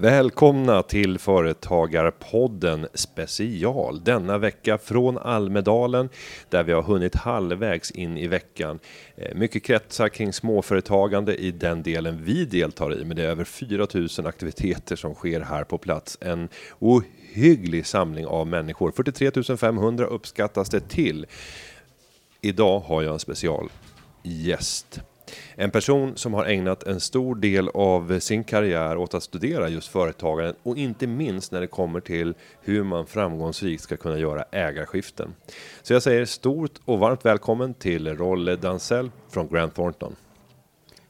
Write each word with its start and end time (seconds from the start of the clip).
Välkomna 0.00 0.82
till 0.82 1.18
Företagarpodden 1.18 2.86
special 2.94 4.04
denna 4.04 4.38
vecka 4.38 4.78
från 4.78 5.18
Almedalen 5.18 6.08
där 6.48 6.62
vi 6.62 6.72
har 6.72 6.82
hunnit 6.82 7.14
halvvägs 7.14 7.90
in 7.90 8.18
i 8.18 8.26
veckan. 8.26 8.78
Eh, 9.16 9.34
mycket 9.34 9.62
kretsar 9.62 10.08
kring 10.08 10.32
småföretagande 10.32 11.36
i 11.36 11.50
den 11.50 11.82
delen 11.82 12.24
vi 12.24 12.44
deltar 12.44 13.00
i, 13.00 13.04
men 13.04 13.16
det 13.16 13.22
är 13.22 13.28
över 13.28 13.44
4000 13.44 14.26
aktiviteter 14.26 14.96
som 14.96 15.14
sker 15.14 15.40
här 15.40 15.64
på 15.64 15.78
plats. 15.78 16.18
En 16.20 16.48
ohygglig 16.78 17.86
samling 17.86 18.26
av 18.26 18.46
människor. 18.46 18.90
43 18.90 19.56
500 19.56 20.06
uppskattas 20.06 20.68
det 20.68 20.88
till. 20.88 21.26
Idag 22.40 22.80
har 22.80 23.02
jag 23.02 23.12
en 23.12 23.18
specialgäst. 23.18 25.00
En 25.54 25.70
person 25.70 26.16
som 26.16 26.34
har 26.34 26.44
ägnat 26.44 26.82
en 26.82 27.00
stor 27.00 27.34
del 27.34 27.68
av 27.68 28.20
sin 28.20 28.44
karriär 28.44 28.96
åt 28.96 29.14
att 29.14 29.22
studera 29.22 29.68
just 29.68 29.88
företagande 29.88 30.54
och 30.62 30.76
inte 30.76 31.06
minst 31.06 31.52
när 31.52 31.60
det 31.60 31.66
kommer 31.66 32.00
till 32.00 32.34
hur 32.60 32.82
man 32.82 33.06
framgångsrikt 33.06 33.82
ska 33.82 33.96
kunna 33.96 34.18
göra 34.18 34.44
ägarskiften. 34.52 35.34
Så 35.82 35.92
jag 35.92 36.02
säger 36.02 36.24
stort 36.24 36.80
och 36.84 36.98
varmt 36.98 37.24
välkommen 37.24 37.74
till 37.74 38.16
Rolle 38.16 38.56
Dansell 38.56 39.10
från 39.28 39.48
Grant 39.48 39.74
Thornton. 39.74 40.16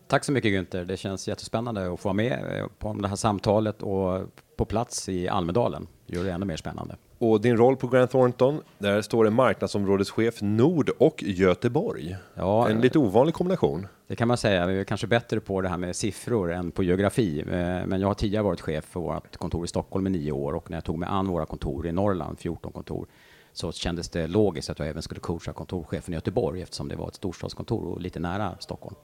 Tack 0.08 0.24
så 0.24 0.32
mycket 0.32 0.52
Günther. 0.52 0.84
Det 0.84 0.96
känns 0.96 1.28
jättespännande 1.28 1.92
att 1.92 2.00
få 2.00 2.08
vara 2.08 2.14
med 2.14 2.68
på 2.78 2.92
det 2.92 3.08
här 3.08 3.16
samtalet 3.16 3.82
och 3.82 4.22
på 4.56 4.64
plats 4.64 5.08
i 5.08 5.28
Almedalen. 5.28 5.86
Det 6.06 6.16
gör 6.16 6.24
det 6.24 6.32
ännu 6.32 6.46
mer 6.46 6.56
spännande. 6.56 6.96
Och 7.18 7.40
din 7.40 7.56
roll 7.56 7.76
på 7.76 7.86
Grant 7.88 8.10
Thornton, 8.10 8.60
där 8.78 9.02
står 9.02 9.24
det 9.24 9.30
marknadsområdeschef 9.30 10.42
Nord 10.42 10.90
och 10.98 11.22
Göteborg. 11.22 12.16
Ja, 12.34 12.68
En 12.70 12.80
lite 12.80 12.98
ovanlig 12.98 13.34
kombination. 13.34 13.86
det 14.06 14.16
kan 14.16 14.28
man 14.28 14.36
säga. 14.36 14.66
Vi 14.66 14.80
är 14.80 14.84
kanske 14.84 15.06
bättre 15.06 15.40
på 15.40 15.60
det 15.60 15.68
här 15.68 15.76
med 15.76 15.96
siffror 15.96 16.52
än 16.52 16.70
på 16.70 16.82
geografi. 16.82 17.40
Eh, 17.40 17.46
Men 17.86 18.00
jag 18.00 18.08
har 18.08 18.14
tidigare 18.14 18.42
varit 18.44 18.60
chef 18.60 18.84
för 18.84 19.00
vårt 19.00 19.36
kontor 19.36 19.64
i 19.64 19.68
Stockholm 19.68 20.06
i 20.06 20.10
nio 20.10 20.32
år 20.32 20.52
och 20.52 20.70
när 20.70 20.76
jag 20.76 20.84
tog 20.84 20.98
mig 20.98 21.08
an 21.12 21.28
våra 21.28 21.46
kontor 21.46 21.86
i 21.86 21.92
Norrland, 21.92 22.38
14 22.38 22.72
kontor, 22.72 23.06
så 23.52 23.72
kändes 23.72 24.08
det 24.08 24.26
logiskt 24.26 24.70
att 24.70 24.78
jag 24.78 24.88
även 24.88 25.02
skulle 25.02 25.20
coacha 25.20 25.52
kontorschefen 25.52 26.14
i 26.14 26.16
Göteborg 26.16 26.62
eftersom 26.62 26.88
det 26.88 26.96
var 26.96 27.08
ett 27.08 27.14
storstadskontor 27.14 27.84
och 27.86 28.00
lite 28.00 28.20
nära 28.20 28.54
Stockholm. 28.58 28.96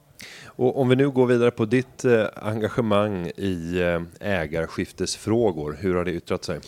Och 0.45 0.79
om 0.81 0.89
vi 0.89 0.95
nu 0.95 1.09
går 1.09 1.25
vidare 1.25 1.51
på 1.51 1.65
ditt 1.65 2.05
eh, 2.05 2.23
engagemang 2.35 3.27
i 3.35 3.79
eh, 3.81 4.01
ägarskiftesfrågor, 4.29 5.77
hur 5.79 5.95
har 5.95 6.05
det 6.05 6.11
yttrat 6.11 6.43
sig? 6.43 6.59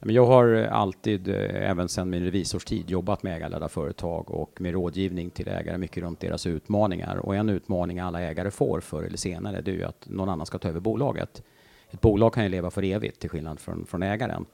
Jag 0.00 0.26
har 0.26 0.54
alltid, 0.54 1.28
eh, 1.28 1.70
även 1.70 1.88
sedan 1.88 2.10
min 2.10 2.24
revisorstid, 2.24 2.90
jobbat 2.90 3.22
med 3.22 3.36
ägarledda 3.36 3.68
företag 3.68 4.30
och 4.30 4.60
med 4.60 4.72
rådgivning 4.72 5.30
till 5.30 5.48
ägare 5.48 5.78
mycket 5.78 6.02
runt 6.02 6.20
deras 6.20 6.46
utmaningar. 6.46 7.16
Och 7.16 7.36
en 7.36 7.48
utmaning 7.48 7.98
alla 7.98 8.20
ägare 8.20 8.50
får 8.50 8.80
förr 8.80 9.02
eller 9.02 9.16
senare, 9.16 9.60
det 9.60 9.70
är 9.70 9.74
ju 9.74 9.84
att 9.84 10.08
någon 10.08 10.28
annan 10.28 10.46
ska 10.46 10.58
ta 10.58 10.68
över 10.68 10.80
bolaget. 10.80 11.42
Ett 11.90 12.00
bolag 12.00 12.34
kan 12.34 12.42
ju 12.42 12.48
leva 12.48 12.70
för 12.70 12.82
evigt, 12.82 13.20
till 13.20 13.30
skillnad 13.30 13.60
från, 13.60 13.86
från 13.86 14.02
ägaren. 14.02 14.46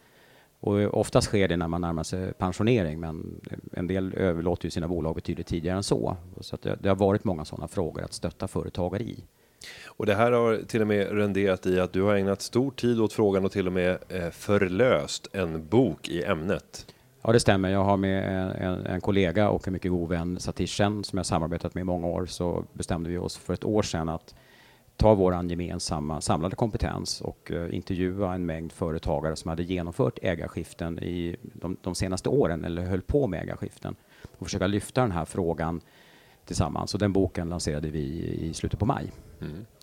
Och 0.60 0.98
oftast 0.98 1.26
sker 1.26 1.48
det 1.48 1.56
när 1.56 1.68
man 1.68 1.80
närmar 1.80 2.02
sig 2.02 2.32
pensionering, 2.32 3.00
men 3.00 3.40
en 3.72 3.86
del 3.86 4.14
överlåter 4.14 4.64
ju 4.66 4.70
sina 4.70 4.88
bolag 4.88 5.14
betydligt 5.14 5.46
tidigare 5.46 5.76
än 5.76 5.82
så. 5.82 6.16
Så 6.40 6.54
att 6.54 6.62
det, 6.62 6.78
det 6.80 6.88
har 6.88 6.96
varit 6.96 7.24
många 7.24 7.44
sådana 7.44 7.68
frågor 7.68 8.02
att 8.02 8.12
stötta 8.12 8.48
företagare 8.48 9.02
i. 9.02 9.24
Och 9.96 10.06
det 10.06 10.14
här 10.14 10.32
har 10.32 10.56
till 10.56 10.80
och 10.80 10.86
med 10.86 11.12
renderat 11.12 11.66
i 11.66 11.80
att 11.80 11.92
du 11.92 12.02
har 12.02 12.14
ägnat 12.14 12.42
stor 12.42 12.70
tid 12.70 13.00
åt 13.00 13.12
frågan 13.12 13.44
och 13.44 13.52
till 13.52 13.66
och 13.66 13.72
med 13.72 13.98
eh, 14.08 14.30
förlöst 14.30 15.28
en 15.32 15.66
bok 15.66 16.08
i 16.08 16.22
ämnet. 16.22 16.86
Ja, 17.22 17.32
det 17.32 17.40
stämmer. 17.40 17.70
Jag 17.70 17.84
har 17.84 17.96
med 17.96 18.42
en, 18.42 18.50
en, 18.50 18.86
en 18.86 19.00
kollega 19.00 19.48
och 19.48 19.66
en 19.66 19.72
mycket 19.72 19.90
god 19.90 20.08
vän, 20.08 20.40
Satishen, 20.40 21.04
som 21.04 21.16
jag 21.16 21.26
samarbetat 21.26 21.74
med 21.74 21.80
i 21.80 21.84
många 21.84 22.06
år, 22.06 22.26
så 22.26 22.64
bestämde 22.72 23.10
vi 23.10 23.18
oss 23.18 23.36
för 23.36 23.54
ett 23.54 23.64
år 23.64 23.82
sedan 23.82 24.08
att 24.08 24.34
ta 24.96 25.14
vår 25.14 25.50
gemensamma 25.50 26.20
samlade 26.20 26.56
kompetens 26.56 27.20
och 27.20 27.50
eh, 27.52 27.74
intervjua 27.74 28.34
en 28.34 28.46
mängd 28.46 28.72
företagare 28.72 29.36
som 29.36 29.48
hade 29.48 29.62
genomfört 29.62 30.18
ägarskiften 30.22 30.98
i 30.98 31.36
de, 31.42 31.76
de 31.82 31.94
senaste 31.94 32.28
åren 32.28 32.64
eller 32.64 32.82
höll 32.82 33.02
på 33.02 33.26
med 33.26 33.42
ägarskiften 33.42 33.94
och 34.38 34.46
försöka 34.46 34.66
lyfta 34.66 35.00
den 35.00 35.12
här 35.12 35.24
frågan 35.24 35.80
tillsammans. 36.46 36.94
Och 36.94 37.00
den 37.00 37.12
boken 37.12 37.48
lanserade 37.48 37.90
vi 37.90 37.98
i, 37.98 38.54
slutet 38.54 38.78
på 38.78 38.86
maj. 38.86 39.12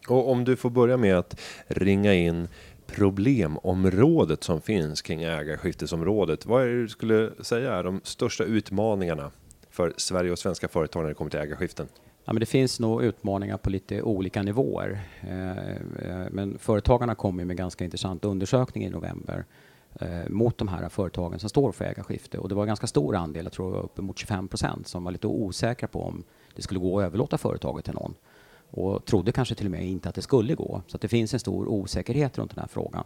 Och 0.08 0.31
om 0.31 0.44
du 0.44 0.56
får 0.56 0.70
börja 0.70 0.97
med 0.97 1.18
att 1.18 1.40
ringa 1.68 2.14
in 2.14 2.47
problemområdet 2.88 4.44
som 4.44 4.62
finns 4.62 5.02
kring 5.02 5.24
ägarskiftesområdet. 5.24 6.46
Vad 6.46 6.64
är 6.64 6.68
det 6.68 6.81
du 6.81 6.88
skulle 6.88 7.31
säga 7.44 7.74
är 7.74 7.84
de 7.84 8.02
största 8.03 8.44
utmaningarna 8.44 9.31
för 9.70 9.94
Sverige 9.97 10.31
och 10.31 10.40
svenska 10.40 10.68
företag 10.68 11.02
när 11.02 11.09
det 11.09 11.16
kommer 11.16 11.31
till 11.31 11.40
ägarskiften? 11.40 11.88
Ja, 12.25 12.34
men 12.34 12.40
det 12.40 12.46
finns 12.46 12.80
nog 12.80 13.03
utmaningar 13.03 13.58
på 13.58 13.70
lite 13.70 14.02
olika 14.02 14.44
nivåer. 14.44 15.00
Eh, 15.22 15.50
eh, 15.50 16.28
Men 16.31 16.58
företagarna 16.59 17.16
kom 17.16 17.36
med 17.36 17.58
ganska 17.58 17.84
intressant 17.84 18.26
undersökning 18.26 18.86
i 18.86 18.90
november 18.90 19.46
Eh, 19.94 20.30
mot 20.30 20.58
de 20.58 20.68
här 20.68 20.90
företagen 20.90 21.40
som 21.40 21.50
står 21.50 21.72
för 21.72 21.86
ägarskifte. 21.86 22.38
Och 22.38 22.50
det 22.50 22.56
var 22.56 22.64
en 22.64 22.68
ganska 22.68 22.88
stor 22.88 23.16
andel, 23.16 23.46
jag 23.46 23.54
tror 23.54 23.78
uppemot 23.78 24.18
25 24.18 24.48
procent, 24.48 24.88
som 24.88 25.04
var 25.04 25.12
lite 25.12 25.28
osäkra 25.28 25.88
på 25.88 26.04
om 26.04 26.24
det 26.56 26.62
skulle 26.62 26.80
gå 26.80 27.00
att 27.00 27.06
överlåta 27.06 27.38
företaget 27.38 27.86
till 27.86 27.94
någon. 27.94 28.16
Och 28.72 29.06
trodde 29.06 29.32
kanske 29.32 29.56
till 29.56 29.66
och 29.66 29.72
med 29.72 29.88
inte 29.88 30.10
att 30.10 30.16
det 30.16 30.22
skulle 30.22 30.56
gå. 30.56 30.82
Så 30.88 30.96
att 30.96 31.02
det 31.02 31.08
finns 31.08 31.34
en 31.34 31.40
stor 31.40 31.68
osäkerhet 31.68 32.38
runt 32.38 32.56
den 32.56 32.60
här 32.60 32.68
frågan. 32.68 33.04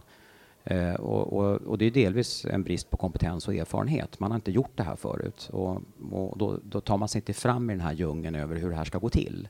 Eh, 0.63 0.93
och, 0.93 1.33
och, 1.33 1.61
och 1.61 1.77
det 1.77 1.85
är 1.85 1.91
delvis 1.91 2.45
en 2.45 2.63
brist 2.63 2.89
på 2.89 2.97
kompetens 2.97 3.47
och 3.47 3.53
erfarenhet. 3.53 4.19
Man 4.19 4.31
har 4.31 4.35
inte 4.35 4.51
gjort 4.51 4.71
det 4.75 4.83
här 4.83 4.95
förut 4.95 5.49
och, 5.53 5.81
och 6.11 6.37
då, 6.37 6.59
då 6.63 6.81
tar 6.81 6.97
man 6.97 7.09
sig 7.09 7.19
inte 7.19 7.33
fram 7.33 7.69
i 7.69 7.73
den 7.73 7.81
här 7.81 7.93
djungeln 7.93 8.35
över 8.35 8.55
hur 8.55 8.69
det 8.69 8.75
här 8.75 8.85
ska 8.85 8.97
gå 8.97 9.09
till. 9.09 9.47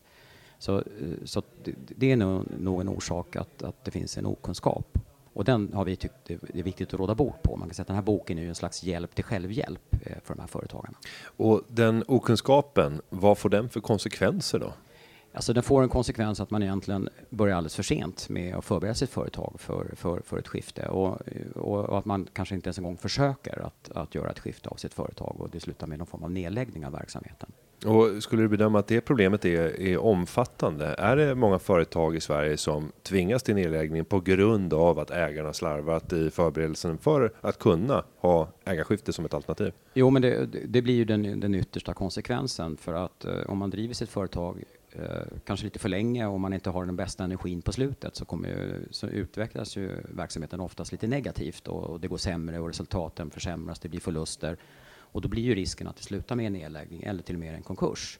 Så, 0.59 0.77
eh, 0.77 0.83
så 1.25 1.43
det, 1.63 1.73
det 1.87 2.11
är 2.11 2.15
nog, 2.15 2.45
nog 2.59 2.81
en 2.81 2.89
orsak 2.89 3.35
att, 3.35 3.63
att 3.63 3.85
det 3.85 3.91
finns 3.91 4.17
en 4.17 4.25
okunskap. 4.25 4.97
Och 5.33 5.45
den 5.45 5.73
har 5.73 5.85
vi 5.85 5.95
tyckt 5.95 6.15
det 6.25 6.59
är 6.59 6.63
viktigt 6.63 6.93
att 6.93 6.99
råda 6.99 7.15
bot 7.15 7.43
på. 7.43 7.55
Man 7.55 7.67
kan 7.67 7.75
säga 7.75 7.81
att 7.81 7.87
den 7.87 7.95
här 7.95 8.03
boken 8.03 8.39
är 8.39 8.47
en 8.47 8.55
slags 8.55 8.83
hjälp 8.83 9.15
till 9.15 9.23
självhjälp 9.23 9.95
eh, 10.05 10.17
för 10.23 10.35
de 10.35 10.39
här 10.39 10.47
företagarna. 10.47 10.97
Och 11.23 11.61
den 11.67 12.03
okunskapen, 12.07 13.01
vad 13.09 13.37
får 13.37 13.49
den 13.49 13.69
för 13.69 13.79
konsekvenser 13.79 14.59
då? 14.59 14.73
Alltså 15.33 15.53
den 15.53 15.63
får 15.63 15.83
en 15.83 15.89
konsekvens 15.89 16.39
att 16.39 16.51
man 16.51 16.63
egentligen 16.63 17.09
börjar 17.29 17.57
alldeles 17.57 17.75
för 17.75 17.83
sent 17.83 18.29
med 18.29 18.55
att 18.55 18.65
förbereda 18.65 18.95
sitt 18.95 19.09
företag 19.09 19.55
för, 19.57 19.95
för, 19.95 20.21
för 20.25 20.37
ett 20.37 20.47
skifte 20.47 20.87
och, 20.87 21.21
och, 21.55 21.85
och 21.85 21.97
att 21.97 22.05
man 22.05 22.27
kanske 22.33 22.55
inte 22.55 22.67
ens 22.67 22.77
en 22.77 22.83
gång 22.83 22.97
försöker 22.97 23.65
att, 23.65 23.91
att 23.91 24.15
göra 24.15 24.31
ett 24.31 24.39
skifte 24.39 24.69
av 24.69 24.75
sitt 24.75 24.93
företag 24.93 25.35
och 25.39 25.49
det 25.49 25.59
slutar 25.59 25.87
med 25.87 25.97
någon 25.97 26.07
form 26.07 26.23
av 26.23 26.31
nedläggning 26.31 26.85
av 26.85 26.91
verksamheten. 26.91 27.51
Och 27.85 28.23
skulle 28.23 28.41
du 28.41 28.47
bedöma 28.47 28.79
att 28.79 28.87
det 28.87 29.01
problemet 29.01 29.45
är, 29.45 29.81
är 29.81 29.97
omfattande? 29.97 30.95
Är 30.97 31.15
det 31.15 31.35
många 31.35 31.59
företag 31.59 32.15
i 32.15 32.19
Sverige 32.19 32.57
som 32.57 32.91
tvingas 33.03 33.43
till 33.43 33.55
nedläggning 33.55 34.05
på 34.05 34.19
grund 34.19 34.73
av 34.73 34.99
att 34.99 35.11
ägarna 35.11 35.53
slarvat 35.53 36.13
i 36.13 36.29
förberedelsen 36.29 36.97
för 36.97 37.33
att 37.41 37.59
kunna 37.59 38.03
ha 38.17 38.47
ägarskifte 38.65 39.13
som 39.13 39.25
ett 39.25 39.33
alternativ? 39.33 39.73
Jo, 39.93 40.09
men 40.09 40.21
det, 40.21 40.45
det 40.65 40.81
blir 40.81 40.93
ju 40.93 41.05
den, 41.05 41.39
den 41.39 41.55
yttersta 41.55 41.93
konsekvensen 41.93 42.77
för 42.77 42.93
att 42.93 43.25
eh, 43.25 43.33
om 43.47 43.57
man 43.57 43.69
driver 43.69 43.93
sitt 43.93 44.09
företag 44.09 44.63
eh, 44.91 45.01
kanske 45.45 45.65
lite 45.65 45.79
för 45.79 45.89
länge 45.89 46.25
och 46.25 46.39
man 46.39 46.53
inte 46.53 46.69
har 46.69 46.85
den 46.85 46.95
bästa 46.95 47.23
energin 47.23 47.61
på 47.61 47.71
slutet 47.71 48.15
så, 48.15 48.25
kommer 48.25 48.49
ju, 48.49 48.87
så 48.91 49.07
utvecklas 49.07 49.77
ju 49.77 49.89
verksamheten 50.09 50.59
oftast 50.59 50.91
lite 50.91 51.07
negativt 51.07 51.67
och, 51.67 51.83
och 51.83 51.99
det 51.99 52.07
går 52.07 52.17
sämre 52.17 52.59
och 52.59 52.67
resultaten 52.67 53.29
försämras, 53.29 53.79
det 53.79 53.89
blir 53.89 53.99
förluster 53.99 54.57
och 55.13 55.21
då 55.21 55.27
blir 55.27 55.43
ju 55.43 55.55
risken 55.55 55.87
att 55.87 55.95
det 55.95 56.03
slutar 56.03 56.35
med 56.35 56.47
en 56.47 56.53
nedläggning 56.53 57.03
eller 57.03 57.23
till 57.23 57.35
och 57.35 57.39
med 57.39 57.55
en 57.55 57.63
konkurs. 57.63 58.19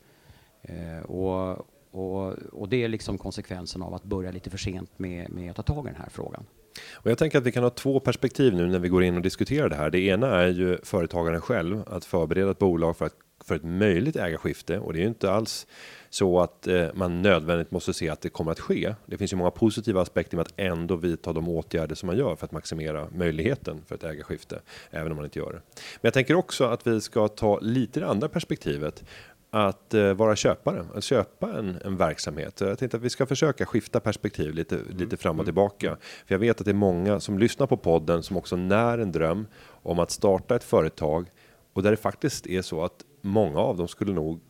Eh, 0.61 1.05
och, 1.05 1.67
och, 1.91 2.33
och 2.33 2.69
det 2.69 2.83
är 2.83 2.87
liksom 2.87 3.17
konsekvensen 3.17 3.81
av 3.81 3.93
att 3.93 4.03
börja 4.03 4.31
lite 4.31 4.49
för 4.49 4.57
sent 4.57 4.99
med, 4.99 5.29
med 5.31 5.49
att 5.49 5.55
ta 5.55 5.63
tag 5.63 5.85
i 5.85 5.89
den 5.89 6.01
här 6.01 6.09
frågan. 6.09 6.45
Och 6.93 7.11
jag 7.11 7.17
tänker 7.17 7.37
att 7.37 7.43
vi 7.43 7.51
kan 7.51 7.63
ha 7.63 7.69
två 7.69 7.99
perspektiv 7.99 8.53
nu 8.53 8.65
när 8.67 8.79
vi 8.79 8.89
går 8.89 9.03
in 9.03 9.15
och 9.15 9.21
diskuterar 9.21 9.69
det 9.69 9.75
här. 9.75 9.89
Det 9.89 9.99
ena 9.99 10.27
är 10.27 10.47
ju 10.47 10.77
företagaren 10.83 11.41
själv 11.41 11.83
att 11.88 12.06
förbereda 12.06 12.51
ett 12.51 12.59
bolag 12.59 12.97
för 12.97 13.06
att 13.06 13.15
för 13.44 13.56
ett 13.56 13.63
möjligt 13.63 14.15
ägarskifte 14.15 14.79
och 14.79 14.94
det 14.94 15.00
är 15.00 15.01
ju 15.01 15.07
inte 15.07 15.31
alls 15.31 15.68
så 16.13 16.39
att 16.39 16.68
eh, 16.68 16.88
man 16.94 17.21
nödvändigt 17.21 17.71
måste 17.71 17.94
se 17.94 18.10
att 18.10 18.21
det 18.21 18.30
kommer 18.30 18.51
att 18.51 18.60
ske. 18.60 18.95
Det 19.06 19.18
finns 19.18 19.33
ju 19.33 19.38
många 19.38 19.51
positiva 19.51 20.01
aspekter 20.01 20.38
med 20.38 20.45
att 20.45 20.54
ändå 20.57 20.95
vidta 20.95 21.33
de 21.33 21.50
åtgärder 21.50 21.95
som 21.95 22.07
man 22.07 22.18
gör 22.18 22.36
för 22.36 22.45
att 22.45 22.51
maximera 22.51 23.07
möjligheten 23.15 23.81
för 23.88 23.95
ett 23.95 24.04
ägarskifte, 24.04 24.60
även 24.92 25.12
om 25.12 25.15
man 25.15 25.25
inte 25.25 25.39
gör 25.39 25.54
det. 25.54 25.62
Men 25.75 26.01
jag 26.01 26.13
tänker 26.13 26.36
också 26.36 26.63
att 26.63 26.88
vi 26.88 27.01
ska 27.01 27.27
ta 27.27 27.60
lite 27.60 28.00
det 28.00 28.07
andra 28.07 28.30
perspektivet 28.30 29.04
att 29.50 29.94
eh, 29.94 30.13
vara 30.13 30.36
köpare, 30.36 30.86
att 30.95 31.04
köpa 31.04 31.54
en, 31.60 31.77
en 31.86 31.98
verksamhet. 31.98 32.59
Så 32.59 32.66
Jag 32.66 32.80
tänkte 32.80 32.98
att 32.98 33.04
vi 33.04 33.09
ska 33.09 33.25
försöka 33.25 33.66
skifta 33.66 34.00
perspektiv 34.00 34.54
lite, 34.54 34.80
lite 34.89 35.18
fram 35.18 35.39
och 35.39 35.45
tillbaka. 35.45 35.98
För 36.25 36.36
jag 36.36 36.39
vet 36.39 36.59
att 36.59 36.66
det 36.66 36.71
är 36.71 36.75
många 36.75 37.19
som 37.19 37.39
lyssnar 37.39 37.68
på 37.68 37.77
podden 37.77 38.24
som 38.24 38.38
också 38.38 38.56
när 38.56 38.98
en 38.98 39.12
dröm 39.12 39.48
om 39.69 40.00
att 40.00 40.12
starta 40.12 40.56
ett 40.56 40.63
företag 40.63 41.27
och 41.74 41.83
där 41.83 41.92
det 41.92 41.98
faktiskt 41.98 42.48
är 42.48 42.62
så 42.62 42.83
att 42.83 43.06
många 43.21 43.59
av 43.59 43.77
dem 43.77 43.88
skulle 43.88 44.13
nog 44.13 44.42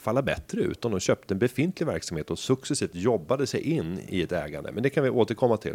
falla 0.00 0.22
bättre 0.22 0.60
ut 0.60 0.84
om 0.84 0.90
de 0.90 1.00
köpte 1.00 1.34
en 1.34 1.38
befintlig 1.38 1.86
verksamhet 1.86 2.30
och 2.30 2.38
successivt 2.38 2.94
jobbade 2.94 3.46
sig 3.46 3.60
in 3.60 4.00
i 4.08 4.22
ett 4.22 4.32
ägande. 4.32 4.72
Men 4.72 4.82
det 4.82 4.90
kan 4.90 5.04
vi 5.04 5.10
återkomma 5.10 5.56
till. 5.56 5.74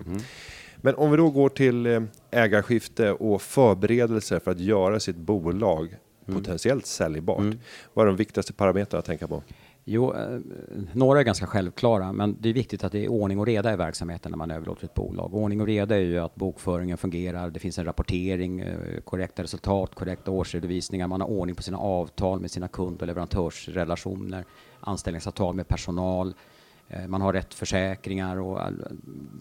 Men 0.78 0.96
om 0.96 1.12
vi 1.12 1.18
då 1.18 1.30
går 1.30 1.50
till 1.50 1.86
eh, 1.86 2.02
ägarskifte 2.32 3.12
och 3.12 3.42
förberedelser 3.42 4.40
för 4.40 4.52
att 4.52 4.60
göra 4.60 5.00
sitt 5.00 5.16
bolag 5.16 5.96
potentiellt 6.26 6.86
säljbart. 6.86 7.56
Vad 7.94 8.04
är 8.04 8.08
de 8.08 8.16
viktigaste 8.16 8.54
parametrarna 8.54 9.00
att 9.00 9.06
tänka 9.06 9.28
på? 9.28 9.44
Jo, 9.88 10.14
eh, 10.14 10.40
några 10.94 11.20
är 11.20 11.24
ganska 11.24 11.48
självklara, 11.48 12.14
men 12.14 12.38
det 12.40 12.50
är 12.50 12.54
viktigt 12.54 12.84
att 12.84 12.92
det 12.92 13.06
är 13.06 13.08
ordning 13.08 13.40
och 13.40 13.46
reda 13.46 13.74
i 13.74 13.76
verksamheten 13.76 14.32
när 14.32 14.38
man 14.38 14.52
överlåter 14.52 14.86
ett 14.86 14.94
bolag. 14.94 15.34
Ordning 15.34 15.62
och 15.62 15.68
reda 15.68 15.96
är 15.96 16.00
ju 16.00 16.20
att 16.20 16.36
bokföringen 16.36 16.98
fungerar, 16.98 17.50
det 17.50 17.60
finns 17.60 17.80
en 17.80 17.86
rapportering, 17.86 18.60
eh, 18.60 19.02
korrekta 19.04 19.44
resultat, 19.44 19.96
korrekta 19.96 20.32
årsredovisningar, 20.32 21.08
man 21.08 21.22
har 21.22 21.28
ordning 21.28 21.56
på 21.56 21.64
sina 21.64 21.78
avtal 21.78 22.40
med 22.40 22.52
sina 22.52 22.68
kund 22.68 23.02
och 23.02 23.08
leverantörsrelationer, 23.08 24.46
anställningsavtal 24.80 25.56
med 25.56 25.68
personal, 25.68 26.34
eh, 26.88 27.08
man 27.08 27.22
har 27.22 27.34
rätt 27.34 27.54
försäkringar 27.54 28.38
och 28.38 28.60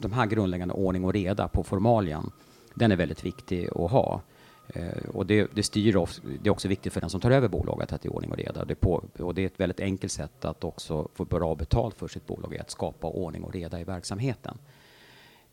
de 0.00 0.12
här 0.12 0.26
grundläggande 0.26 0.74
ordning 0.74 1.04
och 1.04 1.12
reda 1.12 1.48
på 1.48 1.64
formalian, 1.64 2.30
den 2.74 2.92
är 2.92 2.96
väldigt 2.96 3.24
viktig 3.24 3.68
att 3.68 3.90
ha. 3.90 4.20
Eh, 4.68 5.08
och 5.12 5.26
det, 5.26 5.48
det, 5.54 5.62
styr 5.62 5.96
oss, 5.96 6.20
det 6.42 6.48
är 6.48 6.52
också 6.52 6.68
viktigt 6.68 6.92
för 6.92 7.00
den 7.00 7.10
som 7.10 7.20
tar 7.20 7.30
över 7.30 7.48
bolaget 7.48 7.92
att 7.92 8.02
det 8.02 8.08
är 8.08 8.12
ordning 8.12 8.30
och 8.30 8.38
reda. 8.38 8.64
Det 8.64 8.74
på, 8.74 9.04
och 9.18 9.34
det 9.34 9.42
är 9.42 9.46
ett 9.46 9.60
väldigt 9.60 9.80
enkelt 9.80 10.12
sätt 10.12 10.44
att 10.44 10.64
också 10.64 11.08
få 11.14 11.24
bra 11.24 11.54
betalt 11.54 11.98
för 11.98 12.08
sitt 12.08 12.26
bolag, 12.26 12.54
är 12.54 12.60
att 12.60 12.70
skapa 12.70 13.06
ordning 13.06 13.44
och 13.44 13.54
reda 13.54 13.80
i 13.80 13.84
verksamheten. 13.84 14.58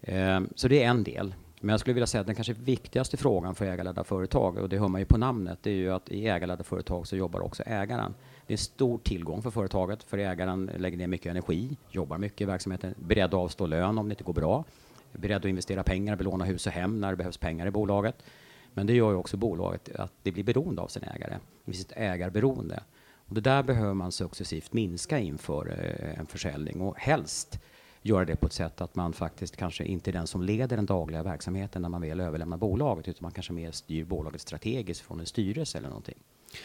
Ehm, 0.01 0.49
så 0.55 0.67
det 0.67 0.83
är 0.83 0.89
en 0.89 1.03
del. 1.03 1.33
Men 1.63 1.73
jag 1.73 1.79
skulle 1.79 1.93
vilja 1.93 2.07
säga 2.07 2.21
att 2.21 2.27
den 2.27 2.35
kanske 2.35 2.53
viktigaste 2.53 3.17
frågan 3.17 3.55
för 3.55 3.65
ägarledda 3.65 4.03
företag, 4.03 4.57
och 4.57 4.69
det 4.69 4.77
hör 4.77 4.87
man 4.87 5.01
ju 5.01 5.05
på 5.05 5.17
namnet, 5.17 5.59
det 5.61 5.69
är 5.69 5.75
ju 5.75 5.93
att 5.93 6.09
i 6.09 6.27
ägarledda 6.27 6.63
företag 6.63 7.07
så 7.07 7.15
jobbar 7.15 7.41
också 7.41 7.63
ägaren. 7.65 8.13
Det 8.47 8.53
är 8.53 8.55
en 8.55 8.57
stor 8.57 8.97
tillgång 8.97 9.41
för 9.41 9.51
företaget, 9.51 10.03
för 10.03 10.17
ägaren 10.17 10.71
lägger 10.77 10.97
ner 10.97 11.07
mycket 11.07 11.29
energi, 11.29 11.77
jobbar 11.89 12.17
mycket 12.17 12.41
i 12.41 12.45
verksamheten, 12.45 12.95
beredd 12.97 13.25
att 13.25 13.33
avstå 13.33 13.65
lön 13.65 13.97
om 13.97 14.09
det 14.09 14.13
inte 14.13 14.23
går 14.23 14.33
bra, 14.33 14.63
beredd 15.11 15.37
att 15.37 15.45
investera 15.45 15.83
pengar, 15.83 16.15
belåna 16.15 16.45
hus 16.45 16.67
och 16.67 16.73
hem 16.73 17.01
när 17.01 17.09
det 17.09 17.17
behövs 17.17 17.37
pengar 17.37 17.67
i 17.67 17.71
bolaget. 17.71 18.23
Men 18.73 18.87
det 18.87 18.93
gör 18.93 19.11
ju 19.11 19.17
också 19.17 19.37
bolaget 19.37 19.95
att 19.95 20.13
det 20.23 20.31
blir 20.31 20.43
beroende 20.43 20.81
av 20.81 20.87
sin 20.87 21.03
ägare. 21.03 21.37
Det 21.65 21.71
finns 21.71 21.85
ett 21.85 21.93
ägarberoende. 21.95 22.83
Och 23.31 23.35
det 23.35 23.41
där 23.41 23.63
behöver 23.63 23.93
man 23.93 24.11
successivt 24.11 24.73
minska 24.73 25.19
inför 25.19 25.67
eh, 25.67 26.19
en 26.19 26.25
försäljning 26.25 26.81
och 26.81 26.97
helst 26.97 27.59
göra 28.01 28.25
det 28.25 28.35
på 28.35 28.47
ett 28.47 28.53
sätt 28.53 28.81
att 28.81 28.95
man 28.95 29.13
faktiskt 29.13 29.57
kanske 29.57 29.83
inte 29.83 30.09
är 30.09 30.13
den 30.13 30.27
som 30.27 30.43
leder 30.43 30.75
den 30.75 30.85
dagliga 30.85 31.23
verksamheten 31.23 31.81
när 31.81 31.89
man 31.89 32.01
väl 32.01 32.19
överlämnar 32.19 32.57
bolaget 32.57 33.07
utan 33.07 33.19
man 33.21 33.31
kanske 33.31 33.53
mer 33.53 33.71
styr 33.71 34.05
bolaget 34.05 34.41
strategiskt 34.41 35.01
från 35.01 35.19
en 35.19 35.25
styrelse 35.25 35.77
eller 35.77 35.89
någonting. 35.89 36.17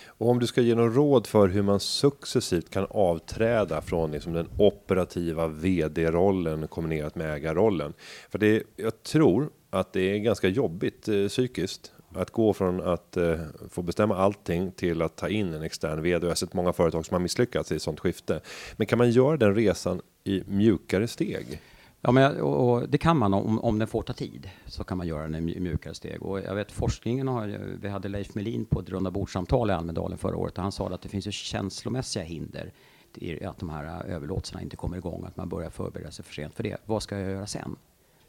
Och 0.06 0.28
om 0.30 0.38
du 0.38 0.46
ska 0.46 0.60
ge 0.60 0.74
någon 0.74 0.94
råd 0.94 1.26
för 1.26 1.48
hur 1.48 1.62
man 1.62 1.80
successivt 1.80 2.70
kan 2.70 2.86
avträda 2.90 3.80
från 3.80 4.10
liksom 4.10 4.32
den 4.32 4.48
operativa 4.58 5.48
vd-rollen 5.48 6.68
kombinerat 6.68 7.14
med 7.14 7.34
ägarrollen. 7.34 7.92
För 8.30 8.38
det, 8.38 8.62
jag 8.76 9.02
tror 9.02 9.50
att 9.70 9.92
det 9.92 10.00
är 10.00 10.18
ganska 10.18 10.48
jobbigt 10.48 11.08
eh, 11.08 11.26
psykiskt 11.28 11.92
att 12.16 12.30
gå 12.30 12.52
från 12.52 12.80
att 12.80 13.16
eh, 13.16 13.38
få 13.70 13.82
bestämma 13.82 14.16
allting 14.16 14.72
till 14.72 15.02
att 15.02 15.16
ta 15.16 15.28
in 15.28 15.54
en 15.54 15.62
extern 15.62 16.02
vd. 16.02 16.26
Jag 16.26 16.30
har 16.30 16.34
sett 16.34 16.54
många 16.54 16.72
företag 16.72 17.06
som 17.06 17.14
har 17.14 17.20
misslyckats 17.20 17.72
i 17.72 17.76
ett 17.76 17.82
sånt 17.82 18.00
skifte. 18.00 18.40
Men 18.76 18.86
kan 18.86 18.98
man 18.98 19.10
göra 19.10 19.36
den 19.36 19.54
resan 19.54 20.00
i 20.24 20.42
mjukare 20.46 21.08
steg? 21.08 21.60
Ja, 22.00 22.12
men, 22.12 22.40
och, 22.40 22.70
och 22.70 22.88
det 22.88 22.98
kan 22.98 23.16
man 23.16 23.34
om, 23.34 23.60
om 23.60 23.78
den 23.78 23.88
får 23.88 24.02
ta 24.02 24.12
tid. 24.12 24.50
Så 24.66 24.84
kan 24.84 24.98
man 24.98 25.06
göra 25.06 25.22
den 25.22 25.48
i 25.48 25.60
mjukare 25.60 25.94
steg. 25.94 26.22
Och 26.22 26.40
jag 26.40 26.54
vet 26.54 26.72
forskningen 26.72 27.28
har, 27.28 27.60
vi 27.80 27.88
hade 27.88 28.08
Leif 28.08 28.34
Melin 28.34 28.64
på 28.64 28.80
ett 28.80 28.88
rundabordssamtal 28.88 29.70
i 29.70 29.72
Almedalen 29.72 30.18
förra 30.18 30.36
året 30.36 30.56
och 30.56 30.62
han 30.62 30.72
sa 30.72 30.88
att 30.88 31.02
det 31.02 31.08
finns 31.08 31.26
ju 31.26 31.32
känslomässiga 31.32 32.22
hinder 32.24 32.72
i 33.14 33.44
att 33.44 33.58
de 33.58 33.70
här 33.70 34.04
överlåtelserna 34.06 34.62
inte 34.62 34.76
kommer 34.76 34.96
igång, 34.96 35.24
att 35.24 35.36
man 35.36 35.48
börjar 35.48 35.70
förbereda 35.70 36.10
sig 36.10 36.24
för 36.24 36.34
sent 36.34 36.54
för 36.54 36.62
det. 36.62 36.76
Vad 36.84 37.02
ska 37.02 37.18
jag 37.18 37.30
göra 37.30 37.46
sen? 37.46 37.76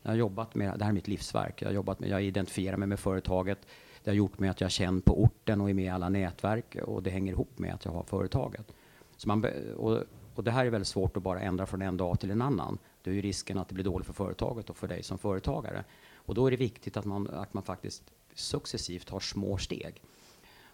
Jag 0.07 0.12
har 0.12 0.18
jobbat 0.18 0.56
med, 0.56 0.80
det 0.80 0.83
här 0.83 0.92
är 0.92 0.94
mitt 0.94 1.07
livsverk. 1.07 1.62
Jag 1.62 1.68
har 1.68 1.74
jobbat 1.74 2.00
med, 2.00 2.09
jag 2.09 2.24
identifierar 2.24 2.77
mig 2.77 2.88
med 2.88 3.00
företaget. 3.00 3.57
Det 4.04 4.09
har 4.09 4.15
gjort 4.15 4.39
mig 4.39 4.50
att 4.50 4.62
jag 4.62 4.71
känner 4.71 5.01
på 5.01 5.24
orten 5.24 5.62
och 5.62 5.69
är 5.69 5.74
med 5.74 5.86
i 5.86 5.89
alla 5.89 6.09
nätverk 6.09 6.75
och 6.75 7.04
det 7.04 7.09
hänger 7.09 7.31
ihop 7.31 7.59
med 7.59 7.74
att 7.74 7.86
jag 7.86 7.92
har 7.92 8.04
företaget. 8.04 8.74
Så 9.18 9.27
man, 9.27 9.45
och, 9.77 10.04
och 10.36 10.44
det 10.44 10.51
här 10.51 10.65
är 10.65 10.69
väldigt 10.69 10.88
svårt 10.88 11.18
att 11.18 11.24
bara 11.24 11.39
ändra 11.39 11.65
från 11.65 11.81
en 11.81 11.98
dag 11.98 12.19
till 12.19 12.31
en 12.31 12.42
annan. 12.42 12.77
Det 13.04 13.09
är 13.09 13.13
ju 13.13 13.21
risken 13.21 13.57
att 13.57 13.68
det 13.68 13.74
blir 13.74 13.83
dåligt 13.83 14.06
för 14.06 14.13
företaget 14.13 14.69
och 14.69 14.77
för 14.77 14.88
dig 14.88 15.04
som 15.04 15.18
företagare. 15.18 15.83
Och 16.15 16.36
då 16.36 16.48
är 16.48 16.51
det 16.51 16.57
viktigt 16.57 16.98
att 16.98 17.06
man, 17.06 17.30
att 17.30 17.53
man 17.53 17.63
faktiskt 17.63 18.03
successivt 18.33 19.10
har 19.10 19.19
små 19.19 19.57
steg. 19.57 20.01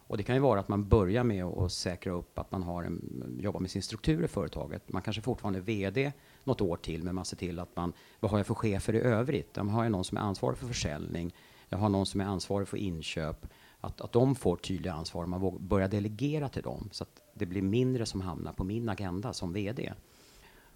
Och 0.07 0.17
det 0.17 0.23
kan 0.23 0.35
ju 0.35 0.41
vara 0.41 0.59
att 0.59 0.67
man 0.67 0.87
börjar 0.87 1.23
med 1.23 1.45
att 1.45 1.71
säkra 1.71 2.13
upp 2.13 2.39
att 2.39 2.51
man 2.51 2.63
har 2.63 2.83
en, 2.83 3.37
jobbar 3.41 3.59
med 3.59 3.71
sin 3.71 3.81
struktur 3.81 4.23
i 4.23 4.27
företaget. 4.27 4.91
Man 4.91 5.01
kanske 5.01 5.21
fortfarande 5.21 5.59
är 5.59 5.63
VD 5.63 6.11
något 6.43 6.61
år 6.61 6.77
till, 6.77 7.03
men 7.03 7.15
man 7.15 7.25
ser 7.25 7.37
till 7.37 7.59
att 7.59 7.75
man, 7.75 7.93
vad 8.19 8.31
har 8.31 8.39
jag 8.39 8.47
för 8.47 8.53
chefer 8.53 8.95
i 8.95 8.99
övrigt? 8.99 9.57
Har 9.57 9.83
jag 9.83 9.91
någon 9.91 10.03
som 10.03 10.17
är 10.17 10.21
ansvarig 10.21 10.57
för 10.57 10.67
försäljning, 10.67 11.33
jag 11.69 11.77
har 11.77 11.89
någon 11.89 12.05
som 12.05 12.21
är 12.21 12.25
ansvarig 12.25 12.67
för 12.67 12.77
inköp, 12.77 13.47
att, 13.81 14.01
att 14.01 14.11
de 14.11 14.35
får 14.35 14.55
tydliga 14.55 14.93
ansvar, 14.93 15.25
man 15.25 15.67
börjar 15.67 15.87
delegera 15.87 16.49
till 16.49 16.63
dem, 16.63 16.89
så 16.91 17.03
att 17.03 17.21
det 17.33 17.45
blir 17.45 17.61
mindre 17.61 18.05
som 18.05 18.21
hamnar 18.21 18.53
på 18.53 18.63
min 18.63 18.89
agenda 18.89 19.33
som 19.33 19.53
VD. 19.53 19.93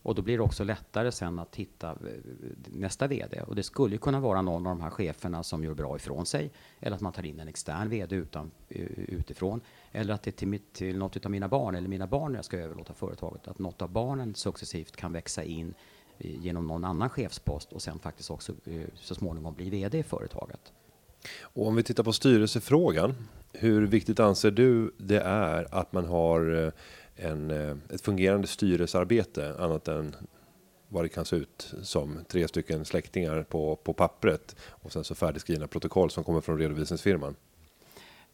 Och 0.02 0.16
då 0.16 0.22
blir 0.22 0.38
det 0.38 0.44
också 0.44 0.64
lättare 0.64 1.12
sen 1.12 1.40
att 1.40 1.56
hitta 1.56 1.92
eh, 1.92 1.96
nästa 2.66 3.08
VD. 3.08 3.42
Och 3.42 3.56
det 3.56 3.64
skulle 3.64 3.98
kunna 3.98 4.20
vara 4.20 4.42
någon 4.42 4.68
av 4.68 4.76
de 4.76 4.82
här 4.82 4.90
cheferna 4.90 5.44
som 5.44 5.64
gör 5.64 5.74
bra 5.74 5.96
ifrån 5.96 6.26
sig. 6.26 6.52
Eller 6.80 6.96
att 6.96 7.02
man 7.02 7.14
tar 7.14 7.26
in 7.26 7.40
en 7.40 7.48
extern 7.48 7.90
VD 7.90 8.16
utan, 8.16 8.52
eh, 8.70 8.86
utifrån. 8.96 9.62
Eller 9.92 10.14
att 10.14 10.24
det 10.24 10.30
är 10.30 10.32
till, 10.32 10.48
mitt, 10.48 10.74
till 10.74 10.98
något 10.98 11.26
av 11.26 11.32
mina 11.32 11.48
barn 11.48 11.76
eller 11.76 11.90
mina 11.90 12.08
barn 12.08 12.32
när 12.32 12.38
jag 12.38 12.46
ska 12.46 12.58
överlåta 12.58 12.94
företaget. 12.94 13.48
Att 13.48 13.60
något 13.60 13.82
av 13.82 13.90
barnen 13.90 14.36
successivt 14.36 14.96
kan 14.96 15.14
växa 15.14 15.44
in 15.44 15.74
eh, 16.18 16.40
genom 16.40 16.68
någon 16.68 16.84
annan 16.84 17.10
chefspost 17.10 17.74
och 17.74 17.82
sen 17.82 18.00
faktiskt 18.00 18.32
också 18.32 18.54
så 18.96 19.16
småningom 19.16 19.54
bli 19.54 19.70
VD 19.70 19.98
i 19.98 20.04
företaget. 20.04 20.74
Och 21.42 21.68
om 21.68 21.76
vi 21.76 21.84
tittar 21.84 22.04
på 22.04 22.14
styrelsefrågan. 22.14 23.16
Hur 23.54 23.88
viktigt 23.88 24.20
anser 24.20 24.52
du 24.52 24.92
det 24.98 25.20
är 25.20 25.76
att 25.76 25.94
man 25.94 26.06
har 26.06 26.72
en, 27.18 27.52
eh, 27.52 27.78
ett 27.90 28.02
fungerande 28.02 28.48
styrelsearbete 28.48 29.56
annat 29.60 29.88
än 29.88 30.16
vad 30.88 31.04
det 31.04 31.10
kan 31.10 31.26
se 31.26 31.36
ut 31.36 31.74
som 31.82 32.20
tre 32.28 32.48
stycken 32.48 32.86
släktingar 32.86 33.44
på, 33.44 33.76
på 33.76 33.94
pappret 33.94 34.56
och 34.70 34.92
sen 34.92 35.04
så 35.04 35.16
färdigskrivna 35.16 35.68
protokoll 35.68 36.10
som 36.10 36.24
kommer 36.24 36.42
från 36.42 36.60
redovisningsfirman. 36.60 37.36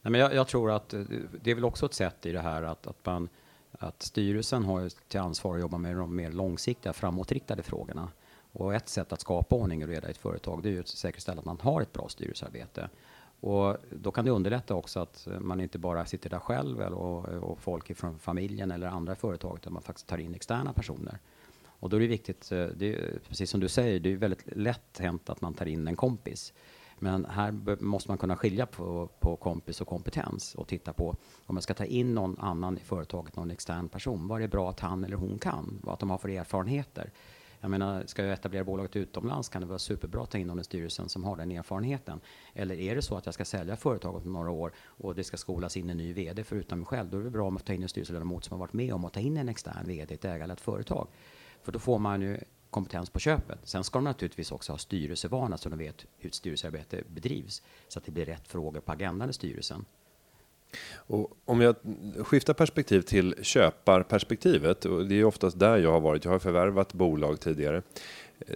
Nej, 0.01 0.11
men 0.11 0.21
jag, 0.21 0.33
jag, 0.33 0.47
tror 0.47 0.71
att 0.71 0.93
eh, 0.93 1.01
det 1.41 1.51
är 1.51 1.55
väl 1.55 1.65
också 1.65 1.85
ett 1.85 1.93
sätt 1.93 2.25
i 2.25 2.31
det 2.31 2.39
här 2.39 2.63
att, 2.63 2.87
att, 2.87 3.05
man, 3.05 3.29
att 3.71 4.01
styrelsen 4.01 4.63
har 4.63 4.89
till 5.07 5.19
ansvar 5.19 5.55
att 5.55 5.61
jobba 5.61 5.77
med 5.77 5.95
de 5.95 6.15
mer 6.15 6.31
långsiktiga 6.31 6.93
framåtriktade 6.93 7.63
frågorna. 7.63 8.11
Och 8.51 8.73
ett 8.73 8.89
sätt 8.89 9.13
att 9.13 9.21
skapa 9.21 9.55
ordning 9.55 9.83
och 9.83 9.89
reda 9.89 10.07
i 10.07 10.11
ett 10.11 10.17
företag 10.17 10.63
det 10.63 10.69
är 10.69 10.71
ju 10.71 10.79
att 10.79 10.87
säkerställa 10.87 11.39
att 11.39 11.45
man 11.45 11.59
har 11.61 11.81
ett 11.81 11.93
bra 11.93 12.09
styrelsearbete. 12.09 12.89
Och 13.43 13.77
då 13.89 14.11
kan 14.11 14.25
det 14.25 14.31
underlätta 14.31 14.75
också 14.75 14.99
att 14.99 15.27
man 15.39 15.61
inte 15.61 15.79
bara 15.79 16.05
sitter 16.05 16.29
där 16.29 16.39
själv 16.39 16.81
eller, 16.81 16.97
och, 16.97 17.25
och 17.25 17.59
folk 17.59 17.97
från 17.97 18.19
familjen 18.19 18.71
eller 18.71 18.87
andra 18.87 19.15
företag 19.15 19.57
utan 19.57 19.73
man 19.73 19.81
faktiskt 19.81 20.07
tar 20.07 20.17
in 20.17 20.35
externa 20.35 20.73
personer. 20.73 21.19
Och 21.65 21.89
då 21.89 21.97
är 21.97 22.01
det 22.01 22.07
viktigt, 22.07 22.51
eh, 22.51 22.65
det 22.65 22.95
är, 22.95 23.19
precis 23.27 23.49
som 23.49 23.59
du 23.59 23.67
säger, 23.67 23.99
det 23.99 24.11
är 24.11 24.17
väldigt 24.17 24.43
lätt 24.55 24.99
hänt 24.99 25.29
att 25.29 25.41
man 25.41 25.53
tar 25.53 25.65
in 25.65 25.87
en 25.87 25.95
kompis. 25.95 26.53
Men 26.99 27.25
här 27.25 27.83
måste 27.83 28.11
man 28.11 28.17
kunna 28.17 28.35
skilja 28.35 28.65
på, 28.65 29.09
på 29.19 29.35
kompis 29.35 29.81
och 29.81 29.87
kompetens 29.87 30.55
och 30.55 30.67
titta 30.67 30.93
på 30.93 31.15
om 31.45 31.55
man 31.55 31.61
ska 31.61 31.73
ta 31.73 31.85
in 31.85 32.13
någon 32.13 32.39
annan 32.39 32.77
i 32.77 32.81
företaget, 32.81 33.35
någon 33.35 33.51
extern 33.51 33.89
person. 33.89 34.27
Vad 34.27 34.37
är 34.37 34.41
det 34.41 34.47
bra 34.47 34.69
att 34.69 34.79
han 34.79 35.03
eller 35.03 35.17
hon 35.17 35.39
kan? 35.39 35.79
Vad 35.83 35.99
de 35.99 36.09
har 36.09 36.17
för 36.17 36.29
erfarenheter? 36.29 37.11
Jag 37.63 37.69
menar, 37.69 38.03
ska 38.05 38.23
jag 38.23 38.33
etablera 38.33 38.63
bolaget 38.63 38.95
utomlands 38.95 39.49
kan 39.49 39.61
det 39.61 39.67
vara 39.67 39.79
superbra 39.79 40.23
att 40.23 40.29
ta 40.29 40.37
in 40.37 40.47
någon 40.47 40.59
i 40.59 40.63
styrelsen 40.63 41.09
som 41.09 41.23
har 41.23 41.35
den 41.35 41.51
erfarenheten. 41.51 42.19
Eller 42.53 42.75
är 42.75 42.95
det 42.95 43.01
så 43.01 43.17
att 43.17 43.25
jag 43.25 43.33
ska 43.33 43.45
sälja 43.45 43.75
företaget 43.75 44.25
om 44.25 44.33
några 44.33 44.51
år 44.51 44.73
och 44.77 45.15
det 45.15 45.23
ska 45.23 45.37
skolas 45.37 45.77
in 45.77 45.89
en 45.89 45.97
ny 45.97 46.13
VD 46.13 46.43
förutom 46.43 46.79
mig 46.79 46.85
själv, 46.85 47.09
då 47.09 47.17
är 47.17 47.23
det 47.23 47.29
bra 47.29 47.51
att 47.51 47.65
ta 47.65 47.73
in 47.73 47.83
en 47.83 47.89
styrelseledamot 47.89 48.43
som 48.43 48.53
har 48.53 48.59
varit 48.59 48.73
med 48.73 48.93
om 48.93 49.05
att 49.05 49.13
ta 49.13 49.19
in 49.19 49.37
en 49.37 49.49
extern 49.49 49.87
VD 49.87 50.13
i 50.13 50.15
ett 50.15 50.25
ägarlett 50.25 50.61
företag. 50.61 51.07
För 51.61 51.71
då 51.71 51.79
får 51.79 51.99
man 51.99 52.21
ju 52.21 52.37
kompetens 52.69 53.09
på 53.09 53.19
köpet. 53.19 53.59
Sen 53.63 53.83
ska 53.83 53.97
de 53.97 54.03
naturligtvis 54.03 54.51
också 54.51 54.73
ha 54.73 54.77
styrelsevana 54.77 55.57
så 55.57 55.69
de 55.69 55.79
vet 55.79 56.05
hur 56.17 56.27
ett 56.27 56.35
styrelsearbete 56.35 57.03
bedrivs 57.07 57.61
så 57.87 57.99
att 57.99 58.05
det 58.05 58.11
blir 58.11 58.25
rätt 58.25 58.47
frågor 58.47 58.79
på 58.79 58.91
agendan 58.91 59.29
i 59.29 59.33
styrelsen. 59.33 59.85
Och 60.95 61.37
om 61.45 61.61
jag 61.61 61.75
skiftar 62.19 62.53
perspektiv 62.53 63.01
till 63.01 63.35
köparperspektivet 63.41 64.85
och 64.85 65.05
det 65.05 65.19
är 65.19 65.23
oftast 65.23 65.59
där 65.59 65.77
jag 65.77 65.91
har 65.91 65.99
varit. 65.99 66.25
Jag 66.25 66.31
har 66.31 66.39
förvärvat 66.39 66.93
bolag 66.93 67.39
tidigare. 67.39 67.81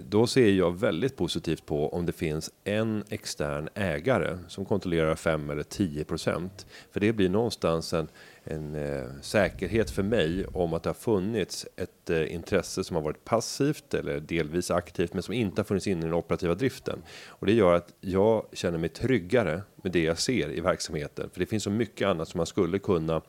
Då 0.09 0.27
ser 0.27 0.51
jag 0.51 0.79
väldigt 0.79 1.15
positivt 1.15 1.65
på 1.65 1.93
om 1.93 2.05
det 2.05 2.11
finns 2.11 2.51
en 2.63 3.03
extern 3.09 3.69
ägare 3.73 4.37
som 4.47 4.65
kontrollerar 4.65 5.15
5 5.15 5.49
eller 5.49 5.63
10 5.63 6.03
procent. 6.03 6.65
För 6.91 6.99
det 6.99 7.13
blir 7.13 7.29
någonstans 7.29 7.93
en, 7.93 8.07
en 8.49 8.75
eh, 8.75 9.05
säkerhet 9.21 9.91
för 9.91 10.03
mig 10.03 10.45
om 10.45 10.73
att 10.73 10.83
det 10.83 10.89
har 10.89 10.93
funnits 10.93 11.67
ett 11.75 12.09
eh, 12.09 12.33
intresse 12.33 12.83
som 12.83 12.95
har 12.95 13.03
varit 13.03 13.25
passivt 13.25 13.93
eller 13.93 14.19
delvis 14.19 14.71
aktivt 14.71 15.13
men 15.13 15.23
som 15.23 15.33
inte 15.33 15.61
har 15.61 15.65
funnits 15.65 15.87
inne 15.87 15.99
i 15.99 16.03
den 16.03 16.13
operativa 16.13 16.55
driften. 16.55 17.01
Och 17.27 17.45
det 17.45 17.53
gör 17.53 17.73
att 17.73 17.93
jag 18.01 18.45
känner 18.53 18.77
mig 18.77 18.89
tryggare 18.89 19.61
med 19.75 19.91
det 19.91 20.03
jag 20.03 20.17
ser 20.19 20.57
i 20.57 20.59
verksamheten. 20.59 21.29
För 21.33 21.39
det 21.39 21.45
finns 21.45 21.63
så 21.63 21.69
mycket 21.69 22.07
annat 22.07 22.27
som 22.27 22.37
man 22.37 22.47
skulle 22.47 22.79
kunna 22.79 23.21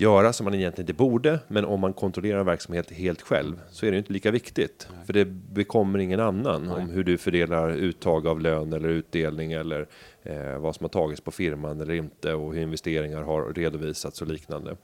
göra 0.00 0.32
som 0.32 0.44
man 0.44 0.54
egentligen 0.54 0.82
inte 0.82 0.98
borde. 0.98 1.38
Men 1.48 1.64
om 1.64 1.80
man 1.80 1.92
kontrollerar 1.92 2.44
verksamhet 2.44 2.90
helt 2.90 3.22
själv 3.22 3.60
så 3.70 3.86
är 3.86 3.90
det 3.90 3.98
inte 3.98 4.12
lika 4.12 4.30
viktigt. 4.30 4.88
Nej. 4.90 5.06
För 5.06 5.12
det 5.12 5.24
bekommer 5.24 5.98
ingen 5.98 6.20
annan 6.20 6.62
Nej. 6.62 6.74
om 6.74 6.90
hur 6.90 7.04
du 7.04 7.18
fördelar 7.18 7.70
uttag 7.70 8.26
av 8.26 8.40
lön 8.40 8.72
eller 8.72 8.88
utdelning 8.88 9.52
eller 9.52 9.88
eh, 10.22 10.58
vad 10.58 10.76
som 10.76 10.84
har 10.84 10.88
tagits 10.88 11.20
på 11.20 11.30
firman 11.30 11.80
eller 11.80 11.94
inte 11.94 12.34
och 12.34 12.54
hur 12.54 12.62
investeringar 12.62 13.22
har 13.22 13.54
redovisats 13.54 14.22
och 14.22 14.28
liknande. 14.28 14.76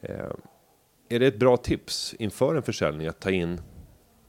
Eh, 0.00 0.30
är 1.08 1.18
det 1.18 1.26
ett 1.26 1.38
bra 1.38 1.56
tips 1.56 2.14
inför 2.18 2.54
en 2.54 2.62
försäljning 2.62 3.06
att 3.06 3.20
ta 3.20 3.30
in 3.30 3.60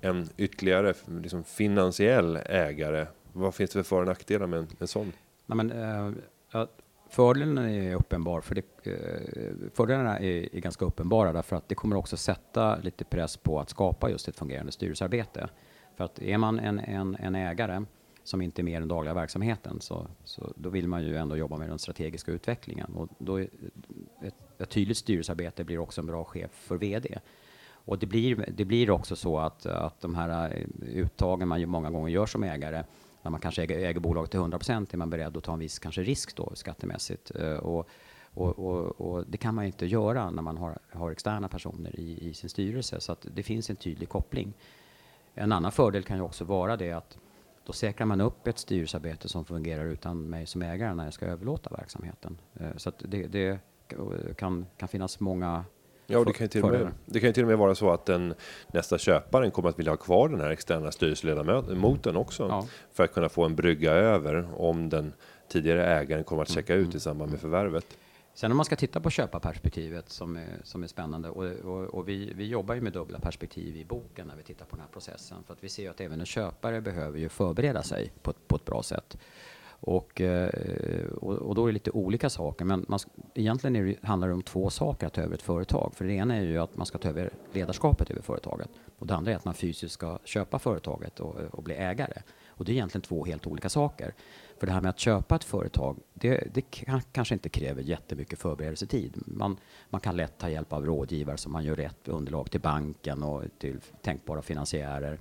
en 0.01 0.29
ytterligare 0.37 0.93
liksom 1.21 1.43
finansiell 1.43 2.39
ägare? 2.45 3.07
Vad 3.33 3.55
finns 3.55 3.71
det 3.71 3.83
för 3.83 3.83
för 3.83 3.99
och 4.01 4.07
nackdelar 4.07 4.47
med 4.47 4.59
en, 4.59 4.67
en 4.79 4.87
sån? 4.87 5.11
Nej, 5.45 5.55
men, 5.55 5.71
eh, 5.71 6.11
ja, 6.51 6.67
fördelen 7.09 7.57
är 7.57 7.95
uppenbar, 7.95 8.41
för 8.41 8.55
det, 8.55 8.61
eh, 8.83 9.69
fördelarna 9.73 10.19
är, 10.19 10.55
är, 10.55 10.59
ganska 10.59 10.85
uppenbara 10.85 11.33
därför 11.33 11.55
att 11.55 11.69
det 11.69 11.75
kommer 11.75 11.95
också 11.95 12.17
sätta 12.17 12.75
lite 12.75 13.05
press 13.05 13.37
på 13.37 13.59
att 13.59 13.69
skapa 13.69 14.09
just 14.09 14.27
ett 14.27 14.35
fungerande 14.35 14.71
styrelsearbete. 14.71 15.49
För 15.97 16.03
att 16.03 16.19
är 16.19 16.37
man 16.37 16.59
en, 16.59 16.79
en, 16.79 17.15
en 17.15 17.35
ägare 17.35 17.85
som 18.29 18.41
inte 18.41 18.61
är 18.61 18.63
med 18.63 18.75
i 18.75 18.79
den 18.79 18.87
dagliga 18.87 19.13
verksamheten 19.13 19.81
så, 19.81 20.07
så 20.23 20.53
då 20.55 20.69
vill 20.69 20.87
man 20.87 21.03
ju 21.03 21.17
ändå 21.17 21.37
jobba 21.37 21.57
med 21.57 21.69
den 21.69 21.79
strategiska 21.79 22.31
utvecklingen 22.31 22.93
och 22.95 23.09
då 23.17 23.39
är 23.39 23.49
ett, 24.21 24.35
ett 24.61 24.69
tydligt 24.69 24.97
styrelsearbete 24.97 25.63
blir 25.63 25.79
också 25.79 26.01
en 26.01 26.07
bra 26.07 26.23
chef 26.23 26.51
för 26.51 26.77
VD. 26.77 27.19
Och 27.71 27.99
det 27.99 28.05
blir, 28.05 28.45
det 28.57 28.65
blir 28.65 28.89
också 28.89 29.15
så 29.15 29.39
att, 29.39 29.65
att 29.65 30.01
de 30.01 30.15
här 30.15 30.55
eh, 30.55 30.87
uttagen 30.87 31.47
man 31.47 31.59
ju 31.59 31.65
många 31.65 31.89
gånger 31.89 32.09
gör 32.09 32.25
som 32.25 32.43
ägare, 32.43 32.83
när 33.21 33.31
man 33.31 33.39
kanske 33.39 33.63
äger, 33.63 33.77
äger 33.79 33.99
bolaget 33.99 34.31
till 34.31 34.39
100 34.39 34.57
procent, 34.57 34.93
är 34.93 34.97
man 34.97 35.09
beredd 35.09 35.37
att 35.37 35.43
ta 35.43 35.53
en 35.53 35.59
viss 35.59 35.79
kanske 35.79 36.03
risk 36.03 36.35
då 36.35 36.51
skattemässigt. 36.55 37.31
Eh, 37.35 37.53
och, 37.53 37.89
och, 38.33 38.59
och, 38.59 39.01
och, 39.01 39.25
det 39.27 39.37
kan 39.37 39.55
man 39.55 39.65
inte 39.65 39.85
göra 39.85 40.31
när 40.31 40.41
man 40.41 40.57
har, 40.57 40.79
har 40.89 41.11
externa 41.11 41.47
personer 41.47 41.99
i, 41.99 42.29
i 42.29 42.33
sin 42.33 42.49
styrelse, 42.49 43.01
så 43.01 43.11
att 43.11 43.27
det 43.35 43.43
finns 43.43 43.69
en 43.69 43.75
tydlig 43.75 44.09
koppling. 44.09 44.53
En 45.33 45.51
annan 45.51 45.71
fördel 45.71 46.03
kan 46.03 46.17
ju 46.17 46.23
också 46.23 46.43
vara 46.43 46.77
det 46.77 46.91
att 46.91 47.17
då 47.69 47.73
säkrar 47.73 48.05
man 48.05 48.21
upp 48.21 48.47
ett 48.47 48.59
styrelsearbete 48.59 49.29
som 49.29 49.45
fungerar 49.45 49.85
utan 49.85 50.29
mig 50.29 50.45
som 50.45 50.61
ägare 50.61 50.93
när 50.93 51.03
jag 51.03 51.13
ska 51.13 51.25
överlåta 51.25 51.69
verksamheten. 51.69 52.37
Eh, 52.59 52.67
så 52.77 52.91
det, 52.99 53.27
det 53.27 53.59
kan, 54.37 54.65
kan 54.77 54.87
finnas 54.87 55.19
många 55.19 55.65
Ja, 56.07 56.23
det 56.23 56.33
kan, 56.33 56.45
ju 56.45 56.47
till 56.47 56.63
och 56.63 56.71
med, 56.71 56.91
det 57.05 57.19
kan 57.19 57.33
till 57.33 57.43
och 57.43 57.49
med 57.49 57.57
vara 57.57 57.75
så 57.75 57.91
att 57.91 58.05
den 58.05 58.33
nästa 58.73 58.97
köparen 58.97 59.51
kommer 59.51 59.69
att 59.69 59.79
vilja 59.79 59.91
ha 59.91 59.97
kvar 59.97 60.29
den 60.29 60.41
här 60.41 60.49
externa 60.49 60.91
styrelseledamoten 60.91 62.15
också 62.15 62.47
ja. 62.47 62.67
för 62.93 63.03
att 63.03 63.13
kunna 63.13 63.29
få 63.29 63.45
en 63.45 63.55
brygga 63.55 63.91
över 63.91 64.61
om 64.61 64.89
den 64.89 65.13
tidigare 65.47 65.85
ägaren 65.85 66.23
kommer 66.23 66.41
att 66.41 66.49
checka 66.49 66.75
ut 66.75 66.95
i 66.95 66.99
samband 66.99 67.31
med 67.31 67.39
förvärvet. 67.39 67.85
Sen 68.39 68.51
om 68.51 68.57
man 68.57 68.65
ska 68.65 68.75
titta 68.75 68.99
på 68.99 69.09
köparperspektivet 69.09 70.09
som 70.09 70.35
är, 70.35 70.59
som 70.63 70.83
är 70.83 70.87
spännande 70.87 71.29
och, 71.29 71.45
och, 71.45 71.85
och, 71.85 72.09
vi, 72.09 72.33
vi 72.35 72.47
jobbar 72.47 72.75
ju 72.75 72.81
med 72.81 72.93
dubbla 72.93 73.19
perspektiv 73.19 73.77
i 73.77 73.85
boken 73.85 74.27
när 74.27 74.35
vi 74.35 74.43
tittar 74.43 74.65
på 74.65 74.75
den 74.75 74.85
här 74.85 74.91
processen 74.93 75.37
för 75.47 75.53
att 75.53 75.63
vi 75.63 75.69
ser 75.69 75.83
ju 75.83 75.89
att 75.89 76.01
även 76.01 76.19
en 76.19 76.25
köpare 76.25 76.81
behöver 76.81 77.19
ju 77.19 77.29
förbereda 77.29 77.83
sig 77.83 78.11
på, 78.21 78.33
på 78.47 78.55
ett 78.55 78.65
bra 78.65 78.83
sätt. 78.83 79.17
Och, 79.69 80.21
eh, 80.21 81.05
och, 81.05 81.33
och, 81.33 81.55
då 81.55 81.63
är 81.63 81.67
det 81.67 81.73
lite 81.73 81.91
olika 81.91 82.29
saker. 82.29 82.65
Men 82.65 82.85
man, 82.87 82.99
egentligen 83.35 83.75
är 83.75 83.83
det, 83.83 84.07
handlar 84.07 84.27
det 84.27 84.33
om 84.33 84.41
två 84.41 84.69
saker 84.69 85.07
att 85.07 85.13
ta 85.13 85.21
över 85.21 85.33
ett 85.33 85.41
företag. 85.41 85.91
För 85.95 86.05
det 86.05 86.13
ena 86.13 86.35
är 86.35 86.41
ju 86.41 86.57
att 86.57 86.77
man 86.77 86.85
ska 86.85 86.97
ta 86.97 87.09
över 87.09 87.29
ledarskapet 87.53 88.11
över 88.11 88.21
företaget. 88.21 88.69
Och 88.99 89.07
det 89.07 89.15
andra 89.15 89.31
är 89.31 89.35
att 89.35 89.45
man 89.45 89.53
fysiskt 89.53 89.93
ska 89.93 90.19
köpa 90.23 90.59
företaget 90.59 91.19
och, 91.19 91.35
och 91.51 91.63
bli 91.63 91.75
ägare. 91.75 92.21
Och 92.47 92.65
det 92.65 92.71
är 92.71 92.73
egentligen 92.73 93.01
två 93.01 93.25
helt 93.25 93.47
olika 93.47 93.69
saker. 93.69 94.13
För 94.59 94.67
det 94.67 94.73
här 94.73 94.81
med 94.81 94.89
att 94.89 94.99
köpa 94.99 95.35
ett 95.35 95.43
företag, 95.43 95.99
det, 96.13 96.47
det 96.53 96.61
kan, 96.61 97.01
kanske 97.11 97.33
inte 97.33 97.49
kräver 97.49 97.81
jättemycket 97.81 98.39
förberedelsetid. 98.39 99.23
Man, 99.25 99.57
man 99.89 100.01
kan 100.01 100.15
lätt 100.15 100.37
ta 100.37 100.49
hjälp 100.49 100.73
av 100.73 100.85
rådgivare 100.85 101.37
som 101.37 101.51
man 101.51 101.63
gör 101.63 101.75
rätt 101.75 102.07
underlag 102.07 102.51
till 102.51 102.61
banken 102.61 103.23
och 103.23 103.43
till 103.59 103.79
tänkbara 104.01 104.41
finansiärer 104.41 105.19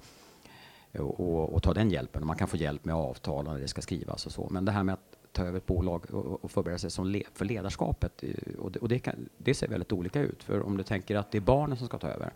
och, 0.99 1.55
och, 1.55 1.63
ta 1.63 1.75
den 1.75 1.91
hjälpen. 1.91 2.27
Man 2.27 2.37
kan 2.37 2.49
få 2.49 2.57
hjälp 2.57 2.85
med 2.85 2.95
avtal 2.95 3.45
när 3.45 3.59
det 3.59 3.69
ska 3.69 3.83
skrivas 3.83 4.27
och 4.27 4.33
så. 4.33 4.49
Men 4.51 4.65
det 4.65 4.73
här 4.73 4.83
med 4.83 4.93
att 4.93 5.19
ta 5.33 5.45
över 5.45 5.59
ett 5.59 5.67
bolag 5.67 6.11
och, 6.11 6.45
och 6.45 6.51
förbereda 6.51 6.79
sig 6.79 6.91
som 6.91 7.07
le, 7.07 7.23
för 7.35 7.45
ledarskapet, 7.45 8.23
eh, 8.23 8.59
och, 8.59 8.73
det, 8.73 8.79
och 8.79 8.89
det, 8.89 8.99
kan, 8.99 9.29
det, 9.37 9.55
ser 9.55 9.69
väldigt 9.69 9.93
olika 9.93 10.21
ut. 10.21 10.43
För 10.43 10.63
om 10.63 10.77
du 10.77 10.83
tänker 10.83 11.17
att 11.17 11.31
det 11.31 11.39
är 11.39 11.43
barnen 11.43 11.77
som 11.77 11.87
ska 11.87 11.99
ta 11.99 12.09
över, 12.09 12.33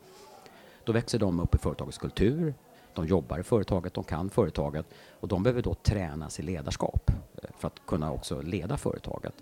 då 0.84 0.92
växer 0.92 1.18
de 1.18 1.40
upp 1.40 1.54
i 1.54 1.58
företagets 1.58 1.98
kultur, 1.98 2.54
de 2.94 3.06
jobbar 3.06 3.38
i 3.38 3.42
företaget, 3.42 3.94
de 3.94 4.04
kan 4.04 4.30
företaget 4.30 4.86
och 5.20 5.28
de 5.28 5.42
behöver 5.42 5.62
då 5.62 5.74
tränas 5.74 6.40
i 6.40 6.42
ledarskap 6.42 7.10
eh, 7.10 7.50
för 7.58 7.68
att 7.68 7.86
kunna 7.86 8.12
också 8.12 8.42
leda 8.42 8.76
företaget. 8.76 9.34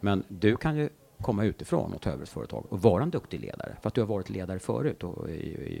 Men 0.00 0.24
du 0.28 0.56
kan 0.56 0.76
ju 0.76 0.88
komma 1.20 1.44
utifrån 1.44 1.92
och 1.92 2.00
ta 2.00 2.10
över 2.10 2.22
ett 2.22 2.28
företag 2.28 2.64
och 2.68 2.82
vara 2.82 3.02
en 3.02 3.10
duktig 3.10 3.40
ledare 3.40 3.76
för 3.80 3.88
att 3.88 3.94
du 3.94 4.00
har 4.00 4.08
varit 4.08 4.30
ledare 4.30 4.58
förut 4.58 5.04
och 5.04 5.30
i, 5.30 5.32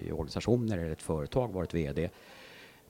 i 0.06 0.12
organisationer 0.12 0.78
eller 0.78 0.90
ett 0.90 1.02
företag 1.02 1.52
varit 1.52 1.74
VD 1.74 2.10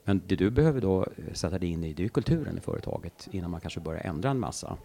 men 0.03 0.21
det 0.27 0.35
du 0.35 0.49
behöver 0.49 0.81
då 0.81 1.01
eh, 1.01 1.33
sätta 1.33 1.59
dig 1.59 1.69
in 1.69 1.83
i, 1.83 1.93
det 1.93 2.03
är 2.03 2.09
kulturen 2.09 2.57
i 2.57 2.61
företaget 2.61 3.27
innan 3.31 3.51
man 3.51 3.61
kanske 3.61 3.79
börjar 3.79 4.01
ändra 4.01 4.29
en 4.29 4.39
massa. 4.39 4.77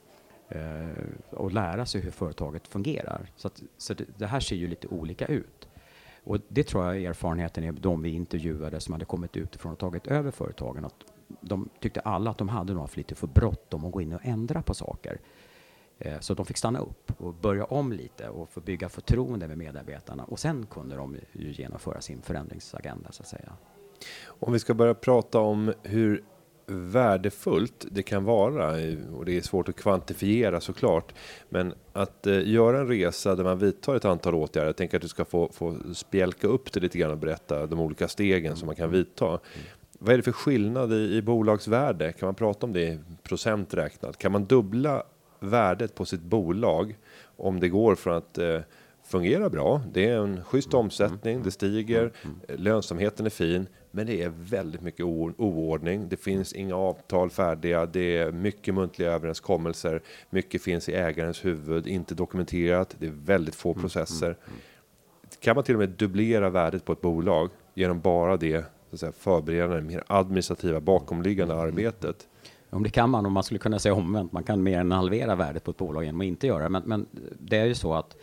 Eh, 0.49 0.89
och 1.31 1.53
lära 1.53 1.87
sig 1.87 2.01
hur 2.01 2.11
företaget 2.11 2.69
fungerar. 2.69 3.31
Så, 3.37 3.49
att, 3.49 3.63
så 3.77 3.95
det, 3.95 4.05
det, 4.17 4.27
här 4.27 4.41
ser 4.41 4.57
ju 4.57 4.69
lite 4.69 4.89
olika 4.89 5.27
ut. 5.27 5.68
Och 6.29 6.39
det 6.49 6.65
tror 6.65 6.85
jag 6.85 7.05
erfarenheten 7.05 7.65
är 7.65 7.73
de 7.73 8.03
vi 8.03 8.11
intervjuade 8.11 8.81
som 8.81 8.93
hade 8.93 9.05
kommit 9.05 9.37
utifrån 9.37 9.73
och 9.73 9.79
tagit 9.79 10.07
över 10.07 10.31
företagen. 10.31 10.85
Att 10.85 10.95
de 11.41 11.69
tyckte 11.81 12.01
alla 12.01 12.31
att 12.31 12.39
de 12.39 12.49
hade 12.49 12.73
nog 12.73 12.83
haft 12.83 12.97
lite 12.97 13.15
för 13.15 13.27
bråttom 13.27 13.85
att 13.85 13.93
gå 13.93 14.01
in 14.01 14.13
och 14.13 14.21
ändra 14.25 14.63
på 14.63 14.75
saker. 14.75 15.21
Eh, 15.99 16.21
så 16.21 16.35
de 16.35 16.47
fick 16.47 16.57
stanna 16.57 16.79
upp 16.79 17.13
och 17.21 17.35
börja 17.35 17.65
om 17.65 17.93
lite 17.93 18.29
och 18.29 18.49
få 18.49 18.61
bygga 18.61 18.89
förtroende 18.89 19.49
med 19.49 19.59
medarbetarna. 19.59 20.25
Och 20.25 20.39
sen 20.39 20.67
kunde 20.67 20.97
de 20.97 21.17
ju 21.33 21.53
genomföra 21.53 22.01
sin 22.01 22.23
förändringsagenda 22.23 23.13
så 23.13 23.23
att 23.23 23.29
säga. 23.29 23.53
Om 24.27 24.53
vi 24.53 24.59
ska 24.59 24.75
börja 24.75 24.95
prata 24.95 25.41
om 25.41 25.73
hur 25.83 26.25
värdefullt 26.69 27.87
det 27.91 28.03
kan 28.03 28.25
vara 28.25 28.71
och 29.13 29.25
det 29.25 29.37
är 29.37 29.41
svårt 29.41 29.69
att 29.69 29.77
kvantifiera 29.77 30.61
såklart. 30.61 31.15
Men 31.49 31.75
att 31.93 32.27
eh, 32.27 32.49
göra 32.49 32.79
en 32.79 32.89
resa 32.89 33.35
där 33.35 33.45
man 33.45 33.59
vidtar 33.59 33.97
ett 33.97 34.05
antal 34.05 34.35
åtgärder. 34.35 34.67
Jag 34.67 34.77
tänker 34.77 34.97
att 34.97 35.03
du 35.03 35.09
ska 35.09 35.25
få, 35.25 35.51
få 35.53 35.77
spjälka 35.95 36.47
upp 36.47 36.73
det 36.73 36.81
lite 36.81 36.99
grann 36.99 37.11
och 37.11 37.19
berätta 37.19 37.67
de 37.67 37.81
olika 37.81 38.09
stegen 38.09 38.57
som 38.57 38.67
man 38.67 38.77
kan 38.77 38.91
vidta. 38.91 39.39
Vad 39.99 40.13
är 40.13 40.17
det 40.17 40.23
för 40.23 40.33
skillnad 40.33 40.93
i, 40.93 41.17
i 41.17 41.23
bolagsvärde? 41.23 42.13
Kan 42.13 42.27
man 42.27 42.35
prata 42.35 42.67
om 42.67 42.73
det 42.73 42.83
i 42.83 42.99
procent 43.23 43.75
räknat? 43.75 44.19
Kan 44.19 44.33
man 44.33 44.45
dubbla 44.45 45.03
värdet 45.41 45.95
på 45.95 46.05
sitt 46.05 46.23
bolag 46.23 46.97
om 47.37 47.61
det 47.61 47.69
går 47.69 47.95
från 47.95 48.17
att 48.17 48.39
eh, 48.39 48.61
fungera 49.09 49.51
bra. 49.51 49.83
Det 49.93 50.09
är 50.09 50.19
en 50.19 50.45
schysst 50.45 50.75
omsättning, 50.75 51.43
det 51.43 51.51
stiger, 51.51 52.13
lönsamheten 52.49 53.27
är 53.27 53.31
fin, 53.31 53.67
men 53.91 54.07
det 54.07 54.23
är 54.23 54.33
väldigt 54.37 54.81
mycket 54.81 55.05
oordning. 55.05 56.09
Det 56.09 56.17
finns 56.17 56.53
inga 56.53 56.77
avtal 56.77 57.31
färdiga. 57.31 57.87
Det 57.87 58.17
är 58.17 58.33
mycket 58.33 58.75
muntliga 58.75 59.13
överenskommelser. 59.13 60.03
Mycket 60.31 60.63
finns 60.63 60.89
i 60.89 60.93
ägarens 60.93 61.45
huvud, 61.45 61.87
inte 61.87 62.15
dokumenterat. 62.15 62.97
Det 62.99 63.07
är 63.07 63.15
väldigt 63.25 63.55
få 63.55 63.75
processer. 63.75 64.37
Kan 65.41 65.55
man 65.55 65.65
till 65.65 65.75
och 65.75 65.79
med 65.79 65.89
dubblera 65.89 66.51
värdet 66.51 66.85
på 66.85 66.93
ett 66.93 67.01
bolag 67.01 67.51
genom 67.75 68.01
bara 68.01 68.37
det 68.37 68.65
så 68.91 68.95
att 68.95 69.01
säga, 69.01 69.13
förberedande, 69.13 69.83
mer 69.83 70.05
administrativa 70.07 70.81
bakomliggande 70.81 71.55
arbetet? 71.55 72.29
Om 72.71 72.83
det 72.83 72.91
kan 72.91 73.11
man, 73.11 73.27
om 73.27 73.33
man 73.33 73.43
skulle 73.43 73.59
kunna 73.59 73.79
säga 73.79 73.95
omvänt, 73.95 74.33
man 74.33 74.45
kan 74.45 74.63
mer 74.63 74.81
än 74.81 74.93
halvera 74.93 75.35
värdet 75.35 75.65
på 75.65 75.71
ett 75.71 75.77
bolag 75.77 76.05
genom 76.05 76.21
att 76.21 76.27
inte 76.27 76.47
göra 76.47 76.63
det. 76.63 76.69
Men, 76.69 76.83
men 76.87 77.07
det 77.39 77.57
är 77.57 77.67
ju 77.67 77.75
så 77.75 77.95
att 77.95 78.17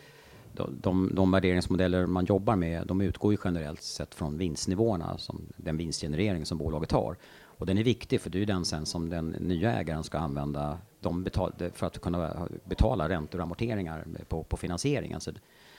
de, 0.68 1.10
de 1.14 1.30
värderingsmodeller 1.30 2.06
man 2.06 2.24
jobbar 2.24 2.56
med, 2.56 2.86
de 2.86 3.00
utgår 3.00 3.32
ju 3.32 3.38
generellt 3.44 3.82
sett 3.82 4.14
från 4.14 4.38
vinstnivåerna, 4.38 5.18
som 5.18 5.42
den 5.56 5.76
vinstgenerering 5.76 6.46
som 6.46 6.58
bolaget 6.58 6.92
har. 6.92 7.16
Och 7.58 7.66
den 7.66 7.78
är 7.78 7.84
viktig, 7.84 8.20
för 8.20 8.30
det 8.30 8.42
är 8.42 8.46
den 8.46 8.64
sen 8.64 8.86
som 8.86 9.10
den 9.10 9.28
nya 9.28 9.72
ägaren 9.72 10.04
ska 10.04 10.18
använda 10.18 10.78
de 11.00 11.24
betal, 11.24 11.52
för 11.72 11.86
att 11.86 11.98
kunna 11.98 12.48
betala 12.64 13.08
räntor 13.08 13.38
och 13.38 13.44
amorteringar 13.44 14.06
på, 14.28 14.42
på 14.42 14.56
finansieringen. 14.56 15.20
Så, 15.20 15.32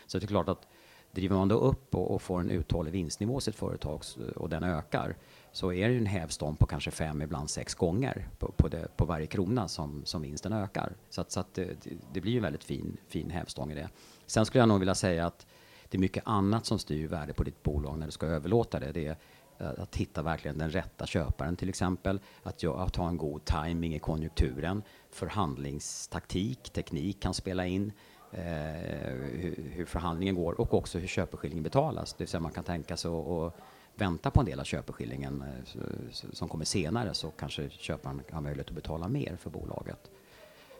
så 0.05 0.19
det 0.19 0.25
är 0.25 0.27
klart 0.27 0.49
att 0.49 0.67
driver 1.11 1.35
man 1.35 1.47
då 1.47 1.55
upp 1.55 1.95
och, 1.95 2.11
och 2.11 2.21
får 2.21 2.39
en 2.39 2.49
uthållig 2.49 2.91
vinstnivå 2.91 3.37
i 3.37 3.41
sitt 3.41 3.55
företag 3.55 4.01
och 4.35 4.49
den 4.49 4.63
ökar, 4.63 5.15
så 5.51 5.73
är 5.73 5.89
det 5.89 5.97
en 5.97 6.05
hävstång 6.05 6.55
på 6.55 6.65
kanske 6.65 6.91
fem, 6.91 7.21
ibland 7.21 7.49
sex 7.49 7.75
gånger 7.75 8.27
på, 8.39 8.51
på, 8.51 8.67
det, 8.67 8.97
på 8.97 9.05
varje 9.05 9.27
krona 9.27 9.67
som, 9.67 10.05
som 10.05 10.21
vinsten 10.21 10.53
ökar. 10.53 10.93
Så, 11.09 11.21
att, 11.21 11.31
så 11.31 11.39
att 11.39 11.53
det, 11.53 11.75
det, 12.13 12.21
blir 12.21 12.35
en 12.35 12.43
väldigt 12.43 12.63
fin, 12.63 12.97
fin 13.07 13.29
hävstång 13.29 13.71
i 13.71 13.75
det. 13.75 13.89
Sen 14.27 14.45
skulle 14.45 14.61
jag 14.61 14.69
nog 14.69 14.79
vilja 14.79 14.95
säga 14.95 15.25
att 15.25 15.47
det 15.89 15.97
är 15.97 15.99
mycket 15.99 16.23
annat 16.27 16.65
som 16.65 16.79
styr 16.79 17.07
värde 17.07 17.33
på 17.33 17.43
ditt 17.43 17.63
bolag 17.63 17.97
när 17.97 18.05
du 18.05 18.11
ska 18.11 18.25
överlåta 18.25 18.79
det. 18.79 18.91
Det 18.91 19.07
är 19.07 19.17
eh, 19.57 19.83
att 19.83 19.95
hitta 19.95 20.21
verkligen 20.21 20.57
den 20.57 20.69
rätta 20.69 21.05
köparen 21.05 21.55
till 21.55 21.69
exempel. 21.69 22.19
Att, 22.43 22.63
att 22.63 22.95
ha 22.95 23.07
en 23.07 23.17
god 23.17 23.45
timing 23.45 23.95
i 23.95 23.99
konjunkturen. 23.99 24.83
Förhandlingstaktik, 25.11 26.69
teknik 26.69 27.21
kan 27.21 27.33
spela 27.33 27.65
in. 27.65 27.91
Eh, 28.31 28.41
hur, 28.41 29.71
hur, 29.73 29.85
förhandlingen 29.85 30.35
går 30.35 30.61
och 30.61 30.73
också 30.73 30.99
hur 30.99 31.07
köpeskillingen 31.07 31.63
betalas. 31.63 32.13
Det 32.13 32.23
vill 32.23 32.27
säga 32.27 32.41
man 32.41 32.51
kan 32.51 32.63
tänka 32.63 32.97
sig 32.97 33.11
att 33.11 33.53
vänta 33.95 34.31
på 34.31 34.39
en 34.39 34.45
del 34.45 34.59
av 34.59 34.63
köpeskillingen 34.63 35.41
eh, 35.41 36.11
som 36.11 36.49
kommer 36.49 36.65
senare 36.65 37.13
så 37.13 37.31
kanske 37.31 37.69
köparen 37.69 38.21
har 38.31 38.41
möjlighet 38.41 38.67
att 38.67 38.75
betala 38.75 39.07
mer 39.07 39.35
för 39.35 39.49
bolaget. 39.49 40.11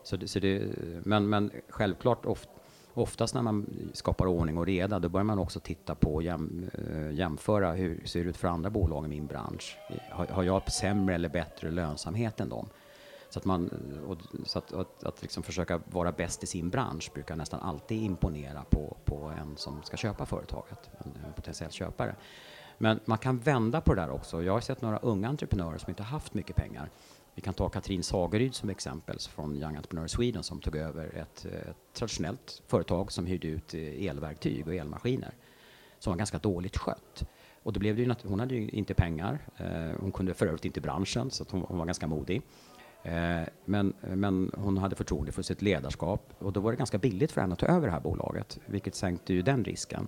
Så 0.04 0.18
det, 0.18 0.28
så 0.28 0.40
det, 0.40 0.74
men, 1.04 1.30
men 1.30 1.52
självklart 1.70 2.26
ofta 2.26 2.52
oftast 2.98 3.34
när 3.34 3.42
man 3.42 3.90
skapar 3.94 4.26
ordning 4.26 4.58
och 4.58 4.66
reda, 4.66 5.00
då 5.00 5.10
börjar 5.10 5.24
man 5.24 5.40
också 5.40 5.60
titta 5.60 5.96
på 5.96 6.16
och 6.16 6.24
jäm, 6.24 6.70
eh, 6.74 7.12
jämföra 7.12 7.72
hur 7.74 8.02
ser 8.06 8.24
det 8.24 8.30
ut 8.30 8.38
för 8.38 8.48
andra 8.48 8.70
bolag 8.70 9.06
i 9.06 9.08
min 9.08 9.28
bransch. 9.28 9.78
Har, 10.12 10.28
har, 10.28 10.44
jag 10.44 10.72
sämre 10.72 11.16
eller 11.16 11.30
bättre 11.30 11.72
lönsamhet 11.72 12.40
än 12.40 12.50
dem? 12.50 12.70
Så 13.30 13.40
att, 13.40 13.46
man, 13.46 13.70
eh, 13.94 14.10
och, 14.10 14.18
så 14.46 14.60
att, 14.60 14.74
att, 14.74 15.04
att 15.04 15.22
liksom 15.22 15.44
försöka 15.44 15.82
vara 15.86 16.12
bäst 16.12 16.44
i 16.44 16.48
sin 16.48 16.70
bransch 16.70 17.12
brukar 17.14 17.36
nästan 17.36 17.60
alltid 17.60 18.04
imponera 18.04 18.64
på, 18.70 18.98
på 19.06 19.32
en 19.42 19.58
som 19.58 19.84
ska 19.84 19.98
köpa 19.98 20.26
företaget, 20.26 20.90
en, 20.98 21.12
en 21.26 21.34
potentiell 21.34 21.72
köpare. 21.72 22.16
Men 22.78 23.00
man 23.06 23.18
kan 23.18 23.40
vända 23.40 23.82
på 23.82 23.94
det 23.94 24.02
där 24.02 24.10
också. 24.10 24.44
Jag 24.44 24.54
har 24.54 24.62
sett 24.62 24.82
några 24.82 24.98
unga 24.98 25.30
entreprenörer 25.30 25.78
som 25.78 25.90
inte 25.90 26.04
haft 26.04 26.34
mycket 26.34 26.56
pengar. 26.56 26.90
Vi 27.38 27.42
kan 27.42 27.54
ta 27.54 27.70
Katrin 27.70 28.04
Sageryd 28.04 28.56
som 28.56 28.70
exempel 28.70 29.20
från 29.20 29.56
Young 29.56 29.76
Entrepreneur 29.76 30.08
Sweden 30.08 30.44
som 30.44 30.60
tog 30.60 30.76
över 30.76 31.16
ett, 31.16 31.46
ett 31.46 31.78
traditionellt 31.94 32.62
företag 32.68 33.12
som 33.12 33.26
hyrde 33.26 33.48
ut 33.48 33.74
eh, 33.74 34.06
elverktyg 34.06 34.68
och 34.68 34.74
elmaskiner 34.74 35.34
som 36.00 36.12
var 36.12 36.18
ganska 36.18 36.38
dåligt 36.38 36.78
skött. 36.78 37.30
Och 37.64 37.74
då 37.74 37.80
blev 37.80 37.96
det 37.96 38.02
ju, 38.02 38.14
hon 38.24 38.40
hade 38.40 38.56
ju 38.56 38.70
inte 38.70 38.94
pengar. 38.94 39.40
Eh, 39.58 40.00
hon 40.02 40.12
kunde 40.12 40.34
för 40.34 40.48
övrigt 40.48 40.66
inte 40.66 40.82
branschen 40.82 41.32
så 41.32 41.46
hon, 41.50 41.62
hon, 41.62 41.78
var 41.78 41.86
ganska 41.86 42.08
modig. 42.08 42.42
Eh, 43.04 43.42
men, 43.66 43.94
men 44.02 44.52
hon 44.58 44.78
hade 44.78 44.96
förtroende 44.96 45.32
för 45.32 45.42
sitt 45.42 45.62
ledarskap 45.62 46.34
och 46.40 46.54
då 46.54 46.60
var 46.60 46.72
det 46.72 46.78
ganska 46.78 46.98
billigt 46.98 47.32
för 47.32 47.42
henne 47.42 47.54
att 47.54 47.60
ta 47.60 47.66
över 47.66 47.88
det 47.88 47.94
här 47.94 48.02
bolaget, 48.02 48.60
vilket 48.66 48.96
sänkte 48.96 49.34
ju 49.34 49.42
den 49.42 49.64
risken. 49.64 50.08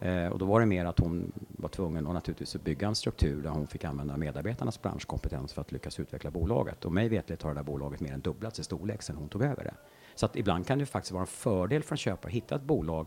Eh, 0.00 0.26
och 0.26 0.38
då 0.38 0.44
var 0.44 0.60
det 0.60 0.66
mer 0.66 0.84
att 0.84 0.98
hon 0.98 1.32
var 1.48 1.68
tvungen 1.68 2.06
att 2.06 2.14
naturligtvis 2.14 2.56
bygga 2.56 2.88
en 2.88 2.94
struktur 2.94 3.42
där 3.42 3.50
hon 3.50 3.66
fick 3.66 3.84
använda 3.84 4.16
medarbetarnas 4.16 4.82
branschkompetens 4.82 5.52
för 5.52 5.60
att 5.60 5.72
lyckas 5.72 6.00
utveckla 6.00 6.30
bolaget. 6.30 6.84
Och 6.84 6.92
mig 6.92 7.08
vetligt 7.08 7.42
har 7.42 7.50
det 7.50 7.58
där 7.58 7.64
bolaget 7.64 8.00
mer 8.00 8.12
än 8.12 8.20
dubblats 8.20 8.58
i 8.58 8.64
storlek 8.64 9.02
sedan 9.02 9.16
hon 9.16 9.28
tog 9.28 9.42
över 9.42 9.64
det. 9.64 9.74
Så 10.14 10.26
att 10.26 10.36
ibland 10.36 10.66
kan 10.66 10.78
det 10.78 10.86
faktiskt 10.86 11.12
vara 11.12 11.20
en 11.20 11.26
fördel 11.26 11.82
för 11.82 11.94
en 11.94 11.98
köpare 11.98 12.28
att 12.28 12.34
hitta 12.34 12.54
ett 12.54 12.62
bolag 12.62 13.06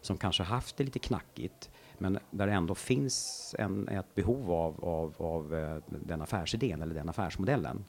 som 0.00 0.16
kanske 0.16 0.42
haft 0.42 0.76
det 0.76 0.84
lite 0.84 0.98
knackigt, 0.98 1.70
men 1.98 2.18
där 2.30 2.46
det 2.46 2.52
ändå 2.52 2.74
finns 2.74 3.54
en, 3.58 3.88
ett 3.88 4.14
behov 4.14 4.52
av, 4.52 4.84
av, 4.84 5.14
av 5.18 5.54
eh, 5.54 5.76
den 5.86 6.22
affärsidén 6.22 6.82
eller 6.82 6.94
den 6.94 7.08
affärsmodellen 7.08 7.84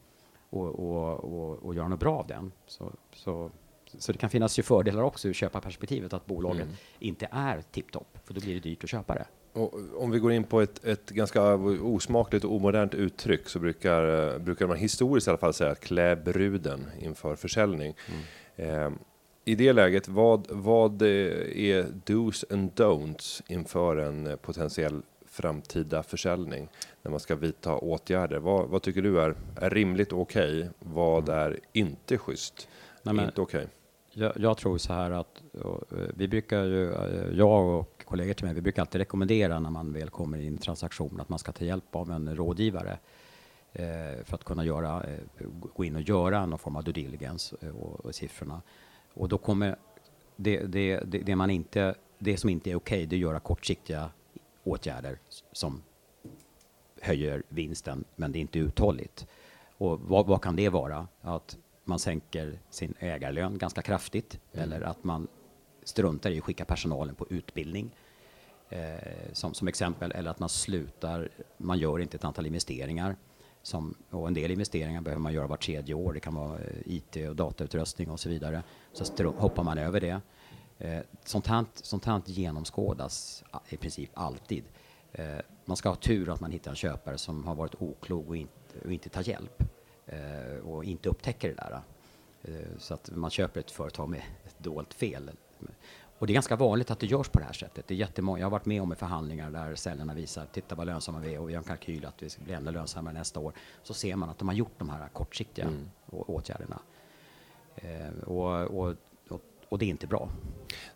och, 0.50 0.66
och, 0.66 1.24
och, 1.24 1.66
och 1.66 1.76
göra 1.76 1.88
något 1.88 2.00
bra 2.00 2.20
av 2.20 2.28
den. 2.28 2.52
Så, 2.66 2.92
så 3.14 3.52
så 4.00 4.12
det 4.12 4.18
kan 4.18 4.30
finnas 4.30 4.60
ju 4.60 4.64
fördelar 4.64 5.02
också 5.02 5.28
ur 5.28 5.34
köparperspektivet 5.34 6.14
att 6.14 6.26
bolaget 6.26 6.64
mm. 6.64 6.76
inte 7.00 7.28
är 7.32 7.62
tipptopp, 7.72 8.18
för 8.26 8.34
då 8.34 8.42
blir 8.42 8.54
det 8.54 8.60
dyrt 8.60 8.84
att 8.84 8.90
köpa 8.90 9.14
det. 9.14 9.26
Och 9.54 9.74
om 9.98 10.12
vi 10.12 10.20
går 10.20 10.32
in 10.32 10.44
på 10.44 10.62
ett, 10.62 10.86
ett 10.86 11.10
ganska 11.10 11.54
osmakligt 11.54 12.46
och 12.46 12.56
omodernt 12.56 12.94
uttryck 12.94 13.50
så 13.50 13.60
brukar, 13.60 14.40
brukar 14.40 14.68
man 14.68 14.78
historiskt 14.78 15.28
i 15.28 15.30
alla 15.30 15.38
fall 15.38 15.54
säga 15.54 15.72
att 15.72 15.80
klä 15.80 16.16
bruden 16.16 16.86
inför 17.00 17.36
försäljning. 17.36 17.96
Mm. 18.56 18.84
Eh, 18.84 18.92
I 19.46 19.56
det 19.56 19.74
läget, 19.74 20.08
vad, 20.08 20.48
vad 20.50 21.02
är 21.02 21.86
dos 22.06 22.46
and 22.50 22.72
don'ts 22.72 23.42
inför 23.48 23.98
en 23.98 24.38
potentiell 24.42 25.02
framtida 25.26 26.04
försäljning 26.04 26.70
när 27.02 27.12
man 27.12 27.20
ska 27.20 27.36
vidta 27.36 27.78
åtgärder? 27.78 28.40
Vad, 28.40 28.70
vad 28.70 28.82
tycker 28.82 29.02
du 29.02 29.22
är, 29.22 29.36
är 29.56 29.70
rimligt 29.70 30.12
och 30.12 30.22
okej? 30.22 30.60
Okay? 30.60 30.70
Vad 30.80 31.30
mm. 31.30 31.42
är 31.42 31.60
inte 31.74 32.18
schysst? 32.18 32.68
Nej, 33.04 33.16
men, 33.16 33.26
inte 33.26 33.42
okej? 33.42 33.60
Okay? 33.60 33.72
Jag, 34.18 34.34
jag, 34.36 34.58
tror 34.58 34.78
så 34.78 34.94
här 34.94 35.12
att 35.12 35.44
eh, 35.64 35.98
vi 36.16 36.28
brukar 36.28 36.64
ju, 36.64 36.94
eh, 36.94 37.38
jag 37.38 37.80
och 37.80 38.06
kollegor 38.06 38.34
till 38.34 38.46
mig, 38.46 38.54
vi 38.54 38.62
brukar 38.62 38.82
alltid 38.82 39.00
rekommendera 39.00 39.60
när 39.60 39.70
man 39.70 39.94
väl 39.94 40.10
kommer 40.10 40.38
in 40.38 40.44
i 40.44 40.48
en 40.48 40.58
transaktion 40.58 41.20
att 41.22 41.30
man 41.30 41.40
ska 41.40 41.52
ta 41.52 41.66
hjälp 41.66 41.96
av 41.96 42.12
en 42.12 42.36
rådgivare 42.36 42.98
eh, 43.74 44.24
för 44.24 44.36
att 44.36 44.44
kunna 44.44 44.66
göra, 44.66 45.04
eh, 45.04 45.48
gå 45.76 45.86
in 45.86 45.96
och 45.96 46.02
göra 46.02 46.46
någon 46.46 46.60
form 46.60 46.76
av 46.76 46.84
due 46.84 46.94
diligence 46.94 47.56
och, 47.56 48.06
och 48.06 48.16
siffrorna. 48.16 48.62
Och 49.14 49.30
då 49.30 49.38
kommer 49.38 49.78
det, 50.36 50.66
det, 50.66 51.00
det, 51.06 51.20
det, 51.20 51.36
man 51.36 51.50
inte, 51.50 51.96
det 52.20 52.38
som 52.38 52.50
inte 52.50 52.72
är 52.72 52.76
okej, 52.76 52.98
okay, 52.98 53.06
det 53.06 53.16
är 53.16 53.18
att 53.18 53.22
göra 53.22 53.40
kortsiktiga 53.40 54.10
åtgärder 54.64 55.20
som 55.52 55.82
höjer 57.02 57.44
vinsten, 57.50 58.04
men 58.16 58.32
det 58.32 58.40
är 58.40 58.42
inte 58.42 58.60
uthålligt. 58.60 59.28
Och 59.78 60.00
vad, 60.00 60.28
vad 60.28 60.42
kan 60.42 60.56
det 60.56 60.70
vara? 60.70 61.08
Att 61.22 61.58
man 61.88 62.00
sänker 62.00 62.60
sin 62.70 62.94
ägarlön 63.00 63.58
ganska 63.58 63.82
kraftigt 63.82 64.40
mm. 64.54 64.64
eller 64.64 64.86
att 64.86 65.04
man 65.04 65.28
struntar 65.84 66.30
i 66.30 66.38
att 66.38 66.44
skicka 66.44 66.66
personalen 66.66 67.16
på 67.16 67.28
utbildning 67.30 67.96
eh, 68.70 68.96
som, 69.34 69.54
som 69.54 69.68
exempel 69.68 70.12
eller 70.12 70.30
att 70.30 70.40
man 70.40 70.50
slutar, 70.50 71.30
man 71.58 71.80
gör 71.80 72.00
inte 72.00 72.18
ett 72.18 72.26
antal 72.26 72.46
investeringar 72.46 73.16
som, 73.68 73.96
och 74.10 74.28
en 74.28 74.34
del 74.34 74.52
investeringar 74.52 75.02
behöver 75.02 75.22
man 75.22 75.34
göra 75.34 75.48
var 75.48 75.58
tredje 75.58 75.94
år. 75.94 76.14
Det 76.14 76.20
kan 76.20 76.36
vara 76.36 76.60
eh, 76.60 76.66
IT 76.86 77.16
och 77.30 77.36
datautrustning 77.36 78.10
och 78.10 78.20
så 78.20 78.30
vidare. 78.30 78.64
Så 78.94 79.24
hoppar 79.24 79.64
man 79.64 79.78
över 79.78 80.02
det. 80.02 80.22
Eh, 80.80 81.00
sånt, 81.24 81.48
här, 81.48 81.66
sånt 81.74 82.06
här 82.06 82.22
genomskådas 82.26 83.44
i 83.70 83.78
princip 83.78 84.10
alltid. 84.14 84.64
Eh, 85.12 85.38
man 85.66 85.78
ska 85.78 85.90
ha 85.90 85.96
tur 85.96 86.34
att 86.34 86.40
man 86.40 86.52
hittar 86.52 86.72
en 86.72 86.76
köpare 86.76 87.18
som 87.18 87.48
har 87.48 87.56
varit 87.56 87.76
oklok 87.80 88.28
och 88.28 88.38
inte, 88.38 88.80
och 88.86 88.94
inte 88.94 89.10
tar 89.10 89.30
hjälp. 89.30 89.64
Eh, 90.08 90.66
och 90.66 90.84
inte 90.84 91.10
upptäcker 91.10 91.50
det 91.50 91.56
där. 91.56 91.82
Eh, 92.44 92.78
så 92.78 92.94
att 92.94 93.10
man 93.16 93.30
köper 93.30 93.60
ett 93.60 93.72
företag 93.72 94.10
med 94.10 94.22
ett 94.46 94.60
dolt 94.60 94.94
fel. 94.94 95.32
Och 96.20 96.28
det 96.28 96.32
är 96.32 96.34
ganska 96.34 96.56
vanligt 96.56 96.92
att 96.92 97.00
det 97.00 97.06
görs 97.06 97.30
på 97.30 97.40
det 97.40 97.46
här 97.46 97.54
sättet. 97.54 97.88
Det 97.88 97.94
är 97.94 97.98
jättemånga, 97.98 98.40
jag 98.40 98.46
har 98.46 98.52
varit 98.52 98.66
med 98.66 98.82
om 98.82 98.94
i 98.94 98.96
förhandlingar 98.96 99.52
där 99.52 99.76
säljarna 99.76 100.14
visar, 100.14 100.46
titta 100.46 100.76
vad 100.76 100.88
lönsamma 100.88 101.20
vi 101.20 101.34
är 101.34 101.40
och 101.40 101.50
vi 101.50 101.54
har 101.54 101.62
en 101.62 101.68
kalkyl 101.68 102.06
att 102.06 102.24
vi 102.24 102.30
ska 102.30 102.44
bli 102.44 102.54
ännu 102.54 102.72
lönsammare 102.72 103.14
nästa 103.14 103.40
år. 103.40 103.54
Så 103.84 103.94
ser 103.94 104.16
man 104.16 104.30
att 104.30 104.38
de 104.38 104.48
har 104.48 104.56
gjort 104.56 104.74
de 104.78 104.90
här 104.90 105.08
kortsiktiga 105.08 105.66
mm. 105.66 105.90
åtgärderna. 106.10 106.80
Eh, 107.76 108.24
och, 108.24 108.62
och, 108.62 108.96
och, 109.30 109.42
och, 109.70 109.80
det 109.80 109.86
är 109.86 109.90
inte 109.90 110.08
bra. 110.08 110.30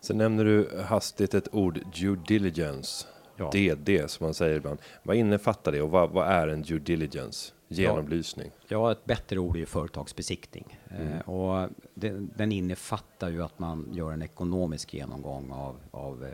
Sen 0.00 0.18
nämner 0.18 0.44
du 0.44 0.82
hastigt 0.82 1.34
ett 1.34 1.54
ord, 1.54 1.80
due 2.00 2.18
diligence. 2.26 3.06
Ja. 3.36 3.50
DD 3.50 4.10
som 4.10 4.26
man 4.26 4.34
säger 4.34 4.56
ibland. 4.56 4.78
Vad 5.02 5.16
innefattar 5.16 5.72
det 5.72 5.82
och 5.82 5.90
vad, 5.90 6.10
vad 6.10 6.28
är 6.28 6.48
en 6.48 6.62
due 6.62 6.78
diligence? 6.78 7.52
Genomlysning. 7.78 8.50
Ja, 8.68 8.92
ett 8.92 9.04
bättre 9.04 9.38
ord 9.38 9.56
är 9.56 9.60
ju 9.60 9.66
företagsbesiktning. 9.66 10.78
Mm. 10.90 11.12
Eh, 11.12 11.28
och 11.28 11.68
det, 11.94 12.10
den 12.36 12.52
innefattar 12.52 13.30
ju 13.30 13.42
att 13.42 13.58
man 13.58 13.88
gör 13.92 14.12
en 14.12 14.22
ekonomisk 14.22 14.94
genomgång 14.94 15.52
av, 15.52 15.76
av 15.90 16.24
eh, 16.24 16.30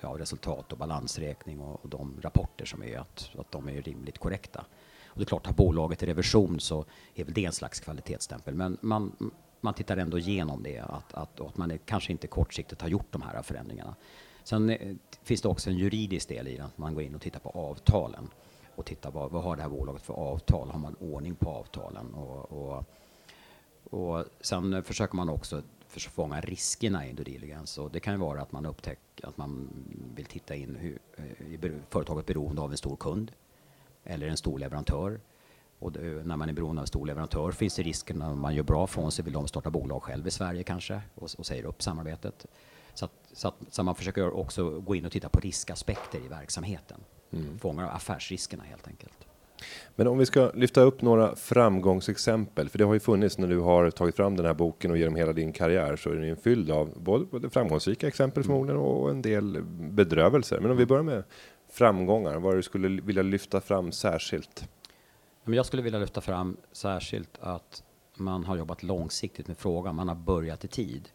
ja, 0.00 0.16
resultat 0.18 0.72
och 0.72 0.78
balansräkning 0.78 1.60
och, 1.60 1.84
och, 1.84 1.88
de 1.88 2.20
rapporter 2.22 2.64
som 2.64 2.82
är 2.82 2.98
att, 2.98 3.30
att 3.38 3.52
de 3.52 3.68
är 3.68 3.82
rimligt 3.82 4.18
korrekta. 4.18 4.64
Och 5.06 5.18
det 5.18 5.22
är 5.22 5.26
klart, 5.26 5.46
har 5.46 5.54
bolaget 5.54 6.02
revision 6.02 6.60
så 6.60 6.84
är 7.14 7.24
väl 7.24 7.34
det 7.34 7.44
en 7.44 7.52
slags 7.52 7.80
kvalitetsstämpel. 7.80 8.54
Men 8.54 8.78
man, 8.80 9.32
man 9.60 9.74
tittar 9.74 9.96
ändå 9.96 10.18
igenom 10.18 10.62
det, 10.62 10.78
att, 10.78 11.14
att, 11.14 11.40
att 11.40 11.56
man 11.56 11.70
är, 11.70 11.76
kanske 11.76 12.12
inte 12.12 12.26
kortsiktigt 12.26 12.82
har 12.82 12.88
gjort 12.88 13.06
de 13.10 13.22
här 13.22 13.42
förändringarna. 13.42 13.94
Sen 14.44 14.70
eh, 14.70 14.94
finns 15.22 15.42
det 15.42 15.48
också 15.48 15.70
en 15.70 15.76
juridisk 15.76 16.28
del 16.28 16.48
i 16.48 16.58
att 16.58 16.78
man 16.78 16.94
går 16.94 17.02
in 17.02 17.14
och 17.14 17.20
tittar 17.20 17.40
på 17.40 17.48
avtalen 17.48 18.28
och 18.76 18.86
titta 18.86 19.10
vad, 19.10 19.30
vad 19.30 19.42
har 19.42 19.56
det 19.56 19.62
här 19.62 19.68
bolaget 19.68 20.02
för 20.02 20.14
avtal? 20.14 20.70
Har 20.70 20.78
man 20.78 20.94
ordning 20.94 21.34
på 21.34 21.50
avtalen? 21.50 22.14
Och, 22.14 22.52
och, 22.52 22.84
och 23.90 24.24
sen 24.40 24.84
försöker 24.84 25.16
man 25.16 25.28
också 25.28 25.62
fånga 25.98 26.40
riskerna 26.40 27.06
i 27.06 27.12
due 27.12 27.24
diligence. 27.24 27.80
Och 27.80 27.90
det 27.90 28.00
kan 28.00 28.14
ju 28.14 28.20
vara 28.20 28.42
att 28.42 28.52
man 28.52 28.66
upptäcker 28.66 29.28
att 29.28 29.36
man 29.36 29.68
vill 30.14 30.26
titta 30.26 30.54
in 30.54 30.76
hur 30.76 30.98
eh, 31.16 31.54
är 31.54 31.80
företaget 31.90 32.26
beroende 32.26 32.62
av 32.62 32.70
en 32.70 32.76
stor 32.76 32.96
kund 32.96 33.32
eller 34.04 34.26
en 34.26 34.36
stor 34.36 34.58
leverantör. 34.58 35.20
Och 35.78 35.92
när 35.96 36.36
man 36.36 36.48
är 36.48 36.52
beroende 36.52 36.80
av 36.80 36.84
en 36.84 36.88
stor 36.88 37.06
leverantör 37.06 37.52
finns 37.52 37.74
det 37.74 37.82
risken 37.82 38.18
när 38.18 38.34
man 38.34 38.54
gör 38.54 38.62
bra 38.62 38.86
från 38.86 39.12
sig 39.12 39.24
vill 39.24 39.34
de 39.34 39.48
starta 39.48 39.70
bolag 39.70 40.02
själv 40.02 40.26
i 40.26 40.30
Sverige 40.30 40.62
kanske 40.62 41.02
och, 41.14 41.30
och 41.38 41.46
säger 41.46 41.64
upp 41.64 41.82
samarbetet. 41.82 42.46
Så, 42.94 43.04
att, 43.04 43.12
så, 43.32 43.48
att, 43.48 43.54
så 43.70 43.82
man 43.82 43.94
försöker 43.94 44.36
också 44.36 44.80
gå 44.80 44.94
in 44.94 45.06
och 45.06 45.12
titta 45.12 45.28
på 45.28 45.40
riskaspekter 45.40 46.18
i 46.18 46.28
verksamheten. 46.28 47.00
Mm. 47.32 47.58
Fångar 47.58 47.88
affärsriskerna 47.88 48.62
helt 48.62 48.88
enkelt. 48.88 49.26
Men 49.96 50.06
om 50.06 50.18
vi 50.18 50.26
ska 50.26 50.50
lyfta 50.54 50.80
upp 50.80 51.02
några 51.02 51.36
framgångsexempel, 51.36 52.68
för 52.68 52.78
det 52.78 52.84
har 52.84 52.94
ju 52.94 53.00
funnits 53.00 53.38
när 53.38 53.48
du 53.48 53.58
har 53.58 53.90
tagit 53.90 54.16
fram 54.16 54.36
den 54.36 54.46
här 54.46 54.54
boken 54.54 54.90
och 54.90 54.98
genom 54.98 55.16
hela 55.16 55.32
din 55.32 55.52
karriär 55.52 55.96
så 55.96 56.10
är 56.10 56.14
den 56.14 56.26
ju 56.26 56.36
fylld 56.36 56.70
av 56.70 57.02
både, 57.02 57.50
framgångsrika 57.50 58.08
exempel 58.08 58.42
förmodligen 58.42 58.80
och 58.80 59.10
en 59.10 59.22
del 59.22 59.62
bedrövelser. 59.90 60.60
Men 60.60 60.70
om 60.70 60.76
vi 60.76 60.86
börjar 60.86 61.02
med 61.02 61.24
framgångar, 61.70 62.36
vad 62.36 62.56
du 62.56 62.62
skulle 62.62 63.02
vilja 63.02 63.22
lyfta 63.22 63.60
fram 63.60 63.92
särskilt? 63.92 64.68
Jag 65.44 65.66
skulle 65.66 65.82
vilja 65.82 65.98
lyfta 65.98 66.20
fram 66.20 66.56
särskilt 66.72 67.38
att 67.40 67.82
man 68.14 68.44
har 68.44 68.56
jobbat 68.56 68.82
långsiktigt 68.82 69.48
med 69.48 69.58
frågan, 69.58 69.94
man 69.94 70.08
har 70.08 70.14
börjat 70.14 70.64
i 70.64 70.68
tid. 70.68 71.08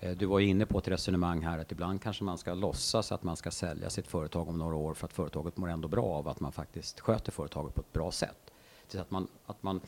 Eh, 0.00 0.16
du 0.16 0.26
var 0.26 0.40
inne 0.40 0.66
på 0.66 0.78
ett 0.78 0.88
resonemang 0.88 1.42
här 1.42 1.58
att 1.58 1.72
ibland 1.72 2.02
kanske 2.02 2.24
man 2.24 2.38
ska 2.38 2.54
låtsas 2.54 3.12
att 3.12 3.22
man 3.22 3.36
ska 3.36 3.50
sälja 3.50 3.90
sitt 3.90 4.06
företag 4.06 4.48
om 4.48 4.58
några 4.58 4.76
år 4.76 4.94
för 4.94 5.06
att 5.06 5.12
företaget 5.12 5.56
mår 5.56 5.68
ändå 5.68 5.88
bra 5.88 6.04
av 6.06 6.28
att 6.28 6.40
man 6.40 6.52
faktiskt 6.52 7.00
sköter 7.00 7.32
företaget 7.32 7.74
på 7.74 7.80
ett 7.80 7.92
bra 7.92 8.12
sätt. 8.12 8.50
Så 8.88 9.00
att 9.00 9.10
man, 9.10 9.28
att 9.46 9.62
man 9.62 9.80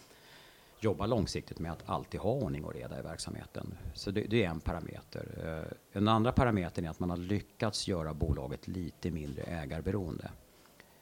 jobbar 0.81 1.07
långsiktigt 1.07 1.59
med 1.59 1.73
att 1.73 1.83
alltid 1.87 2.21
ha 2.21 2.31
ordning 2.31 2.65
och 2.65 2.75
reda 2.75 2.99
i 2.99 3.03
verksamheten. 3.03 3.75
Så 3.95 4.11
det, 4.11 4.21
det 4.23 4.45
är 4.45 4.49
en 4.49 4.61
parameter. 4.61 5.27
Eh, 5.45 5.77
Den 5.93 6.09
andra 6.09 6.33
parametern 6.33 6.85
är 6.85 6.91
att 6.91 7.01
man 7.01 7.11
har 7.11 7.17
lyckats 7.17 7.89
göra 7.89 8.15
bolaget 8.15 8.69
lite 8.69 9.11
mindre 9.11 9.43
ägarberoende. 9.43 10.31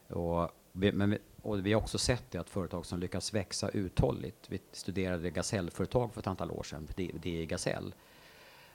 Och, 0.09 0.51
men 0.73 1.11
vi, 1.11 1.19
och 1.43 1.67
vi 1.67 1.73
har 1.73 1.81
också 1.81 1.99
sett 1.99 2.31
det 2.31 2.39
att 2.39 2.51
företag 2.51 2.87
som 2.87 2.99
lyckas 2.99 3.35
växa 3.35 3.69
uthålligt. 3.69 4.47
Vi 4.49 4.61
studerade 4.73 5.31
gasellföretag 5.31 6.13
för 6.13 6.21
ett 6.21 6.27
antal 6.27 6.51
år 6.51 6.63
sedan, 6.63 6.89
det, 6.97 7.11
det 7.23 7.43
är 7.43 7.47
Gasell 7.47 7.95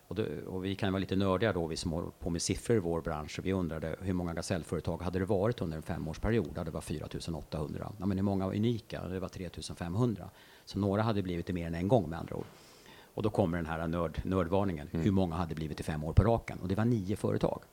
och, 0.07 0.15
det, 0.15 0.45
och, 0.45 0.65
vi 0.65 0.75
kan 0.75 0.93
vara 0.93 0.99
lite 0.99 1.15
nördiga 1.15 1.53
då, 1.53 1.67
vi 1.67 1.77
som 1.77 1.91
håller 1.91 2.09
på 2.09 2.29
med 2.29 2.41
siffror 2.41 2.77
i 2.77 2.79
vår 2.79 3.01
bransch. 3.01 3.39
Vi 3.43 3.53
undrade 3.53 3.95
hur 4.01 4.13
många 4.13 4.33
gasellföretag 4.33 5.01
hade 5.01 5.19
det 5.19 5.25
varit 5.25 5.61
under 5.61 5.77
en 5.77 5.83
femårsperiod? 5.83 6.49
Ja, 6.55 6.63
det 6.63 6.71
var 6.71 6.81
4800. 6.81 7.91
Ja, 7.99 8.05
men 8.05 8.17
hur 8.17 8.23
många 8.23 8.45
var 8.45 8.55
unika? 8.55 9.07
Det 9.07 9.19
var 9.19 9.29
3500. 9.29 10.29
Så 10.65 10.79
några 10.79 11.01
hade 11.01 11.23
blivit 11.23 11.45
det 11.45 11.53
mer 11.53 11.67
än 11.67 11.75
en 11.75 11.87
gång 11.87 12.09
med 12.09 12.19
andra 12.19 12.35
ord. 12.35 12.45
Och 13.13 13.23
då 13.23 13.29
kommer 13.29 13.57
den 13.57 13.65
här 13.65 13.87
nörd, 13.87 14.21
nördvarningen. 14.25 14.89
Mm. 14.91 15.03
Hur 15.03 15.11
många 15.11 15.35
hade 15.35 15.55
blivit 15.55 15.79
i 15.79 15.83
fem 15.83 16.03
år 16.03 16.13
på 16.13 16.23
raken? 16.23 16.59
Och 16.59 16.67
det 16.67 16.75
var 16.75 16.85
nio 16.85 17.15
företag. 17.15 17.63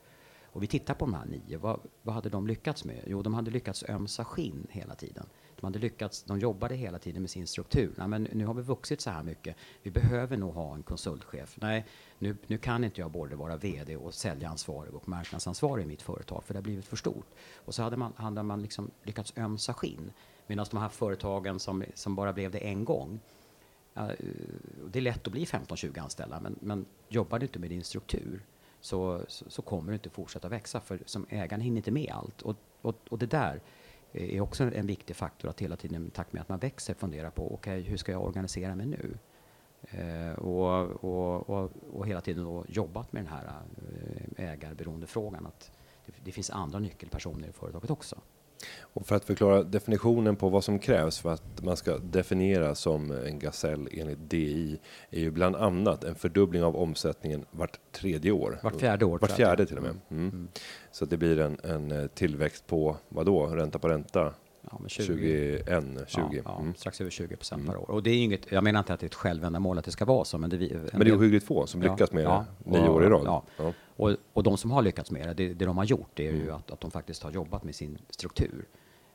Och 0.53 0.63
vi 0.63 0.67
tittar 0.67 0.95
på 0.95 1.05
de 1.05 1.15
här 1.15 1.27
nio. 1.27 1.59
Vad, 1.59 1.81
vad 2.03 2.15
hade 2.15 2.29
de 2.29 2.47
lyckats 2.47 2.85
med? 2.85 3.05
Jo, 3.07 3.23
de 3.23 3.35
hade 3.35 3.51
lyckats 3.51 3.85
ömsa 3.89 4.25
skinn 4.25 4.67
hela 4.71 4.95
tiden. 4.95 5.27
De 5.61 5.67
hade 5.67 5.79
lyckats, 5.79 6.23
de 6.23 6.39
jobbade 6.39 6.75
hela 6.75 6.99
tiden 6.99 7.23
med 7.23 7.31
sin 7.31 7.47
struktur. 7.47 7.95
Nej, 7.97 8.09
men 8.09 8.29
nu 8.33 8.47
har 8.47 8.55
vi 8.55 8.63
vuxit 8.63 9.01
så 9.01 9.11
här 9.11 9.23
mycket. 9.23 9.57
Vi 9.83 9.91
behöver 9.91 10.37
nog 10.37 10.55
ha 10.55 10.75
en 10.75 10.83
konsultchef. 10.83 11.57
Nej, 11.61 11.87
nu, 12.19 12.37
nu 12.47 12.59
kan 12.59 12.85
inte 12.85 13.01
jag 13.01 13.11
både 13.11 13.37
vara 13.37 13.57
VD 13.57 13.97
och 13.97 14.15
säljansvarig 14.15 14.95
och 14.95 15.09
marknadsansvarig 15.09 15.85
i 15.85 15.87
mitt 15.87 16.03
företag, 16.03 16.45
för 16.45 16.55
det 16.55 16.59
har 16.59 16.63
blivit 16.63 16.85
för 16.85 16.97
stort. 16.97 17.27
Och 17.55 17.75
så 17.75 17.83
hade 17.83 17.97
man, 17.97 18.13
hade 18.17 18.43
man 18.43 18.63
liksom 18.63 18.91
lyckats 19.03 19.33
ömsa 19.37 19.75
skinn. 19.75 20.13
Medan 20.47 20.67
de 20.71 20.81
här 20.81 20.89
företagen 20.89 21.61
som, 21.61 21.85
som 21.95 22.15
bara 22.15 22.33
blev 22.33 22.51
det 22.51 22.59
en 22.59 22.85
gång, 22.85 23.21
det 24.87 24.99
är 24.99 25.01
lätt 25.01 25.27
att 25.27 25.33
bli 25.33 25.45
15-20 25.45 26.01
anställda, 26.01 26.41
men, 26.41 26.57
men 26.61 26.87
jobbar 27.09 27.39
du 27.39 27.47
inte 27.47 27.59
med 27.59 27.71
din 27.71 27.85
struktur 27.85 28.41
så, 28.81 29.25
så, 29.29 29.51
så, 29.51 29.63
kommer 29.63 29.89
du 29.89 29.95
inte 29.95 30.11
fortsätta 30.11 30.49
växa, 30.49 30.81
för 30.81 31.01
som 31.07 31.27
ägaren 31.29 31.61
hinner 31.61 31.77
inte 31.77 31.91
med 31.91 32.13
allt. 32.13 32.43
Och, 32.43 32.57
och, 32.83 32.97
och 33.09 33.19
det 33.19 33.27
där 33.27 33.61
Eh, 34.13 34.37
är 34.37 34.41
också 34.41 34.65
en 34.75 34.87
viktig 34.87 35.17
faktor 35.17 35.49
att 35.49 35.61
hela 35.61 35.77
tiden 35.77 36.07
i 36.07 36.11
takt 36.11 36.33
med 36.33 36.43
att 36.43 36.49
man 36.49 36.59
växer 36.59 36.95
fundera 36.95 37.31
på 37.31 37.55
okej, 37.55 37.81
okay, 37.81 37.91
hur 37.91 37.97
ska 37.97 38.13
jag 38.13 38.25
organisera 38.25 38.75
mig 38.75 38.87
nu? 38.87 39.19
Eh, 39.83 40.33
och, 40.33 41.05
och, 41.05 41.51
och, 41.51 41.73
och, 41.93 42.07
hela 42.07 42.21
tiden 42.21 42.45
då 42.45 42.65
jobbat 42.69 43.13
med 43.13 43.25
den 43.25 43.33
här 43.33 43.63
eh, 44.37 44.51
ägarberoendefrågan 44.53 45.47
att 45.47 45.73
det, 46.07 46.13
det 46.25 46.33
finns 46.33 46.51
andra 46.51 46.79
nyckelpersoner 46.79 47.49
i 47.49 47.53
företaget 47.53 47.91
också. 47.91 48.21
Och 48.81 49.07
för 49.07 49.17
att 49.17 49.25
förklara 49.25 49.63
definitionen 49.63 50.37
på 50.37 50.49
vad 50.49 50.65
som 50.65 50.79
krävs 50.79 51.19
för 51.19 51.31
att 51.33 51.63
man 51.63 51.77
ska 51.77 51.99
definiera 51.99 52.75
som 52.75 53.11
en 53.11 53.39
gasell 53.39 53.89
enligt 53.93 54.31
DI 54.31 54.79
är 55.11 55.21
ju 55.21 55.31
bland 55.31 55.57
annat 55.57 56.05
en 56.05 56.15
fördubbling 56.15 56.63
av 56.63 56.77
omsättningen 56.77 57.45
vart 57.51 57.79
tredje 57.93 58.31
år. 58.31 58.59
Vart 58.63 58.81
fjärde 58.81 59.05
år. 59.05 59.19
Vart 59.19 59.31
fjärde 59.31 59.67
till 59.67 59.77
och 59.77 59.83
med. 59.83 59.99
Mm. 60.11 60.29
Mm. 60.29 60.49
Så 60.93 61.05
det 61.05 61.17
blir 61.17 61.39
en, 61.39 61.59
en 61.65 61.93
eh, 61.93 62.07
tillväxt 62.07 62.67
på 62.67 62.97
vad 63.09 63.27
då? 63.27 63.47
Ränta 63.47 63.79
på 63.79 63.89
ränta? 63.89 64.35
Ja, 64.63 64.81
20, 64.87 65.63
21, 65.67 65.85
20. 66.07 66.43
Ja, 66.45 66.59
mm. 66.61 66.75
Strax 66.75 67.01
över 67.01 67.11
20 67.11 67.37
procent 67.37 67.67
per 67.67 67.73
mm. 67.73 67.83
år. 67.83 67.91
Och 67.91 68.03
det 68.03 68.11
är 68.11 68.25
inget, 68.25 68.53
jag 68.53 68.65
menar 68.65 68.79
inte 68.81 68.95
att 68.95 69.01
det 69.01 69.05
är 69.05 69.09
ett 69.09 69.15
självändamål 69.15 69.79
att 69.79 69.85
det 69.85 69.91
ska 69.91 70.05
vara 70.05 70.25
så, 70.25 70.39
men 70.39 70.51
det, 70.51 70.59
men 70.93 71.01
det 71.01 71.11
är 71.11 71.19
ohyggligt 71.19 71.47
få 71.47 71.67
som 71.67 71.83
lyckas 71.83 72.13
med 72.13 72.25
det 72.25 72.45
nio 72.65 72.89
år 72.89 73.05
i 73.05 73.09
rad. 73.09 73.43
Och, 73.97 74.17
och 74.33 74.43
de 74.43 74.57
som 74.57 74.71
har 74.71 74.83
lyckats 74.83 75.11
med 75.11 75.29
det, 75.29 75.35
det, 75.35 75.55
det 75.55 75.65
de 75.65 75.79
har 75.79 75.85
gjort, 75.85 76.11
det 76.15 76.29
är 76.29 76.33
ju 76.33 76.43
mm. 76.43 76.55
att, 76.55 76.71
att 76.71 76.81
de 76.81 76.91
faktiskt 76.91 77.23
har 77.23 77.31
jobbat 77.31 77.65
med 77.65 77.75
sin 77.75 77.99
struktur. 78.11 78.65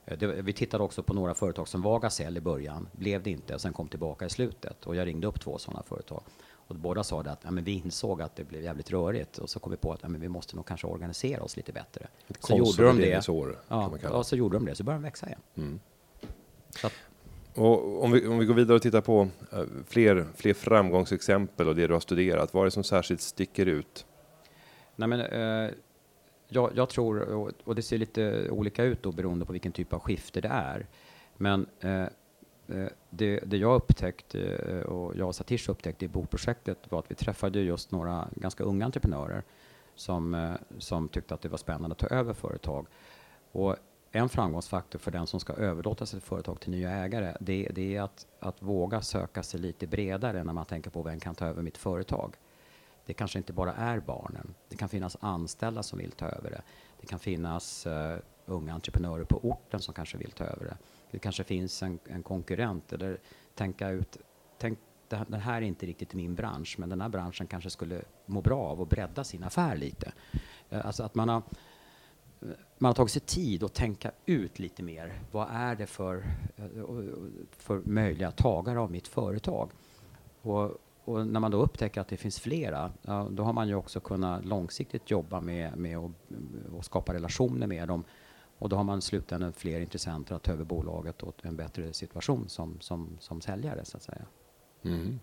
Eh, 0.06 0.18
det, 0.18 0.28
vi 0.28 0.54
tittade 0.54 0.84
också 0.84 1.04
på 1.04 1.14
några 1.14 1.34
företag 1.34 1.68
som 1.68 1.82
var 1.82 2.00
gasell 2.00 2.38
i 2.38 2.42
början, 2.42 2.88
blev 2.92 3.24
det 3.24 3.30
inte, 3.32 3.54
och 3.56 3.62
sen 3.62 3.74
kom 3.74 3.88
tillbaka 3.88 4.26
i 4.26 4.30
slutet. 4.30 4.86
Och 4.86 4.96
jag 4.96 5.08
ringde 5.08 5.28
upp 5.28 5.40
två 5.40 5.58
sådana 5.58 5.84
företag. 5.84 6.24
Och 6.68 6.76
båda 6.76 7.04
sa 7.04 7.24
det 7.24 7.32
att 7.32 7.40
ja, 7.44 7.52
men 7.52 7.64
vi 7.64 7.72
insåg 7.72 8.22
att 8.22 8.36
det 8.36 8.44
blev 8.44 8.64
jävligt 8.64 8.92
rörigt 8.92 9.38
och 9.38 9.50
så 9.50 9.60
kom 9.60 9.72
vi 9.72 9.78
på 9.78 9.94
att 9.94 10.00
ja, 10.04 10.10
men 10.10 10.22
vi 10.22 10.30
måste 10.30 10.56
nog 10.56 10.66
kanske 10.66 10.88
organisera 10.88 11.44
oss 11.44 11.58
lite 11.58 11.72
bättre. 11.72 12.08
Ett 12.28 12.44
så 12.44 12.58
gjorde 12.58 12.84
de 12.84 12.98
det. 12.98 13.30
År, 13.30 13.60
ja, 13.68 14.10
och 14.10 14.26
så 14.26 14.36
gjorde 14.36 14.58
de 14.58 14.66
det, 14.66 14.76
så 14.76 14.84
började 14.84 15.04
de 15.04 15.08
växa 15.08 15.28
igen. 15.28 15.40
Mm. 15.56 15.80
Att, 16.84 16.94
och 17.56 18.04
om, 18.04 18.12
vi, 18.12 18.28
om 18.28 18.38
vi 18.38 18.46
går 18.46 18.54
vidare 18.54 18.76
och 18.76 18.82
tittar 18.82 19.02
på 19.02 19.22
uh, 19.22 19.64
fler, 19.88 20.28
fler 20.36 20.54
framgångsexempel 20.54 21.68
och 21.68 21.76
det 21.76 21.88
du 21.88 21.94
har 21.94 22.00
studerat, 22.00 22.54
vad 22.54 22.62
är 22.62 22.66
det 22.66 22.72
som 22.72 22.84
särskilt 22.84 23.22
sticker 23.22 23.66
ut? 23.66 24.06
Nej, 24.96 25.08
men, 25.08 25.20
uh, 25.20 25.72
jag, 26.48 26.72
jag, 26.76 26.90
tror, 26.90 27.20
och, 27.20 27.52
och, 27.64 27.76
det 27.76 27.82
ser 27.82 27.98
lite 27.98 28.50
olika 28.50 28.84
ut 28.84 29.04
då 29.04 29.12
beroende 29.12 29.46
på 29.46 29.52
vilken 29.52 29.72
typ 29.72 29.94
av 29.94 30.00
skifte 30.00 30.42
det 30.42 30.48
är. 30.48 30.88
Men 31.38 31.66
uh, 31.84 32.06
Eh, 32.70 32.88
det, 33.10 33.40
det, 33.46 33.58
jag 33.58 33.76
upptäckte 33.76 34.40
eh, 34.42 34.80
och 34.80 35.16
jag 35.16 35.28
och 35.28 35.36
Satish 35.36 35.70
upptäckte 35.70 36.06
i 36.06 36.08
boprojektet 36.08 36.92
var 36.92 37.00
att 37.00 37.12
vi 37.12 37.16
träffade 37.16 37.60
just 37.60 37.92
några 37.92 38.28
ganska 38.36 38.64
unga 38.64 38.86
entreprenörer 38.86 39.44
som, 39.96 40.34
eh, 40.34 40.54
som 40.78 41.10
tyckte 41.10 41.34
att 41.34 41.42
det 41.42 41.50
var 41.50 41.58
spännande 41.58 41.92
att 41.92 41.98
ta 42.00 42.08
över 42.08 42.34
företag. 42.34 42.88
Och 43.52 43.76
en 44.12 44.30
framgångsfaktor 44.30 45.00
för 45.00 45.12
den 45.12 45.28
som 45.28 45.40
ska 45.40 45.54
överlåta 45.54 46.06
sitt 46.06 46.24
företag 46.24 46.60
till 46.60 46.72
nya 46.72 46.92
ägare, 46.92 47.38
det, 47.40 47.70
det 47.76 47.96
är 47.96 48.02
att, 48.02 48.28
att 48.40 48.62
våga 48.62 49.02
söka 49.02 49.44
sig 49.44 49.60
lite 49.60 49.88
bredare 49.88 50.44
när 50.44 50.54
man 50.54 50.66
tänker 50.66 50.90
på 50.90 51.04
vem 51.04 51.20
kan 51.20 51.36
ta 51.36 51.46
över 51.46 51.62
mitt 51.62 51.78
företag. 51.78 52.36
Det 53.06 53.14
kanske 53.14 53.38
inte 53.38 53.54
bara 53.54 53.74
är 53.74 54.00
barnen. 54.00 54.54
Det 54.70 54.78
kan 54.78 54.90
finnas 54.90 55.18
anställda 55.20 55.84
som 55.84 56.00
vill 56.00 56.12
ta 56.12 56.26
över 56.26 56.50
det. 56.50 56.62
Det 57.02 57.08
kan 57.08 57.20
finnas 57.20 57.88
uh, 57.88 58.18
unga 58.46 58.74
entreprenörer 58.74 59.24
på 59.24 59.40
orten 59.44 59.80
som 59.80 59.94
kanske 59.94 60.18
vill 60.18 60.32
ta 60.32 60.44
över 60.44 60.66
det. 60.66 60.78
Det 61.16 61.20
kanske 61.20 61.44
finns 61.44 61.84
en, 61.84 62.00
en 62.06 62.24
konkurrent 62.24 62.94
eller 62.94 63.20
tänka 63.54 63.90
ut, 63.90 64.18
tänk, 64.58 64.80
det 65.28 65.38
här 65.38 65.58
är 65.58 65.66
inte 65.66 65.86
riktigt 65.86 66.14
min 66.14 66.36
bransch, 66.36 66.76
men 66.80 66.90
den 66.90 67.02
här 67.02 67.10
branschen 67.10 67.48
kanske 67.48 67.70
skulle 67.70 68.02
må 68.26 68.42
bra 68.42 68.60
av 68.60 68.82
att 68.82 68.90
bredda 68.90 69.24
sin 69.24 69.44
affär 69.44 69.76
lite. 69.78 70.14
Eh, 70.70 70.86
alltså 70.86 71.04
att 71.04 71.16
man 71.16 71.30
har 71.30 71.44
man 72.78 72.90
har 72.90 72.94
tagit 72.94 73.12
sig 73.12 73.22
tid 73.22 73.64
att 73.64 73.74
tänka 73.74 74.12
ut 74.26 74.60
lite 74.60 74.84
mer. 74.84 75.14
Vad 75.32 75.48
är 75.52 75.76
det 75.76 75.88
för, 75.88 76.16
eh, 76.56 76.66
för 77.52 77.82
möjliga 77.86 78.32
tagare 78.32 78.80
av 78.80 78.92
mitt 78.92 79.08
företag? 79.08 79.72
Och, 80.42 80.72
och, 81.06 81.28
när 81.28 81.40
man 81.40 81.52
då 81.52 81.58
upptäcker 81.58 82.02
att 82.02 82.08
det 82.08 82.18
finns 82.18 82.40
flera, 82.40 82.92
då 83.30 83.44
har 83.44 83.54
man 83.54 83.68
ju 83.68 83.76
också 83.76 84.00
kunnat 84.00 84.46
långsiktigt 84.46 85.12
jobba 85.12 85.42
med, 85.42 85.78
med 85.78 85.98
att 85.98 86.12
och 86.74 86.86
skapa 86.86 87.14
relationer 87.14 87.68
med 87.68 87.88
dem. 87.88 88.04
Och 88.60 88.70
då 88.70 88.76
har 88.76 88.84
man 88.84 89.00
i 89.00 89.02
slutändan 89.02 89.54
fler 89.54 89.80
intressenter 89.80 90.36
att 90.36 90.44
ta 90.44 90.52
över 90.52 90.64
bolaget 90.64 91.24
och 91.24 91.46
en 91.46 91.56
bättre 91.56 91.94
situation 91.94 92.50
som, 92.50 92.80
som, 92.80 93.18
som 93.20 93.42
säljare 93.42 93.86
så 93.86 93.98
att 93.98 94.04
säga. 94.04 94.26
Mm. 94.84 95.20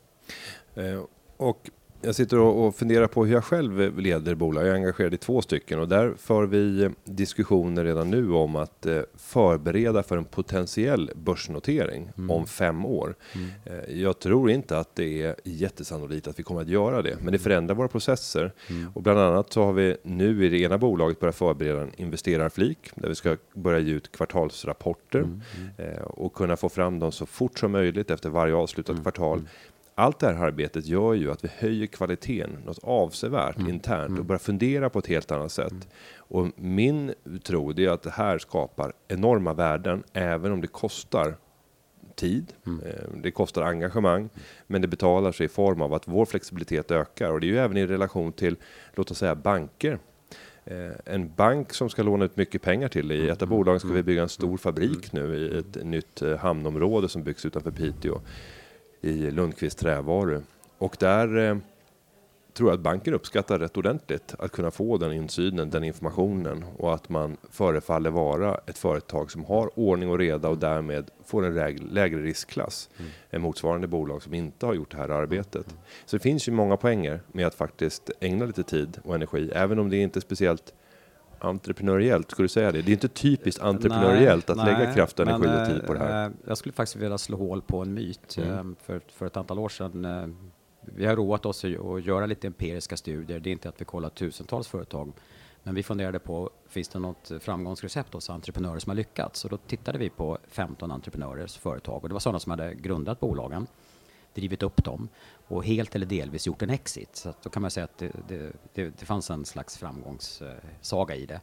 Eh, 0.75 1.05
och 1.37 1.71
jag 2.03 2.15
sitter 2.15 2.38
och 2.38 2.77
funderar 2.77 3.07
på 3.07 3.27
hur 3.27 3.35
jag 3.35 3.45
själv 3.45 3.99
leder 3.99 4.35
bolag. 4.35 4.62
Jag 4.62 4.71
är 4.71 4.75
engagerad 4.75 5.15
i 5.15 5.17
två 5.17 5.43
stycken 5.43 5.79
och 5.79 5.88
där 5.88 6.15
för 6.19 6.47
vi 6.47 6.91
diskussioner 7.05 7.85
redan 7.85 8.11
nu 8.11 8.33
om 8.33 8.57
att 8.57 8.87
eh, 8.87 9.01
förbereda 9.17 10.03
för 10.03 10.17
en 10.17 10.25
potentiell 10.25 11.11
börsnotering 11.15 12.11
mm. 12.19 12.31
om 12.31 12.47
fem 12.47 12.85
år. 12.85 13.15
Mm. 13.35 13.49
Eh, 13.65 14.01
jag 14.03 14.19
tror 14.19 14.51
inte 14.51 14.79
att 14.79 14.95
det 14.95 15.23
är 15.23 15.35
jättesannolikt 15.45 16.29
att 16.29 16.38
vi 16.38 16.43
kommer 16.43 16.61
att 16.61 16.69
göra 16.69 17.03
det, 17.03 17.17
men 17.21 17.33
det 17.33 17.38
förändrar 17.38 17.75
våra 17.75 17.88
processer 17.88 18.53
mm. 18.71 18.93
och 18.95 19.03
bland 19.03 19.21
annat 19.21 19.53
så 19.53 19.65
har 19.65 19.73
vi 19.73 19.97
nu 20.03 20.47
i 20.47 20.49
det 20.49 20.59
ena 20.59 20.79
bolaget 20.79 21.21
börjat 21.21 21.37
förbereda 21.37 21.83
en 21.83 21.93
investerarflik 21.97 22.91
där 22.95 23.09
vi 23.09 23.15
ska 23.15 23.37
börja 23.55 23.79
ge 23.79 23.93
ut 23.93 24.12
kvartalsrapporter 24.12 25.19
mm. 25.19 25.41
Mm. 25.79 25.95
Eh, 25.95 26.03
och 26.03 26.35
kunna 26.35 26.57
få 26.57 26.69
fram 26.69 26.99
dem 26.99 27.12
så 27.12 27.27
fort 27.27 27.59
som 27.59 27.73
möjligt 27.73 28.11
efter 28.11 28.31
varje 28.31 28.55
avslutat 28.55 28.93
mm. 28.93 29.03
kvartal 29.03 29.43
allt 29.95 30.19
det 30.19 30.27
här 30.27 30.47
arbetet 30.47 30.87
gör 30.87 31.15
ju 31.15 31.33
att 31.33 31.45
vi 31.45 31.49
höjer 31.59 31.87
kvaliteten 31.87 32.59
något 32.67 32.79
avsevärt 32.83 33.57
mm. 33.57 33.69
internt 33.69 34.11
och 34.11 34.17
mm. 34.17 34.27
börjar 34.27 34.39
fundera 34.39 34.91
på 34.91 34.99
ett 34.99 35.07
helt 35.07 35.33
annat 35.33 35.53
sätt. 35.53 35.73
Mm. 35.73 35.85
Och 36.17 36.49
min 36.57 37.15
tro 37.43 37.81
är 37.81 37.89
att 37.89 38.03
det 38.03 38.11
här 38.11 38.39
skapar 38.39 38.93
enorma 39.09 39.55
värden, 39.55 40.03
även 40.13 40.53
om 40.53 40.61
det 40.61 40.67
kostar 40.67 41.37
tid. 42.15 42.53
Mm. 42.67 42.87
Eh, 42.87 43.09
det 43.23 43.31
kostar 43.31 43.63
engagemang, 43.63 44.29
men 44.67 44.83
det 44.83 44.89
betalar 44.89 45.33
sig 45.33 45.47
i 45.47 45.49
form 45.49 45.83
av 45.83 45.95
att 45.95 46.09
vår 46.09 46.25
flexibilitet 46.25 46.91
ökar 46.91 47.31
och 47.31 47.41
det 47.41 47.47
är 47.47 47.49
ju 47.49 47.59
även 47.59 47.77
i 47.77 47.87
relation 47.87 48.33
till, 48.33 48.57
låt 48.95 49.11
oss 49.11 49.19
säga 49.19 49.35
banker. 49.35 49.99
Eh, 50.65 50.93
en 51.05 51.35
bank 51.35 51.73
som 51.73 51.91
ska 51.91 52.03
låna 52.03 52.25
ut 52.25 52.37
mycket 52.37 52.63
pengar 52.63 52.89
till 52.89 53.09
dig. 53.09 53.19
I 53.19 53.29
ett 53.29 53.43
av 53.43 53.49
mm. 53.49 53.59
bolagen 53.59 53.81
ska 53.81 53.89
vi 53.89 54.03
bygga 54.03 54.23
en 54.23 54.29
stor 54.29 54.57
fabrik 54.57 55.13
nu 55.13 55.37
i 55.37 55.59
ett 55.59 55.85
nytt 55.85 56.23
eh, 56.23 56.37
hamnområde 56.37 57.09
som 57.09 57.23
byggs 57.23 57.47
utanför 57.47 57.71
Piteå 57.71 58.21
i 59.03 59.31
Lundqvist 59.31 59.79
Trävaru. 59.79 60.41
Och 60.79 60.97
där 61.01 61.37
eh, 61.37 61.57
tror 62.53 62.71
jag 62.71 62.75
att 62.75 62.83
banken 62.83 63.15
uppskattar 63.15 63.59
rätt 63.59 63.77
ordentligt 63.77 64.35
att 64.38 64.53
kunna 64.53 64.71
få 64.71 64.99
den 64.99 65.12
insynen, 65.12 65.71
den 65.71 65.85
informationen 65.85 66.65
och 66.79 66.95
att 66.95 67.09
man 67.09 67.37
förefaller 67.51 68.11
vara 68.11 68.61
ett 68.67 68.79
företag 68.79 69.31
som 69.31 69.45
har 69.45 69.79
ordning 69.79 70.11
och 70.11 70.19
reda 70.19 70.49
och 70.49 70.59
därmed 70.59 71.11
får 71.25 71.47
en 71.47 71.77
lägre 71.77 72.23
riskklass 72.23 72.91
mm. 72.99 73.11
än 73.31 73.43
motsvarande 73.43 73.87
bolag 73.87 74.23
som 74.23 74.35
inte 74.35 74.67
har 74.67 74.75
gjort 74.75 74.91
det 74.91 74.97
här 74.97 75.09
arbetet. 75.09 75.67
Mm. 75.67 75.83
Så 76.05 76.17
det 76.17 76.23
finns 76.23 76.49
ju 76.49 76.53
många 76.53 76.77
poänger 76.77 77.21
med 77.33 77.47
att 77.47 77.55
faktiskt 77.55 78.11
ägna 78.21 78.47
lite 78.47 78.62
tid 78.62 78.99
och 79.05 79.15
energi, 79.15 79.51
även 79.55 79.79
om 79.79 79.91
det 79.91 79.97
inte 79.97 80.19
är 80.19 80.21
speciellt 80.21 80.75
entreprenöriellt, 81.45 82.31
skulle 82.31 82.45
du 82.45 82.49
säga 82.49 82.73
det? 82.73 82.83
Det 82.83 82.91
är 82.91 82.93
inte 82.93 83.09
typiskt 83.09 83.63
entreprenöriellt 83.63 84.51
att 84.51 84.57
nej, 84.57 84.67
lägga 84.67 84.95
kraft, 84.95 85.21
energi 85.21 85.63
och 85.63 85.67
tid 85.67 85.87
på 85.87 85.95
det 85.95 85.99
här. 85.99 86.27
Eh, 86.27 86.33
jag 86.47 86.59
skulle 86.59 86.73
faktiskt 86.73 86.97
vilja 86.97 87.19
slå 87.19 87.37
hål 87.37 87.63
på 87.63 87.83
en 87.83 87.95
myt. 87.95 88.37
Mm. 88.39 88.51
Eh, 88.53 88.77
för, 88.83 89.01
för 89.13 89.27
ett 89.27 89.37
antal 89.37 89.59
år 89.59 89.69
sedan, 89.69 90.05
eh, 90.05 90.29
vi 90.81 91.07
har 91.07 91.17
roat 91.17 91.47
oss 91.47 91.65
att 91.65 92.05
göra 92.05 92.27
lite 92.27 92.47
empiriska 92.47 92.97
studier. 92.97 93.41
Det 93.41 93.51
är 93.51 93.53
inte 93.53 93.69
att 93.69 93.81
vi 93.81 93.85
kollar 93.85 94.09
tusentals 94.09 94.69
företag, 94.69 95.13
men 95.63 95.75
vi 95.75 95.83
funderade 95.83 96.19
på, 96.19 96.51
finns 96.69 96.89
det 96.89 96.99
något 96.99 97.33
framgångsrecept 97.41 98.15
hos 98.15 98.31
entreprenörer 98.31 98.79
som 98.79 98.91
har 98.91 98.97
lyckats? 98.97 99.45
Och 99.45 99.51
då 99.51 99.57
tittade 99.57 99.99
vi 99.99 100.11
på 100.11 100.39
15 100.49 100.91
entreprenörers 100.91 101.59
företag 101.59 102.03
och 102.03 102.09
det 102.09 102.13
var 102.13 102.21
sådana 102.21 102.41
som 102.41 102.51
hade 102.51 102.75
grundat 102.75 103.21
bolagen 103.21 103.67
drivit 104.35 104.62
upp 104.62 104.85
dem 104.85 105.09
och 105.49 105.64
helt 105.64 105.95
eller 105.95 106.07
delvis 106.07 106.47
gjort 106.47 106.62
en 106.62 106.71
exit. 106.71 107.16
Så 107.16 107.35
då 107.42 107.51
kan 107.51 107.62
man 107.62 107.71
säga 107.71 107.85
att 107.85 107.99
det, 107.99 108.12
det, 108.29 108.53
det, 108.75 108.99
det 108.99 109.07
fanns 109.07 109.31
en 109.31 109.45
slags 109.45 109.79
framgångssaga 109.79 111.14
i 111.14 111.27
det. 111.27 111.40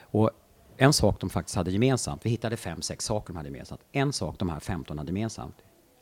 Och 0.00 0.30
en 0.76 0.92
sak 0.92 1.20
de 1.20 1.30
faktiskt 1.30 1.56
hade 1.56 1.70
gemensamt, 1.70 2.26
vi 2.26 2.30
hittade 2.30 2.56
fem, 2.56 2.82
sex 2.82 3.04
saker 3.04 3.32
de 3.32 3.36
hade 3.36 3.48
gemensamt. 3.48 3.80
En 3.92 4.12
sak 4.12 4.38
de 4.38 4.48
här 4.48 4.60
15 4.60 4.98
hade 4.98 5.08
gemensamt, 5.08 5.56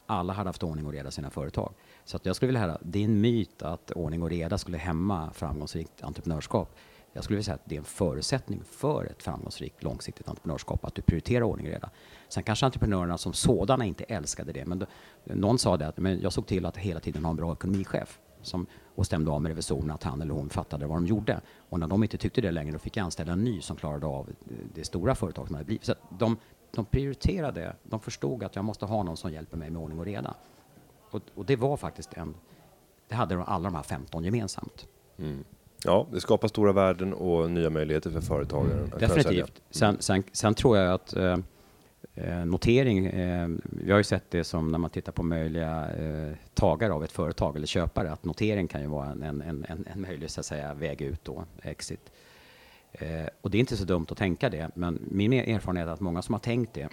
alla 0.06 0.32
hade 0.32 0.48
haft 0.48 0.62
ordning 0.62 0.86
och 0.86 0.92
reda 0.92 1.08
i 1.08 1.12
sina 1.12 1.30
företag. 1.30 1.72
Så 2.04 2.16
att 2.16 2.26
jag 2.26 2.36
skulle 2.36 2.46
vilja 2.46 2.60
höra, 2.60 2.78
det 2.82 2.98
är 2.98 3.04
en 3.04 3.20
myt 3.20 3.62
att 3.62 3.90
ordning 3.90 4.22
och 4.22 4.30
reda 4.30 4.58
skulle 4.58 4.78
hämma 4.78 5.30
framgångsrikt 5.32 6.02
entreprenörskap. 6.02 6.76
Jag 7.16 7.24
skulle 7.24 7.36
vilja 7.36 7.44
säga 7.44 7.54
att 7.54 7.60
det 7.64 7.74
är 7.74 7.78
en 7.78 7.84
förutsättning 7.84 8.62
för 8.64 9.04
ett 9.04 9.22
framgångsrikt 9.22 9.82
långsiktigt 9.82 10.28
entreprenörskap, 10.28 10.84
att 10.84 10.94
du 10.94 11.02
prioriterar 11.02 11.42
ordning 11.42 11.66
och 11.66 11.72
reda. 11.72 11.90
Sen 12.28 12.42
kanske 12.42 12.66
entreprenörerna 12.66 13.18
som 13.18 13.32
sådana 13.32 13.84
inte 13.84 14.04
älskade 14.04 14.52
det, 14.52 14.66
men 14.66 14.78
då, 14.78 14.86
någon 15.24 15.58
sa 15.58 15.76
det 15.76 15.86
att 15.86 15.98
men 15.98 16.20
jag 16.20 16.32
såg 16.32 16.46
till 16.46 16.66
att 16.66 16.76
hela 16.76 17.00
tiden 17.00 17.24
ha 17.24 17.30
en 17.30 17.36
bra 17.36 17.52
ekonomichef 17.52 18.18
som, 18.42 18.66
och 18.94 19.06
stämde 19.06 19.30
av 19.30 19.42
med 19.42 19.48
revisorerna 19.48 19.94
att 19.94 20.02
han 20.02 20.22
eller 20.22 20.34
hon 20.34 20.50
fattade 20.50 20.86
vad 20.86 20.96
de 20.96 21.06
gjorde. 21.06 21.40
Och 21.68 21.80
när 21.80 21.86
de 21.86 22.02
inte 22.02 22.18
tyckte 22.18 22.40
det 22.40 22.50
längre, 22.50 22.72
då 22.72 22.78
fick 22.78 22.96
jag 22.96 23.04
anställa 23.04 23.32
en 23.32 23.44
ny 23.44 23.60
som 23.60 23.76
klarade 23.76 24.06
av 24.06 24.30
det 24.74 24.84
stora 24.84 25.14
företag 25.14 25.46
som 25.46 25.54
hade 25.54 25.66
blivit. 25.66 25.84
Så 25.84 25.94
de, 26.18 26.36
de 26.70 26.84
prioriterade, 26.84 27.76
de 27.82 28.00
förstod 28.00 28.42
att 28.44 28.56
jag 28.56 28.64
måste 28.64 28.84
ha 28.84 29.02
någon 29.02 29.16
som 29.16 29.32
hjälper 29.32 29.56
mig 29.56 29.70
med 29.70 29.82
ordning 29.82 29.98
och 29.98 30.04
reda. 30.04 30.34
Och, 31.10 31.22
och 31.34 31.46
det 31.46 31.56
var 31.56 31.76
faktiskt 31.76 32.14
en, 32.14 32.34
det 33.08 33.14
hade 33.14 33.34
de, 33.34 33.44
alla 33.46 33.64
de 33.64 33.74
här 33.74 33.82
15 33.82 34.24
gemensamt. 34.24 34.86
Mm. 35.18 35.44
Ja, 35.86 36.06
det 36.12 36.20
skapar 36.20 36.48
stora 36.48 36.72
värden 36.72 37.14
och 37.14 37.50
nya 37.50 37.70
möjligheter 37.70 38.10
för 38.10 38.20
företagaren. 38.20 38.92
Definitivt. 38.98 39.62
Sen, 39.70 39.96
sen, 40.00 40.22
sen, 40.32 40.54
tror 40.54 40.78
jag 40.78 40.94
att 40.94 41.16
eh, 41.16 41.38
eh, 42.14 42.44
notering, 42.44 43.06
eh, 43.06 43.48
vi 43.62 43.90
har 43.90 43.98
ju 43.98 44.04
sett 44.04 44.30
det 44.30 44.44
som 44.44 44.72
när 44.72 44.78
man 44.78 44.90
tittar 44.90 45.12
på 45.12 45.22
möjliga 45.22 45.90
eh, 45.90 46.32
tagare 46.54 46.92
av 46.92 47.04
ett 47.04 47.12
företag 47.12 47.56
eller 47.56 47.66
köpare, 47.66 48.12
att 48.12 48.24
notering 48.24 48.68
kan 48.68 48.80
ju 48.80 48.86
vara 48.86 49.06
en, 49.06 49.22
en, 49.22 49.42
en, 49.42 49.86
en 49.92 50.00
möjlig 50.00 50.30
så 50.30 50.40
att 50.40 50.46
säga, 50.46 50.74
väg 50.74 51.02
ut 51.02 51.24
då, 51.24 51.44
exit. 51.62 52.10
Eh, 52.92 53.26
och 53.40 53.50
det 53.50 53.58
är 53.58 53.60
inte 53.60 53.76
så 53.76 53.84
dumt 53.84 54.06
att 54.10 54.18
tänka 54.18 54.50
det, 54.50 54.70
men 54.74 54.98
min 55.10 55.32
erfarenhet 55.32 55.88
är 55.88 55.92
att 55.92 56.00
många 56.00 56.22
som 56.22 56.32
har 56.32 56.40
tänkt 56.40 56.74
det, 56.74 56.88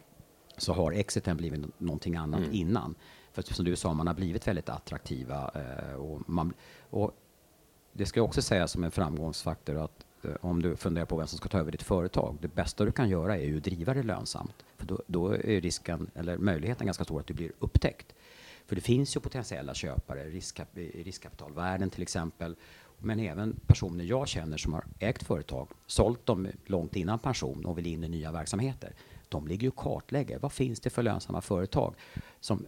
så 0.57 0.73
har 0.73 0.91
exiten 0.91 1.37
blivit 1.37 1.79
någonting 1.79 2.15
annat 2.15 2.39
mm. 2.39 2.53
innan. 2.53 2.95
För 3.31 3.41
som 3.41 3.65
du 3.65 3.75
sa, 3.75 3.93
man 3.93 4.07
har 4.07 4.13
blivit 4.13 4.47
väldigt 4.47 4.69
attraktiva 4.69 5.51
eh, 5.55 5.95
och, 5.95 6.29
man, 6.29 6.53
och 6.89 7.11
det 7.93 8.05
ska 8.05 8.19
jag 8.19 8.25
också 8.25 8.41
säga 8.41 8.67
som 8.67 8.83
en 8.83 8.91
framgångsfaktor 8.91 9.83
att 9.83 10.05
eh, 10.23 10.31
om 10.41 10.61
du 10.61 10.75
funderar 10.75 11.05
på 11.05 11.17
vem 11.17 11.27
som 11.27 11.37
ska 11.37 11.49
ta 11.49 11.59
över 11.59 11.71
ditt 11.71 11.83
företag, 11.83 12.37
det 12.41 12.47
bästa 12.47 12.85
du 12.85 12.91
kan 12.91 13.09
göra 13.09 13.37
är 13.37 13.45
ju 13.45 13.57
att 13.57 13.63
driva 13.63 13.93
det 13.93 14.03
lönsamt. 14.03 14.65
För 14.77 14.85
då, 14.85 15.01
då 15.07 15.31
är 15.31 15.61
risken, 15.61 16.09
eller 16.15 16.37
möjligheten 16.37 16.85
ganska 16.85 17.03
stor 17.03 17.19
att 17.19 17.27
du 17.27 17.33
blir 17.33 17.51
upptäckt. 17.59 18.13
För 18.65 18.75
det 18.75 18.81
finns 18.81 19.15
ju 19.15 19.19
potentiella 19.19 19.73
köpare, 19.73 20.23
riskkap 20.23 20.77
eh, 20.77 21.03
riskkapitalvärden 21.03 21.89
till 21.89 22.01
exempel, 22.01 22.55
men 22.97 23.19
även 23.19 23.59
personer 23.67 24.03
jag 24.03 24.27
känner 24.27 24.57
som 24.57 24.73
har 24.73 24.83
ägt 24.99 25.23
företag, 25.23 25.67
sålt 25.87 26.25
dem 26.25 26.47
långt 26.65 26.95
innan 26.95 27.19
pension 27.19 27.65
och 27.65 27.77
vill 27.77 27.87
in 27.87 28.03
i 28.03 28.09
nya 28.09 28.31
verksamheter. 28.31 28.93
De 29.33 29.47
ligger 29.47 29.67
och 29.67 29.75
kartlägger. 29.75 30.39
Vad 30.39 30.51
finns 30.51 30.79
det 30.79 30.89
för 30.89 31.03
lönsamma 31.03 31.41
företag 31.41 31.95
som, 32.39 32.65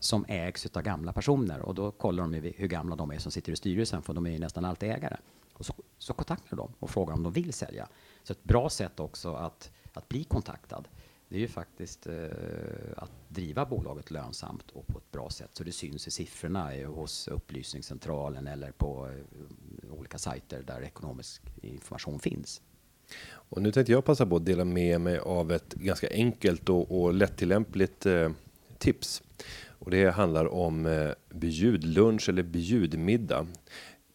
som 0.00 0.24
ägs 0.28 0.66
av 0.76 0.82
gamla 0.82 1.12
personer? 1.12 1.60
Och 1.60 1.74
då 1.74 1.90
kollar 1.90 2.22
de 2.22 2.52
hur 2.56 2.68
gamla 2.68 2.96
de 2.96 3.10
är 3.10 3.18
som 3.18 3.32
sitter 3.32 3.52
i 3.52 3.56
styrelsen, 3.56 4.02
för 4.02 4.14
de 4.14 4.26
är 4.26 4.30
ju 4.30 4.38
nästan 4.38 4.64
alltid 4.64 4.90
ägare. 4.90 5.16
Och 5.52 5.66
så, 5.66 5.74
så 5.98 6.12
kontaktar 6.12 6.56
de 6.56 6.72
och 6.78 6.90
frågar 6.90 7.14
om 7.14 7.22
de 7.22 7.32
vill 7.32 7.52
sälja. 7.52 7.88
Så 8.22 8.32
ett 8.32 8.44
bra 8.44 8.70
sätt 8.70 9.00
också 9.00 9.34
att, 9.34 9.70
att 9.92 10.08
bli 10.08 10.24
kontaktad 10.24 10.88
det 11.28 11.36
är 11.36 11.40
ju 11.40 11.48
faktiskt 11.48 12.06
eh, 12.06 12.14
att 12.96 13.10
driva 13.28 13.66
bolaget 13.66 14.10
lönsamt 14.10 14.70
och 14.70 14.86
på 14.86 14.98
ett 14.98 15.10
bra 15.10 15.30
sätt 15.30 15.50
så 15.52 15.64
det 15.64 15.72
syns 15.72 16.06
i 16.08 16.10
siffrorna 16.10 16.74
eh, 16.74 16.90
hos 16.90 17.28
upplysningscentralen 17.28 18.46
eller 18.46 18.72
på 18.72 19.08
eh, 19.08 19.92
olika 19.92 20.18
sajter 20.18 20.62
där 20.62 20.82
ekonomisk 20.82 21.42
information 21.62 22.18
finns. 22.18 22.62
Och 23.50 23.62
nu 23.62 23.72
tänkte 23.72 23.92
jag 23.92 24.04
passa 24.04 24.26
på 24.26 24.36
att 24.36 24.46
dela 24.46 24.64
med 24.64 25.00
mig 25.00 25.18
av 25.18 25.52
ett 25.52 25.74
ganska 25.74 26.08
enkelt 26.10 26.68
och, 26.68 27.00
och 27.02 27.14
lättillämpligt 27.14 28.06
eh, 28.06 28.30
tips. 28.78 29.22
Och 29.78 29.90
det 29.90 30.10
handlar 30.10 30.54
om 30.54 30.86
eh, 30.86 31.10
bjudlunch 31.30 32.28
eller 32.28 32.42
bjudmiddag. 32.42 33.46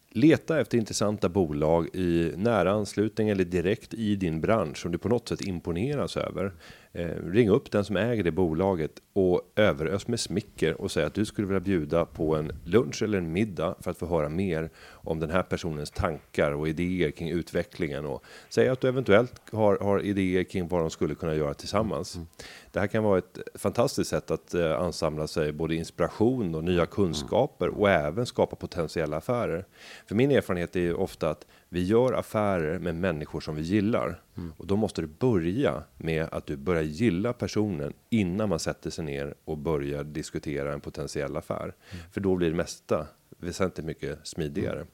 Leta 0.09 0.61
efter 0.61 0.77
intressanta 0.77 1.29
bolag 1.29 1.95
i 1.95 2.33
nära 2.35 2.71
anslutning 2.71 3.29
eller 3.29 3.43
direkt 3.43 3.93
i 3.93 4.15
din 4.15 4.41
bransch 4.41 4.77
som 4.77 4.91
du 4.91 4.97
på 4.97 5.09
något 5.09 5.27
sätt 5.27 5.41
imponeras 5.41 6.17
över. 6.17 6.53
Eh, 6.95 7.31
ring 7.31 7.49
upp 7.49 7.71
den 7.71 7.85
som 7.85 7.97
äger 7.97 8.23
det 8.23 8.31
bolaget 8.31 8.91
och 9.13 9.41
överös 9.55 10.07
med 10.07 10.19
smicker 10.19 10.81
och 10.81 10.91
säg 10.91 11.03
att 11.03 11.13
du 11.13 11.25
skulle 11.25 11.47
vilja 11.47 11.59
bjuda 11.59 12.05
på 12.05 12.35
en 12.35 12.51
lunch 12.63 13.03
eller 13.03 13.17
en 13.17 13.31
middag 13.31 13.75
för 13.79 13.91
att 13.91 13.97
få 13.97 14.05
höra 14.05 14.29
mer 14.29 14.69
om 14.91 15.19
den 15.19 15.29
här 15.29 15.43
personens 15.43 15.91
tankar 15.91 16.51
och 16.51 16.67
idéer 16.67 17.11
kring 17.11 17.29
utvecklingen 17.29 18.05
och 18.05 18.23
säg 18.49 18.69
att 18.69 18.81
du 18.81 18.87
eventuellt 18.87 19.41
har, 19.51 19.77
har 19.81 19.99
idéer 19.99 20.43
kring 20.43 20.67
vad 20.67 20.81
de 20.81 20.89
skulle 20.89 21.15
kunna 21.15 21.35
göra 21.35 21.53
tillsammans. 21.53 22.15
Mm. 22.15 22.27
Det 22.71 22.79
här 22.79 22.87
kan 22.87 23.03
vara 23.03 23.17
ett 23.17 23.39
fantastiskt 23.55 24.09
sätt 24.09 24.31
att 24.31 24.53
eh, 24.53 24.79
ansamla 24.79 25.27
sig 25.27 25.51
både 25.51 25.75
inspiration 25.75 26.55
och 26.55 26.63
nya 26.63 26.85
kunskaper 26.85 27.67
och 27.67 27.89
även 27.89 28.25
skapa 28.25 28.55
potentiella 28.55 29.17
affärer. 29.17 29.65
För 30.07 30.15
min 30.15 30.31
erfarenhet 30.31 30.75
är 30.75 30.79
ju 30.79 30.93
ofta 30.93 31.29
att 31.29 31.45
vi 31.73 31.83
gör 31.83 32.13
affärer 32.13 32.79
med 32.79 32.95
människor 32.95 33.39
som 33.39 33.55
vi 33.55 33.61
gillar 33.61 34.21
mm. 34.37 34.53
och 34.57 34.67
då 34.67 34.75
måste 34.75 35.01
det 35.01 35.07
börja 35.07 35.83
med 35.97 36.23
att 36.31 36.45
du 36.45 36.57
börjar 36.57 36.81
gilla 36.81 37.33
personen 37.33 37.93
innan 38.09 38.49
man 38.49 38.59
sätter 38.59 38.89
sig 38.89 39.05
ner 39.05 39.35
och 39.45 39.57
börjar 39.57 40.03
diskutera 40.03 40.73
en 40.73 40.81
potentiell 40.81 41.37
affär. 41.37 41.63
Mm. 41.63 42.03
För 42.11 42.21
då 42.21 42.35
blir 42.35 42.49
det 42.49 42.55
mesta 42.55 43.07
väsentligt 43.37 43.85
mycket 43.85 44.27
smidigare. 44.27 44.75
Mm. 44.75 44.87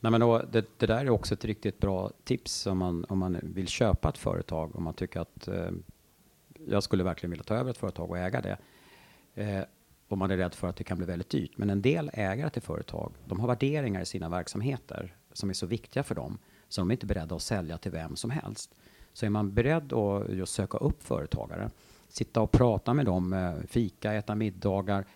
Nej, 0.00 0.12
men 0.12 0.20
då, 0.20 0.38
det, 0.38 0.66
det, 0.76 0.86
där 0.86 1.04
är 1.04 1.10
också 1.10 1.34
ett 1.34 1.44
riktigt 1.44 1.80
bra 1.80 2.10
tips 2.24 2.66
om 2.66 2.78
man, 2.78 3.04
om 3.04 3.18
man 3.18 3.38
vill 3.42 3.68
köpa 3.68 4.08
ett 4.08 4.18
företag. 4.18 4.76
Om 4.76 4.82
man 4.82 4.94
tycker 4.94 5.20
att 5.20 5.48
eh, 5.48 5.70
jag 6.66 6.82
skulle 6.82 7.04
verkligen 7.04 7.30
vilja 7.30 7.44
ta 7.44 7.54
över 7.54 7.70
ett 7.70 7.78
företag 7.78 8.10
och 8.10 8.18
äga 8.18 8.40
det. 8.40 8.58
Eh, 9.34 9.64
och 10.08 10.18
man 10.18 10.30
är 10.30 10.36
rädd 10.36 10.54
för 10.54 10.68
att 10.68 10.76
det 10.76 10.84
kan 10.84 10.96
bli 10.96 11.06
väldigt 11.06 11.30
dyrt. 11.30 11.52
Men 11.56 11.70
en 11.70 11.82
del 11.82 12.10
ägare 12.12 12.50
till 12.50 12.62
företag, 12.62 13.12
de 13.24 13.40
har 13.40 13.48
värderingar 13.48 14.00
i 14.00 14.06
sina 14.06 14.28
verksamheter 14.28 15.16
som 15.34 15.50
är 15.50 15.54
så 15.54 15.66
viktiga 15.66 16.02
för 16.02 16.14
dem, 16.14 16.38
så 16.68 16.80
de 16.80 16.90
är 16.90 16.94
inte 16.94 17.06
beredda 17.06 17.36
att 17.36 17.42
sälja 17.42 17.78
till 17.78 17.92
vem 17.92 18.16
som 18.16 18.30
helst. 18.30 18.74
Så 19.12 19.26
är 19.26 19.30
man 19.30 19.54
beredd 19.54 19.92
att 19.92 20.28
just 20.28 20.54
söka 20.54 20.78
upp 20.78 21.02
företagare, 21.02 21.70
sitta 22.08 22.40
och 22.40 22.52
prata 22.52 22.94
med 22.94 23.06
dem, 23.06 23.32
eh, 23.32 23.54
fika, 23.66 24.12
äta 24.12 24.34
middagar, 24.34 25.06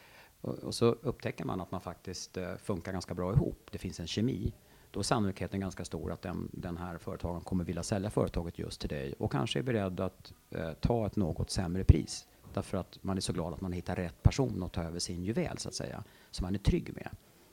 och, 0.40 0.74
så 0.74 0.86
upptäcker 0.86 1.44
man 1.44 1.60
att 1.60 1.70
man 1.70 1.80
faktiskt 1.80 2.36
eh, 2.36 2.56
funkar 2.56 2.92
ganska 2.92 3.14
bra 3.14 3.32
ihop. 3.32 3.68
Det 3.72 3.78
finns 3.78 4.00
en 4.00 4.06
kemi. 4.06 4.52
Då 4.90 5.00
är 5.00 5.04
sannolikheten 5.04 5.60
ganska 5.60 5.84
stor 5.84 6.12
att 6.12 6.22
den, 6.22 6.48
den 6.52 6.76
här 6.76 6.98
företagaren 6.98 7.40
kommer 7.40 7.64
vilja 7.64 7.82
sälja 7.82 8.10
företaget 8.10 8.58
just 8.58 8.80
till 8.80 8.88
dig 8.88 9.14
och 9.18 9.32
kanske 9.32 9.58
är 9.58 9.62
beredd 9.62 10.00
att 10.00 10.32
eh, 10.50 10.72
ta 10.72 11.06
ett 11.06 11.16
något 11.16 11.50
sämre 11.50 11.84
pris. 11.84 12.26
Därför 12.54 12.78
att 12.78 12.98
man 13.02 13.16
är 13.16 13.20
så 13.20 13.32
glad 13.32 13.54
att 13.54 13.60
man 13.60 13.72
hittar 13.72 13.96
rätt 13.96 14.22
person 14.22 14.62
att 14.62 14.72
ta 14.72 14.82
över 14.82 14.98
sin 14.98 15.24
juvel 15.24 15.58
så 15.58 15.68
att 15.68 15.74
säga, 15.74 16.04
som 16.30 16.44
man 16.44 16.54
är 16.54 16.58
trygg 16.58 16.94
med. 16.94 17.08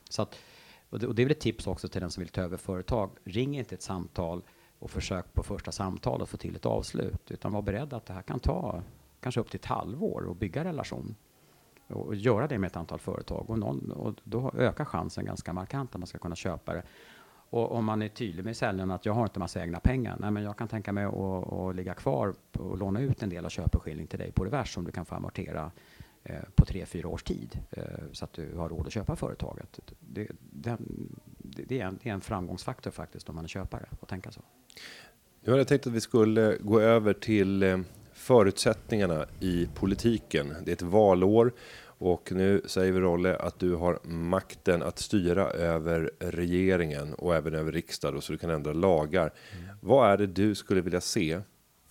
Så 0.10 0.21
att, 0.21 0.36
och 0.95 1.01
det, 1.01 1.08
och 1.08 1.15
det 1.15 1.21
är 1.21 1.25
väl 1.25 1.31
ett 1.31 1.39
tips 1.39 1.67
också 1.67 1.88
till 1.88 2.01
den 2.01 2.12
som 2.12 2.21
vill 2.21 2.29
ta 2.29 2.41
över 2.41 2.58
företag. 2.58 3.10
Ring 3.23 3.58
inte 3.58 3.75
ett 3.75 3.81
samtal 3.81 4.41
och 4.79 4.91
försök 4.91 5.34
på 5.34 5.43
första 5.43 5.71
samtalet 5.71 6.29
få 6.29 6.38
till 6.38 6.55
ett 6.55 6.65
avslut, 6.65 7.31
utan 7.31 7.51
var 7.51 7.62
beredd 7.62 7.93
att 7.93 8.05
det 8.05 8.13
här 8.13 8.21
kan 8.21 8.39
ta 8.39 8.81
kanske 9.19 9.41
upp 9.41 9.49
till 9.51 9.60
ett 9.60 9.65
halvår 9.65 10.31
att 10.31 10.38
bygga 10.38 10.63
relation 10.63 11.15
och 11.88 12.15
göra 12.15 12.47
det 12.47 12.58
med 12.58 12.67
ett 12.67 12.77
antal 12.77 12.99
företag 12.99 13.49
och, 13.49 13.60
någon, 13.60 13.91
och 13.91 14.15
då 14.23 14.51
ökar 14.58 14.86
chansen 14.86 15.25
ganska 15.25 15.53
markant 15.53 15.95
att 15.95 15.99
man 15.99 16.08
ska 16.08 16.17
kunna 16.17 16.36
köpa 16.36 16.73
det. 16.73 16.84
Och 17.49 17.71
om 17.71 17.86
man 17.86 18.01
är 18.01 18.08
tydlig 18.08 18.45
med 18.45 18.58
säljaren 18.58 18.91
att 18.91 19.05
jag 19.05 19.13
har 19.13 19.23
inte 19.23 19.39
massa 19.39 19.62
egna 19.62 19.79
pengar, 19.79 20.17
nej 20.19 20.31
men 20.31 20.43
jag 20.43 20.58
kan 20.58 20.67
tänka 20.67 20.91
mig 20.91 21.03
att, 21.03 21.51
att 21.51 21.75
ligga 21.75 21.93
kvar 21.93 22.34
och 22.58 22.77
låna 22.77 22.99
ut 22.99 23.23
en 23.23 23.29
del 23.29 23.45
av 23.45 23.49
köpeskilling 23.49 24.08
till 24.08 24.19
dig 24.19 24.31
på 24.31 24.45
revers 24.45 24.73
som 24.73 24.84
du 24.84 24.91
kan 24.91 25.05
få 25.05 25.15
amortera 25.15 25.71
på 26.55 26.65
tre, 26.65 26.85
fyra 26.85 27.07
års 27.07 27.23
tid 27.23 27.59
eh, 27.71 27.83
så 28.11 28.25
att 28.25 28.33
du 28.33 28.55
har 28.55 28.69
råd 28.69 28.88
att 28.88 28.93
köpa 28.93 29.15
företaget. 29.15 29.79
Det, 29.99 30.27
det, 30.39 30.77
det, 31.67 31.81
är 31.81 31.85
en, 31.85 31.99
det 32.03 32.09
är 32.09 32.13
en 32.13 32.21
framgångsfaktor 32.21 32.91
faktiskt 32.91 33.29
om 33.29 33.35
man 33.35 33.43
är 33.43 33.49
köpare 33.49 33.85
att 34.01 34.09
tänka 34.09 34.31
så. 34.31 34.41
Nu 35.41 35.51
hade 35.51 35.59
jag 35.59 35.67
tänkt 35.67 35.88
att 35.88 35.93
vi 35.93 36.01
skulle 36.01 36.57
gå 36.59 36.79
över 36.79 37.13
till 37.13 37.63
eh, 37.63 37.79
förutsättningarna 38.13 39.25
i 39.39 39.67
politiken. 39.73 40.53
Det 40.63 40.71
är 40.71 40.75
ett 40.75 40.81
valår 40.81 41.53
och 41.97 42.31
nu 42.31 42.61
säger 42.65 42.91
vi 42.91 42.99
Rolle 42.99 43.38
att 43.38 43.59
du 43.59 43.75
har 43.75 43.99
makten 44.03 44.83
att 44.83 44.99
styra 44.99 45.49
över 45.49 46.11
regeringen 46.19 47.13
och 47.13 47.35
även 47.35 47.55
över 47.55 47.71
riksdagen 47.71 48.21
så 48.21 48.31
du 48.31 48.38
kan 48.38 48.49
ändra 48.49 48.73
lagar. 48.73 49.33
Mm. 49.51 49.75
Vad 49.81 50.11
är 50.11 50.17
det 50.17 50.27
du 50.27 50.55
skulle 50.55 50.81
vilja 50.81 51.01
se 51.01 51.41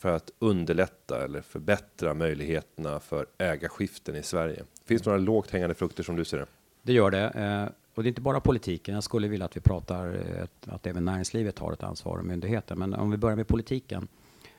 för 0.04 0.16
att 0.16 0.30
underlätta 0.38 1.24
eller 1.24 1.40
förbättra 1.40 2.14
möjligheterna 2.14 3.00
för 3.00 3.26
ägarskiften 3.38 4.16
i 4.16 4.22
Sverige? 4.22 4.64
Finns 4.84 5.02
det 5.02 5.10
några 5.10 5.20
lågt 5.20 5.50
hängande 5.50 5.74
frukter 5.74 6.02
som 6.02 6.16
du 6.16 6.24
ser 6.24 6.38
det? 6.38 6.46
Det 6.82 6.92
gör 6.92 7.10
det. 7.10 7.28
Eh, 7.28 7.68
och 7.94 8.02
det 8.02 8.06
är 8.06 8.08
inte 8.08 8.20
bara 8.20 8.40
politiken. 8.40 8.94
Jag 8.94 9.04
skulle 9.04 9.28
vilja 9.28 9.46
att 9.46 9.56
vi 9.56 9.60
pratar 9.60 10.14
eh, 10.14 10.74
att 10.74 10.86
även 10.86 11.04
näringslivet 11.04 11.58
har 11.58 11.72
ett 11.72 11.82
ansvar 11.82 12.18
och 12.18 12.24
myndigheter. 12.24 12.76
Men 12.76 12.94
om 12.94 13.10
vi 13.10 13.16
börjar 13.16 13.36
med 13.36 13.48
politiken 13.48 14.08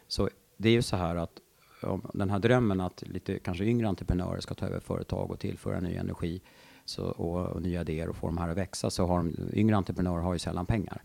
så 0.08 0.29
det 0.58 0.69
är 0.69 0.73
ju 0.73 0.81
så 0.81 0.95
här 0.95 1.15
att 1.15 1.39
om 1.81 2.12
den 2.13 2.29
här 2.29 2.39
drömmen 2.39 2.81
att 2.81 3.03
lite 3.08 3.39
kanske 3.39 3.63
yngre 3.63 3.88
entreprenörer 3.88 4.39
ska 4.39 4.53
ta 4.53 4.65
över 4.65 4.79
företag 4.79 5.31
och 5.31 5.39
tillföra 5.39 5.79
ny 5.79 5.95
energi. 5.95 6.41
så, 6.86 7.05
och, 7.05 7.45
och, 7.47 7.62
nya 7.62 7.81
idéer 7.81 8.10
och 8.10 8.15
få 8.15 8.27
de 8.27 8.38
här 8.38 8.49
att 8.49 8.58
växa 8.58 8.89
så 8.89 9.05
har 9.05 9.17
de, 9.17 9.36
yngre 9.53 9.75
entreprenörer 9.75 10.21
har 10.21 10.34
ju 10.34 10.39
sällan 10.39 10.65
pengar. 10.65 11.03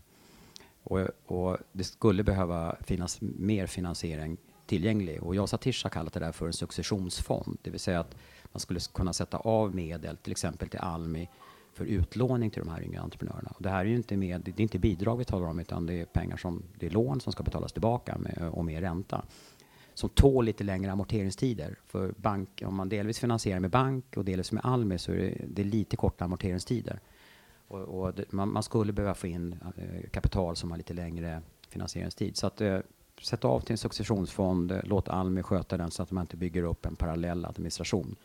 Och, 0.83 1.07
och 1.25 1.57
det 1.71 1.83
skulle 1.83 2.23
behöva 2.23 2.75
finnas 2.81 3.17
mer 3.21 3.67
finansiering 3.67 4.37
tillgänglig. 4.65 5.23
Och 5.23 5.35
jag 5.35 5.43
och 5.43 5.49
Satish 5.49 5.83
har 5.83 5.89
kallat 5.89 6.13
det 6.13 6.19
där 6.19 6.31
för 6.31 6.47
en 6.47 6.53
successionsfond, 6.53 7.57
det 7.61 7.69
vill 7.69 7.79
säga 7.79 7.99
att 7.99 8.15
man 8.51 8.59
skulle 8.59 8.79
kunna 8.93 9.13
sätta 9.13 9.37
av 9.37 9.75
medel, 9.75 10.17
till 10.17 10.31
exempel 10.31 10.69
till 10.69 10.79
Almi, 10.79 11.29
för 11.73 11.85
utlåning 11.85 12.49
till 12.49 12.63
de 12.63 12.71
här 12.71 12.83
yngre 12.83 12.99
entreprenörerna. 12.99 13.51
Och 13.55 13.63
det 13.63 13.69
här 13.69 13.79
är 13.79 13.89
ju 13.89 13.95
inte, 13.95 14.17
med, 14.17 14.41
det 14.41 14.59
är 14.59 14.61
inte 14.61 14.79
bidrag 14.79 15.17
vi 15.17 15.25
talar 15.25 15.47
om, 15.47 15.59
utan 15.59 15.85
det 15.85 16.01
är 16.01 16.05
pengar 16.05 16.37
som, 16.37 16.63
det 16.79 16.85
är 16.85 16.89
lån 16.89 17.21
som 17.21 17.33
ska 17.33 17.43
betalas 17.43 17.71
tillbaka 17.71 18.17
med, 18.17 18.49
och 18.51 18.65
med 18.65 18.79
ränta. 18.79 19.25
Som 19.93 20.09
tål 20.09 20.45
lite 20.45 20.63
längre 20.63 20.91
amorteringstider. 20.91 21.75
För 21.87 22.13
bank, 22.17 22.63
om 22.65 22.75
man 22.75 22.89
delvis 22.89 23.19
finansierar 23.19 23.59
med 23.59 23.69
bank 23.69 24.17
och 24.17 24.25
delvis 24.25 24.51
med 24.51 24.65
Almi 24.65 24.97
så 24.97 25.11
är 25.11 25.17
det, 25.17 25.45
det 25.47 25.61
är 25.61 25.65
lite 25.65 25.95
korta 25.95 26.25
amorteringstider. 26.25 26.99
Och, 27.71 28.01
och 28.01 28.13
det, 28.13 28.31
man, 28.31 28.51
man, 28.53 28.63
skulle 28.63 28.93
behöva 28.93 29.13
få 29.13 29.27
in 29.27 29.59
eh, 29.77 30.09
kapital 30.09 30.55
som 30.55 30.71
har 30.71 30.77
lite 30.77 30.93
längre 30.93 31.41
finansieringstid. 31.69 32.37
Så 32.37 32.47
att 32.47 32.61
eh, 32.61 32.79
sätt 33.21 33.45
av 33.45 33.59
till 33.59 33.71
en 33.71 33.77
successionsfond, 33.77 34.71
eh, 34.71 34.79
låt 34.83 35.09
Almi 35.09 35.43
sköta 35.43 35.77
den 35.77 35.91
så 35.91 36.03
att 36.03 36.11
man 36.11 36.23
inte 36.23 36.37
bygger 36.37 36.63
upp 36.63 36.85
en 36.85 36.95
parallell 36.95 37.45
administration. 37.45 38.15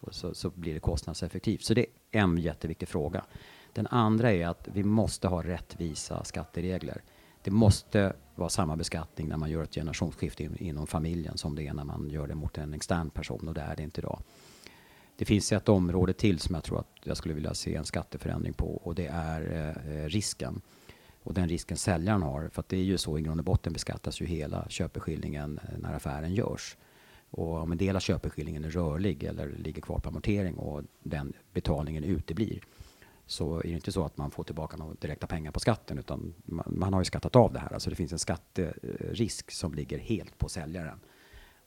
Och 0.00 0.14
så, 0.14 0.34
så 0.34 0.50
blir 0.50 0.74
det 0.74 0.80
kostnadseffektivt. 0.80 1.62
Så 1.62 1.74
det 1.74 1.86
är 2.10 2.20
en 2.20 2.38
jätteviktig 2.38 2.88
fråga. 2.88 3.24
Den 3.72 3.86
andra 3.86 4.32
är 4.32 4.46
att 4.46 4.68
vi 4.72 4.84
måste 4.84 5.28
ha 5.28 5.42
rättvisa 5.42 6.24
skatteregler. 6.24 7.02
Det 7.42 7.50
måste 7.50 8.12
vara 8.34 8.48
samma 8.48 8.76
beskattning 8.76 9.28
när 9.28 9.36
man 9.36 9.50
gör 9.50 9.62
ett 9.62 9.74
generationsskifte 9.74 10.42
in, 10.42 10.56
inom 10.56 10.86
familjen 10.86 11.38
som 11.38 11.54
det 11.54 11.66
är 11.66 11.74
när 11.74 11.84
man 11.84 12.10
gör 12.10 12.26
det 12.26 12.34
mot 12.34 12.58
en 12.58 12.74
extern 12.74 13.10
person 13.10 13.48
och 13.48 13.54
det 13.54 13.60
är 13.60 13.76
det 13.76 13.82
inte 13.82 14.00
idag. 14.00 14.22
Det 15.16 15.24
finns 15.24 15.52
ett 15.52 15.68
område 15.68 16.12
till 16.12 16.38
som 16.38 16.54
jag 16.54 16.64
tror 16.64 16.78
att 16.78 16.88
jag 17.02 17.16
skulle 17.16 17.34
vilja 17.34 17.54
se 17.54 17.74
en 17.74 17.84
skatteförändring 17.84 18.52
på 18.52 18.66
och 18.66 18.94
det 18.94 19.06
är 19.06 19.74
eh, 19.86 20.08
risken 20.08 20.60
och 21.22 21.34
den 21.34 21.48
risken 21.48 21.76
säljaren 21.76 22.22
har. 22.22 22.48
För 22.48 22.60
att 22.60 22.68
det 22.68 22.76
är 22.76 22.82
ju 22.82 22.98
så 22.98 23.18
i 23.18 23.22
grund 23.22 23.40
och 23.40 23.44
botten 23.44 23.72
beskattas 23.72 24.20
ju 24.20 24.26
hela 24.26 24.66
köpeskillingen 24.68 25.60
eh, 25.62 25.78
när 25.78 25.94
affären 25.94 26.34
görs. 26.34 26.76
Och 27.30 27.58
om 27.58 27.72
en 27.72 27.78
del 27.78 27.96
av 27.96 28.00
köpeskillingen 28.00 28.64
är 28.64 28.70
rörlig 28.70 29.24
eller 29.24 29.48
ligger 29.48 29.82
kvar 29.82 29.98
på 29.98 30.08
amortering 30.08 30.54
och 30.54 30.82
den 31.02 31.32
betalningen 31.52 32.04
uteblir 32.04 32.60
så 33.26 33.58
är 33.58 33.62
det 33.62 33.68
inte 33.68 33.92
så 33.92 34.04
att 34.04 34.16
man 34.16 34.30
får 34.30 34.44
tillbaka 34.44 34.76
några 34.76 34.94
direkta 34.94 35.26
pengar 35.26 35.52
på 35.52 35.60
skatten 35.60 35.98
utan 35.98 36.34
man, 36.44 36.64
man 36.66 36.92
har 36.92 37.00
ju 37.00 37.04
skattat 37.04 37.36
av 37.36 37.52
det 37.52 37.58
här. 37.58 37.72
Alltså 37.72 37.90
det 37.90 37.96
finns 37.96 38.12
en 38.12 38.18
skatterisk 38.18 39.48
eh, 39.48 39.52
som 39.52 39.74
ligger 39.74 39.98
helt 39.98 40.38
på 40.38 40.48
säljaren. 40.48 41.00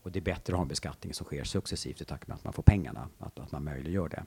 Och 0.08 0.13
det 0.13 0.20
är 0.20 0.22
bättre 0.22 0.54
att 0.54 0.58
ha 0.58 0.62
en 0.62 0.67
beskattning 0.67 1.13
som 1.13 1.26
sker 1.26 1.43
successivt 1.43 2.02
i 2.02 2.06
takt 2.06 2.28
med 2.28 2.36
att 2.36 2.43
man 2.43 2.54
får 2.54 2.63
pengarna, 2.63 3.10
att, 3.20 3.39
att 3.39 3.52
man 3.52 3.63
möjliggör 3.63 4.10
det. 4.10 4.24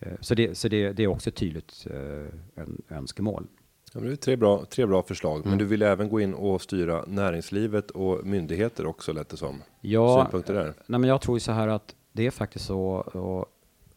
Eh, 0.00 0.16
så 0.20 0.34
det, 0.34 0.54
så 0.54 0.68
det, 0.68 0.92
det 0.92 1.02
är 1.02 1.06
också 1.06 1.30
ett 1.30 1.36
tydligt 1.36 1.86
äh, 1.90 2.96
önskemål. 2.96 3.46
Ja, 3.92 4.00
det 4.00 4.12
är 4.12 4.16
tre 4.16 4.36
bra, 4.36 4.64
tre 4.64 4.86
bra 4.86 5.02
förslag, 5.02 5.36
mm. 5.36 5.48
men 5.48 5.58
du 5.58 5.64
vill 5.64 5.82
även 5.82 6.08
gå 6.08 6.20
in 6.20 6.34
och 6.34 6.62
styra 6.62 7.04
näringslivet 7.06 7.90
och 7.90 8.26
myndigheter 8.26 8.86
också 8.86 9.12
lät 9.12 9.28
det 9.28 9.36
som. 9.36 9.62
Ja, 9.80 10.22
Synpunkter 10.22 10.54
där? 10.54 10.74
Nej, 10.86 11.00
men 11.00 11.10
jag 11.10 11.20
tror 11.20 11.38
så 11.38 11.52
här 11.52 11.68
att 11.68 11.94
det 12.12 12.26
är 12.26 12.30
faktiskt 12.30 12.64
så 12.64 13.00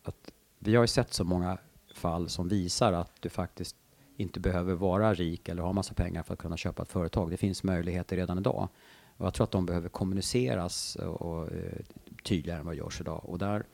att 0.04 0.32
vi 0.60 0.76
har 0.76 0.84
ju 0.84 0.88
sett 0.88 1.14
så 1.14 1.24
många 1.24 1.58
fall 1.94 2.30
som 2.30 2.48
visar 2.48 2.94
att 2.94 3.12
du 3.20 3.30
faktiskt 3.30 3.76
inte 4.18 4.40
behöver 4.40 4.74
vara 4.74 5.14
rik 5.14 5.50
eller 5.50 5.62
ha 5.62 5.74
massa 5.74 5.94
pengar 5.94 6.24
för 6.24 6.34
att 6.34 6.40
kunna 6.40 6.58
köpa 6.58 6.84
ett 6.84 6.90
företag. 6.90 7.32
Det 7.32 7.38
finns 7.38 7.64
möjligheter 7.64 8.16
redan 8.16 8.38
idag. 8.38 8.68
Och 9.20 9.26
jag 9.26 9.34
tror 9.34 9.44
att 9.44 9.52
de 9.52 9.66
behöver 9.66 9.90
kommuniceras 9.90 10.96
och, 10.96 11.22
och, 11.22 11.52
eh, 11.52 11.86
tydligare 12.24 12.60
än 12.60 12.66
vad 12.66 12.76
görs 12.76 13.02
idag. 13.02 13.22
Och 13.26 13.38
där 13.38 13.66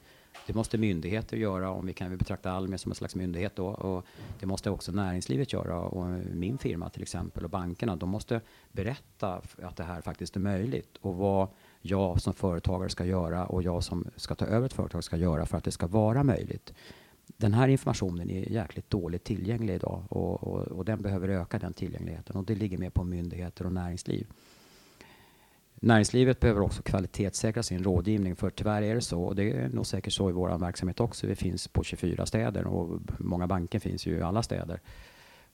det 0.48 0.54
måste 0.54 0.78
myndigheter 0.78 1.38
göra, 1.38 1.70
om 1.70 1.86
vi 1.86 1.94
kan 1.94 2.18
betrakta 2.18 2.52
Almi 2.52 2.78
som 2.78 2.92
en 2.92 2.96
slags 2.96 3.16
myndighet 3.16 3.56
då. 3.56 3.68
Och 3.68 4.06
det 4.40 4.46
måste 4.46 4.70
också 4.70 4.92
näringslivet 4.92 5.54
göra 5.54 5.80
och 5.80 6.06
min 6.34 6.58
firma 6.58 6.90
till 6.90 7.02
exempel 7.02 7.44
och 7.44 7.50
bankerna. 7.50 7.96
De 7.96 8.10
måste 8.10 8.42
berätta 8.72 9.42
att 9.62 9.76
det 9.76 9.84
här 9.84 10.02
faktiskt 10.02 10.36
är 10.36 10.40
möjligt 10.40 10.98
och 11.02 11.16
vad 11.16 11.48
jag 11.82 12.22
som 12.22 12.34
företagare 12.34 12.90
ska 12.90 13.06
göra 13.06 13.46
och 13.46 13.64
jag 13.64 13.84
som 13.84 14.08
ska 14.16 14.36
ta 14.36 14.46
över 14.46 14.66
ett 14.66 14.74
företag 14.74 15.04
ska 15.04 15.18
göra 15.18 15.46
för 15.46 15.58
att 15.58 15.64
det 15.64 15.72
ska 15.72 15.88
vara 15.88 16.24
möjligt. 16.24 16.74
Den 17.28 17.54
här 17.54 17.68
informationen 17.68 18.30
är 18.30 18.52
jäkligt 18.52 18.90
dåligt 18.90 19.24
tillgänglig 19.24 19.76
idag 19.76 20.04
och, 20.10 20.44
och, 20.44 20.62
och 20.62 20.86
den 20.86 21.02
behöver 21.02 21.30
öka 21.30 21.60
den 21.60 21.74
tillgängligheten 21.74 22.36
och 22.36 22.44
det 22.46 22.56
ligger 22.56 22.78
mer 22.78 22.90
på 22.90 23.04
myndigheter 23.04 23.66
och 23.66 23.74
näringsliv. 23.74 24.28
Näringslivet 25.86 26.40
behöver 26.40 26.62
också 26.62 26.82
kvalitetssäkra 26.82 27.64
sin 27.64 27.84
rådgivning 27.84 28.36
för 28.36 28.50
tyvärr 28.50 28.82
är 28.82 28.96
det 28.96 29.02
så 29.02 29.24
och 29.24 29.36
det 29.36 29.52
är 29.52 29.70
nog 29.70 29.86
säkert 29.86 30.14
så 30.14 30.30
i 30.30 30.34
vår 30.34 30.58
verksamhet 30.58 31.00
också. 31.00 31.28
Vi 31.28 31.36
finns 31.36 31.68
på 31.68 31.84
24 31.84 32.26
städer 32.26 32.68
och 32.68 33.00
många 33.18 33.48
banker 33.48 33.80
finns 33.80 34.06
ju 34.08 34.18
i 34.18 34.22
alla 34.22 34.44
städer 34.44 34.82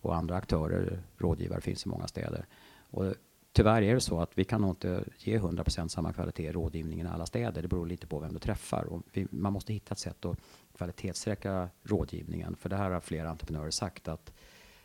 och 0.02 0.16
andra 0.16 0.36
aktörer, 0.36 1.04
rådgivare 1.18 1.62
finns 1.62 1.86
i 1.86 1.90
många 1.90 2.08
städer. 2.08 2.46
Och 2.78 3.14
tyvärr 3.52 3.82
är 3.82 3.94
det 3.94 4.02
så 4.02 4.20
att 4.20 4.32
vi 4.36 4.44
kan 4.44 4.62
nog 4.62 4.70
inte 4.70 5.04
ge 5.18 5.40
100% 5.40 5.88
samma 5.88 6.14
kvalitet 6.14 6.44
i 6.44 6.52
rådgivningen 6.52 7.08
i 7.08 7.10
alla 7.10 7.26
städer. 7.26 7.62
Det 7.62 7.68
beror 7.68 7.86
lite 7.86 8.08
på 8.08 8.20
vem 8.20 8.34
du 8.34 8.40
träffar 8.40 8.84
och 8.84 9.02
vi, 9.14 9.28
man 9.30 9.54
måste 9.54 9.74
hitta 9.74 9.92
ett 9.92 10.00
sätt 10.00 10.26
att 10.26 10.38
kvalitetssäkra 10.78 11.70
rådgivningen. 11.84 12.56
För 12.56 12.70
det 12.70 12.76
här 12.76 12.92
har 12.92 13.00
flera 13.00 13.30
entreprenörer 13.30 13.72
sagt 13.72 14.08
att 14.08 14.34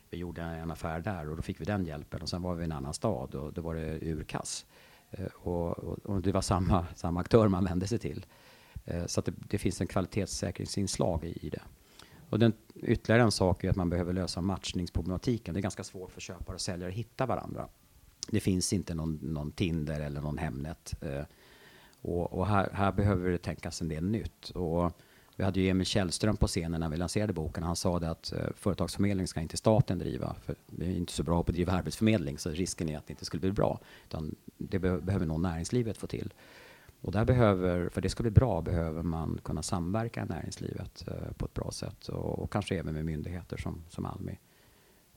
vi 0.09 0.17
gjorde 0.17 0.41
en 0.41 0.71
affär 0.71 0.99
där 0.99 1.29
och 1.29 1.35
då 1.35 1.41
fick 1.41 1.61
vi 1.61 1.65
den 1.65 1.85
hjälpen 1.85 2.21
och 2.21 2.29
sen 2.29 2.41
var 2.41 2.55
vi 2.55 2.61
i 2.61 2.65
en 2.65 2.71
annan 2.71 2.93
stad 2.93 3.35
och 3.35 3.53
då 3.53 3.61
var 3.61 3.75
det 3.75 3.99
urkass. 4.01 4.65
Eh, 5.11 5.25
och, 5.25 5.79
och, 5.79 5.99
och, 5.99 6.21
det 6.21 6.31
var 6.31 6.41
samma, 6.41 6.85
samma 6.95 7.19
aktör 7.19 7.47
man 7.47 7.65
vände 7.65 7.87
sig 7.87 7.99
till. 7.99 8.25
Eh, 8.85 9.05
så 9.05 9.19
att 9.19 9.25
det, 9.25 9.33
det 9.49 9.57
finns 9.57 9.81
en 9.81 9.87
kvalitetssäkringsinslag 9.87 11.23
i, 11.23 11.47
i 11.47 11.49
det. 11.49 11.61
Och 12.29 12.39
den, 12.39 12.53
ytterligare 12.75 13.21
en 13.21 13.31
sak 13.31 13.63
är 13.63 13.69
att 13.69 13.75
man 13.75 13.89
behöver 13.89 14.13
lösa 14.13 14.41
matchningsproblematiken. 14.41 15.53
Det 15.53 15.59
är 15.59 15.61
ganska 15.61 15.83
svårt 15.83 16.11
för 16.11 16.21
köpare 16.21 16.55
och 16.55 16.61
säljare 16.61 16.89
att 16.89 16.97
hitta 16.97 17.25
varandra. 17.25 17.67
Det 18.29 18.39
finns 18.39 18.73
inte 18.73 18.95
någon, 18.95 19.19
någon 19.21 19.51
Tinder 19.51 20.01
eller 20.01 20.21
någon 20.21 20.37
Hemnet. 20.37 20.93
Eh, 21.01 21.23
och, 22.01 22.33
och 22.33 22.47
här, 22.47 22.69
här, 22.73 22.91
behöver 22.91 23.29
det 23.29 23.37
tänkas 23.37 23.81
en 23.81 23.87
del 23.87 24.03
nytt. 24.03 24.49
Och 24.49 25.01
vi 25.37 25.43
hade 25.43 25.59
ju 25.59 25.69
Emil 25.69 25.85
Källström 25.85 26.37
på 26.37 26.47
scenen 26.47 26.79
när 26.79 26.89
vi 26.89 26.97
lanserade 26.97 27.33
boken. 27.33 27.63
Han 27.63 27.75
sa 27.75 27.99
det 27.99 28.09
att 28.09 28.33
eh, 28.33 28.39
företagsförmedling 28.55 29.27
ska 29.27 29.41
inte 29.41 29.57
staten 29.57 29.99
driva. 29.99 30.35
För 30.45 30.55
vi 30.65 30.85
är 30.85 30.95
inte 30.97 31.13
så 31.13 31.23
bra 31.23 31.43
på 31.43 31.49
att 31.49 31.55
driva 31.55 31.73
arbetsförmedling 31.73 32.37
så 32.37 32.49
risken 32.49 32.89
är 32.89 32.97
att 32.97 33.07
det 33.07 33.11
inte 33.11 33.25
skulle 33.25 33.41
bli 33.41 33.51
bra. 33.51 33.79
Utan 34.05 34.35
det 34.57 34.79
be 34.79 35.01
behöver 35.01 35.25
nog 35.25 35.39
näringslivet 35.39 35.97
få 35.97 36.07
till. 36.07 36.33
Och 37.01 37.11
där 37.11 37.25
behöver, 37.25 37.89
för 37.89 38.01
det 38.01 38.09
ska 38.09 38.23
bli 38.23 38.31
bra, 38.31 38.61
behöver 38.61 39.03
man 39.03 39.39
kunna 39.43 39.63
samverka 39.63 40.23
i 40.23 40.25
näringslivet 40.25 41.07
eh, 41.07 41.31
på 41.37 41.45
ett 41.45 41.53
bra 41.53 41.71
sätt 41.71 42.07
och, 42.07 42.39
och, 42.39 42.51
kanske 42.51 42.79
även 42.79 42.93
med 42.93 43.05
myndigheter 43.05 43.57
som, 43.57 43.83
som 43.89 44.05
Almi. 44.05 44.39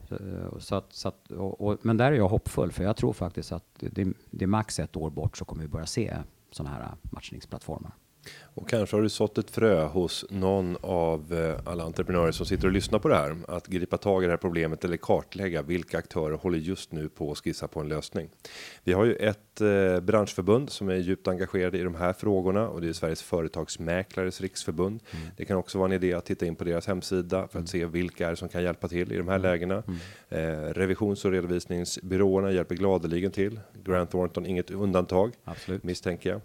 Så, 0.09 0.15
eh, 0.15 0.57
så 0.59 0.75
att, 0.75 0.93
så 0.93 1.07
att, 1.07 1.31
och, 1.31 1.61
och, 1.61 1.77
men 1.81 1.97
där 1.97 2.11
är 2.11 2.15
jag 2.15 2.29
hoppfull, 2.29 2.71
för 2.71 2.83
jag 2.83 2.97
tror 2.97 3.13
faktiskt 3.13 3.51
att 3.51 3.65
det, 3.79 4.13
det 4.31 4.45
är 4.45 4.47
max 4.47 4.79
ett 4.79 4.95
år 4.95 5.09
bort 5.09 5.37
så 5.37 5.45
kommer 5.45 5.61
vi 5.61 5.67
börja 5.67 5.85
se 5.85 6.17
sådana 6.51 6.75
här 6.75 6.81
eh, 6.81 6.91
matchningsplattformar. 7.01 7.91
Och 8.53 8.69
kanske 8.69 8.95
har 8.95 9.01
du 9.01 9.09
sått 9.09 9.37
ett 9.37 9.51
frö 9.51 9.85
hos 9.85 10.25
någon 10.29 10.77
av 10.81 11.33
eh, 11.33 11.71
alla 11.71 11.83
entreprenörer 11.83 12.31
som 12.31 12.45
sitter 12.45 12.67
och 12.67 12.73
lyssnar 12.73 12.99
på 12.99 13.07
det 13.07 13.15
här. 13.15 13.37
Att 13.47 13.67
gripa 13.67 13.97
tag 13.97 14.23
i 14.23 14.25
det 14.25 14.31
här 14.31 14.37
problemet 14.37 14.85
eller 14.85 14.97
kartlägga 14.97 15.61
vilka 15.61 15.97
aktörer 15.97 16.35
håller 16.35 16.57
just 16.57 16.91
nu 16.91 17.09
på 17.09 17.31
att 17.31 17.37
skissa 17.37 17.67
på 17.67 17.79
en 17.79 17.87
lösning. 17.87 18.29
Vi 18.83 18.93
har 18.93 19.05
ju 19.05 19.15
ett 19.15 19.61
eh, 19.61 19.99
branschförbund 19.99 20.69
som 20.69 20.89
är 20.89 20.95
djupt 20.95 21.27
engagerade 21.27 21.77
i 21.77 21.83
de 21.83 21.95
här 21.95 22.13
frågorna 22.13 22.69
och 22.69 22.81
det 22.81 22.89
är 22.89 22.93
Sveriges 22.93 23.21
företagsmäklares 23.21 24.41
riksförbund. 24.41 24.99
Mm. 25.11 25.27
Det 25.37 25.45
kan 25.45 25.57
också 25.57 25.77
vara 25.77 25.89
en 25.89 25.93
idé 25.93 26.13
att 26.13 26.25
titta 26.25 26.45
in 26.45 26.55
på 26.55 26.63
deras 26.63 26.87
hemsida 26.87 27.37
för 27.37 27.45
att 27.45 27.55
mm. 27.55 27.67
se 27.67 27.85
vilka 27.85 28.29
är 28.29 28.35
som 28.35 28.49
kan 28.49 28.63
hjälpa 28.63 28.87
till 28.87 29.11
i 29.11 29.17
de 29.17 29.27
här 29.27 29.35
mm. 29.35 29.51
lägena. 29.51 29.83
Mm. 29.87 29.99
Eh, 30.29 30.73
revisions 30.73 31.25
och 31.25 31.31
redovisningsbyråerna 31.31 32.51
hjälper 32.51 32.75
gladeligen 32.75 33.31
till. 33.31 33.59
Grant 33.83 34.11
Thornton 34.11 34.45
inget 34.45 34.71
undantag 34.71 35.31
Absolut. 35.43 35.83
misstänker 35.83 36.29
jag. 36.29 36.41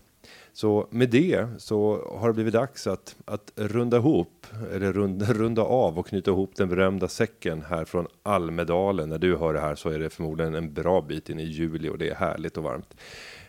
Så 0.53 0.87
med 0.91 1.11
det 1.11 1.47
så 1.59 2.09
har 2.19 2.29
det 2.29 2.35
blivit 2.35 2.53
dags 2.53 2.87
att, 2.87 3.17
att 3.25 3.53
runda 3.57 3.97
ihop, 3.97 4.47
eller 4.73 4.93
runda, 4.93 5.27
runda 5.33 5.63
av 5.63 5.99
och 5.99 6.07
knyta 6.07 6.31
ihop 6.31 6.57
den 6.57 6.69
berömda 6.69 7.09
säcken 7.09 7.63
här 7.63 7.85
från 7.85 8.07
Almedalen. 8.23 9.09
När 9.09 9.19
du 9.19 9.37
hör 9.37 9.55
det 9.55 9.61
här 9.61 9.75
så 9.75 9.89
är 9.89 9.99
det 9.99 10.11
förmodligen 10.11 10.55
en 10.55 10.75
bra 10.75 11.01
bit 11.01 11.29
in 11.29 11.41
i 11.41 11.45
juli 11.45 11.89
och 11.89 11.99
det 11.99 12.09
är 12.09 12.15
härligt 12.15 12.57
och 12.57 12.63
varmt. 12.63 12.95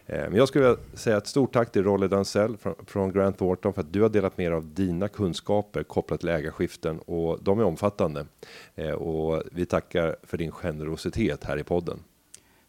Eh, 0.06 0.30
men 0.30 0.36
jag 0.36 0.48
skulle 0.48 0.66
vilja 0.66 0.80
säga 0.94 1.18
ett 1.18 1.28
stort 1.28 1.54
tack 1.54 1.72
till 1.72 1.84
Rolle 1.84 2.08
Dansell 2.08 2.58
från, 2.88 3.12
Grant 3.12 3.38
Thornton 3.38 3.74
för 3.74 3.82
att 3.82 3.94
du 3.94 4.02
har 4.02 4.10
delat 4.10 4.38
med 4.38 4.52
dig 4.52 4.58
av 4.58 4.74
dina 4.74 5.08
kunskaper 5.08 5.84
kopplat 5.84 6.20
till 6.20 6.30
ägarskiften 6.30 7.00
och 7.00 7.44
de 7.44 7.60
är 7.60 7.64
omfattande. 7.64 8.26
Eh, 8.76 8.92
och 8.92 9.44
vi 9.52 9.66
tackar 9.66 10.16
för 10.24 10.38
din 10.38 10.52
generositet 10.52 11.44
här 11.44 11.58
i 11.58 11.64
podden. 11.64 12.00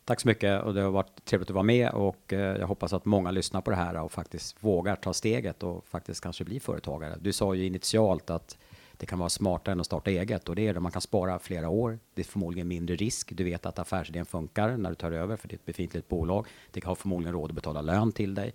Tack 0.09 0.20
så 0.20 0.28
mycket 0.28 0.62
och 0.62 0.74
det 0.74 0.80
har 0.80 0.90
varit 0.90 1.24
trevligt 1.24 1.50
att 1.50 1.54
vara 1.54 1.62
med 1.62 1.90
och 1.90 2.32
eh, 2.32 2.56
jag 2.56 2.66
hoppas 2.66 2.92
att 2.92 3.04
många 3.04 3.30
lyssnar 3.30 3.61
på 3.61 3.70
det 3.70 3.76
här 3.76 4.02
och 4.02 4.12
faktiskt 4.12 4.56
vågar 4.61 4.96
ta 4.96 5.12
steget 5.12 5.62
och 5.62 5.86
faktiskt 5.86 6.20
kanske 6.20 6.44
bli 6.44 6.61
företagare. 6.61 7.16
Du 7.20 7.32
sa 7.32 7.54
ju 7.54 7.66
initialt 7.66 8.30
att 8.30 8.59
det 8.96 9.06
kan 9.06 9.18
vara 9.18 9.28
smartare 9.28 9.72
än 9.72 9.80
att 9.80 9.86
starta 9.86 10.11
eget 10.11 10.48
och 10.48 10.56
det 10.56 10.68
är 10.68 10.74
det. 10.74 10.80
Man 10.80 10.92
kan 10.92 11.00
spara 11.00 11.38
flera 11.38 11.68
år. 11.68 11.98
Det 12.14 12.22
är 12.22 12.24
förmodligen 12.24 12.68
mindre 12.68 12.96
risk. 12.96 13.32
Du 13.32 13.44
vet 13.44 13.66
att 13.66 13.78
affärsidén 13.78 14.26
funkar 14.26 14.76
när 14.76 14.90
du 14.90 14.96
tar 14.96 15.12
över 15.12 15.36
för 15.36 15.48
ditt 15.48 15.64
befintligt 15.64 16.09
bolag. 16.09 16.46
Det 16.70 16.84
har 16.84 16.94
förmodligen 16.94 17.32
råd 17.32 17.50
att 17.50 17.54
betala 17.54 17.80
lön 17.80 18.12
till 18.12 18.34
dig. 18.34 18.52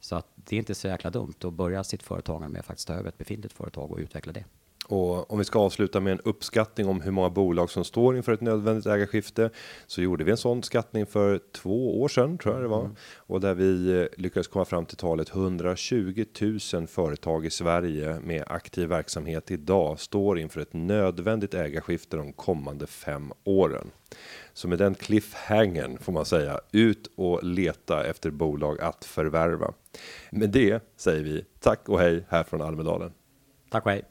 Så 0.00 0.16
att 0.16 0.26
det 0.34 0.56
är 0.56 0.58
inte 0.58 0.74
så 0.74 0.88
jäkla 0.88 1.10
dumt 1.10 1.34
att 1.44 1.52
börja 1.52 1.84
sitt 1.84 2.02
företagande 2.02 2.48
med 2.48 2.60
att 2.60 2.66
faktiskt 2.66 2.88
ta 2.88 2.94
över 2.94 3.08
ett 3.08 3.18
befintligt 3.18 3.56
företag 3.56 3.92
och 3.92 3.98
utveckla 3.98 4.32
det. 4.32 4.44
Och 4.86 5.32
om 5.32 5.38
vi 5.38 5.44
ska 5.44 5.58
avsluta 5.58 6.00
med 6.00 6.12
en 6.12 6.20
uppskattning 6.20 6.88
om 6.88 7.00
hur 7.00 7.10
många 7.10 7.30
bolag 7.30 7.70
som 7.70 7.84
står 7.84 8.16
inför 8.16 8.32
ett 8.32 8.40
nödvändigt 8.40 8.86
ägarskifte 8.86 9.50
så 9.86 10.02
gjorde 10.02 10.24
vi 10.24 10.30
en 10.30 10.36
sån 10.36 10.62
skattning 10.62 11.06
för 11.06 11.40
två 11.52 12.02
år 12.02 12.08
sedan 12.08 12.38
tror 12.38 12.54
jag 12.54 12.64
det 12.64 12.68
var 12.68 12.80
mm. 12.80 12.96
och 13.16 13.40
där 13.40 13.54
vi 13.54 14.00
eh, 14.00 14.06
lyckades 14.16 14.48
komma 14.48 14.64
fram 14.64 14.86
till 14.86 14.96
talet 14.96 15.28
120 15.34 16.24
000 16.74 16.86
företag 16.86 17.46
i 17.46 17.50
Sverige 17.50 18.20
med 18.20 18.44
aktiv 18.46 18.88
verksamhet 18.88 19.50
idag 19.50 20.00
står 20.00 20.38
inför 20.38 20.60
ett 20.60 20.72
nödvändigt 20.72 21.54
ägarskifte 21.54 22.16
de 22.16 22.32
kommande 22.32 22.86
fem 22.86 23.32
åren. 23.44 23.90
Så 24.52 24.68
med 24.68 24.78
den 24.78 24.94
cliffhangern 24.94 25.98
får 25.98 26.12
man 26.12 26.24
säga 26.24 26.60
ut 26.72 27.10
och 27.16 27.44
leta 27.44 28.04
efter 28.04 28.30
bolag 28.30 28.80
att 28.80 29.04
förvärva. 29.04 29.72
Med 30.30 30.50
det 30.50 30.82
säger 30.96 31.24
vi 31.24 31.44
tack 31.60 31.88
och 31.88 32.00
hej 32.00 32.24
här 32.28 32.44
från 32.44 32.62
Almedalen. 32.62 33.12
Tack 33.70 33.86
och 33.86 33.90
hej. 33.90 34.02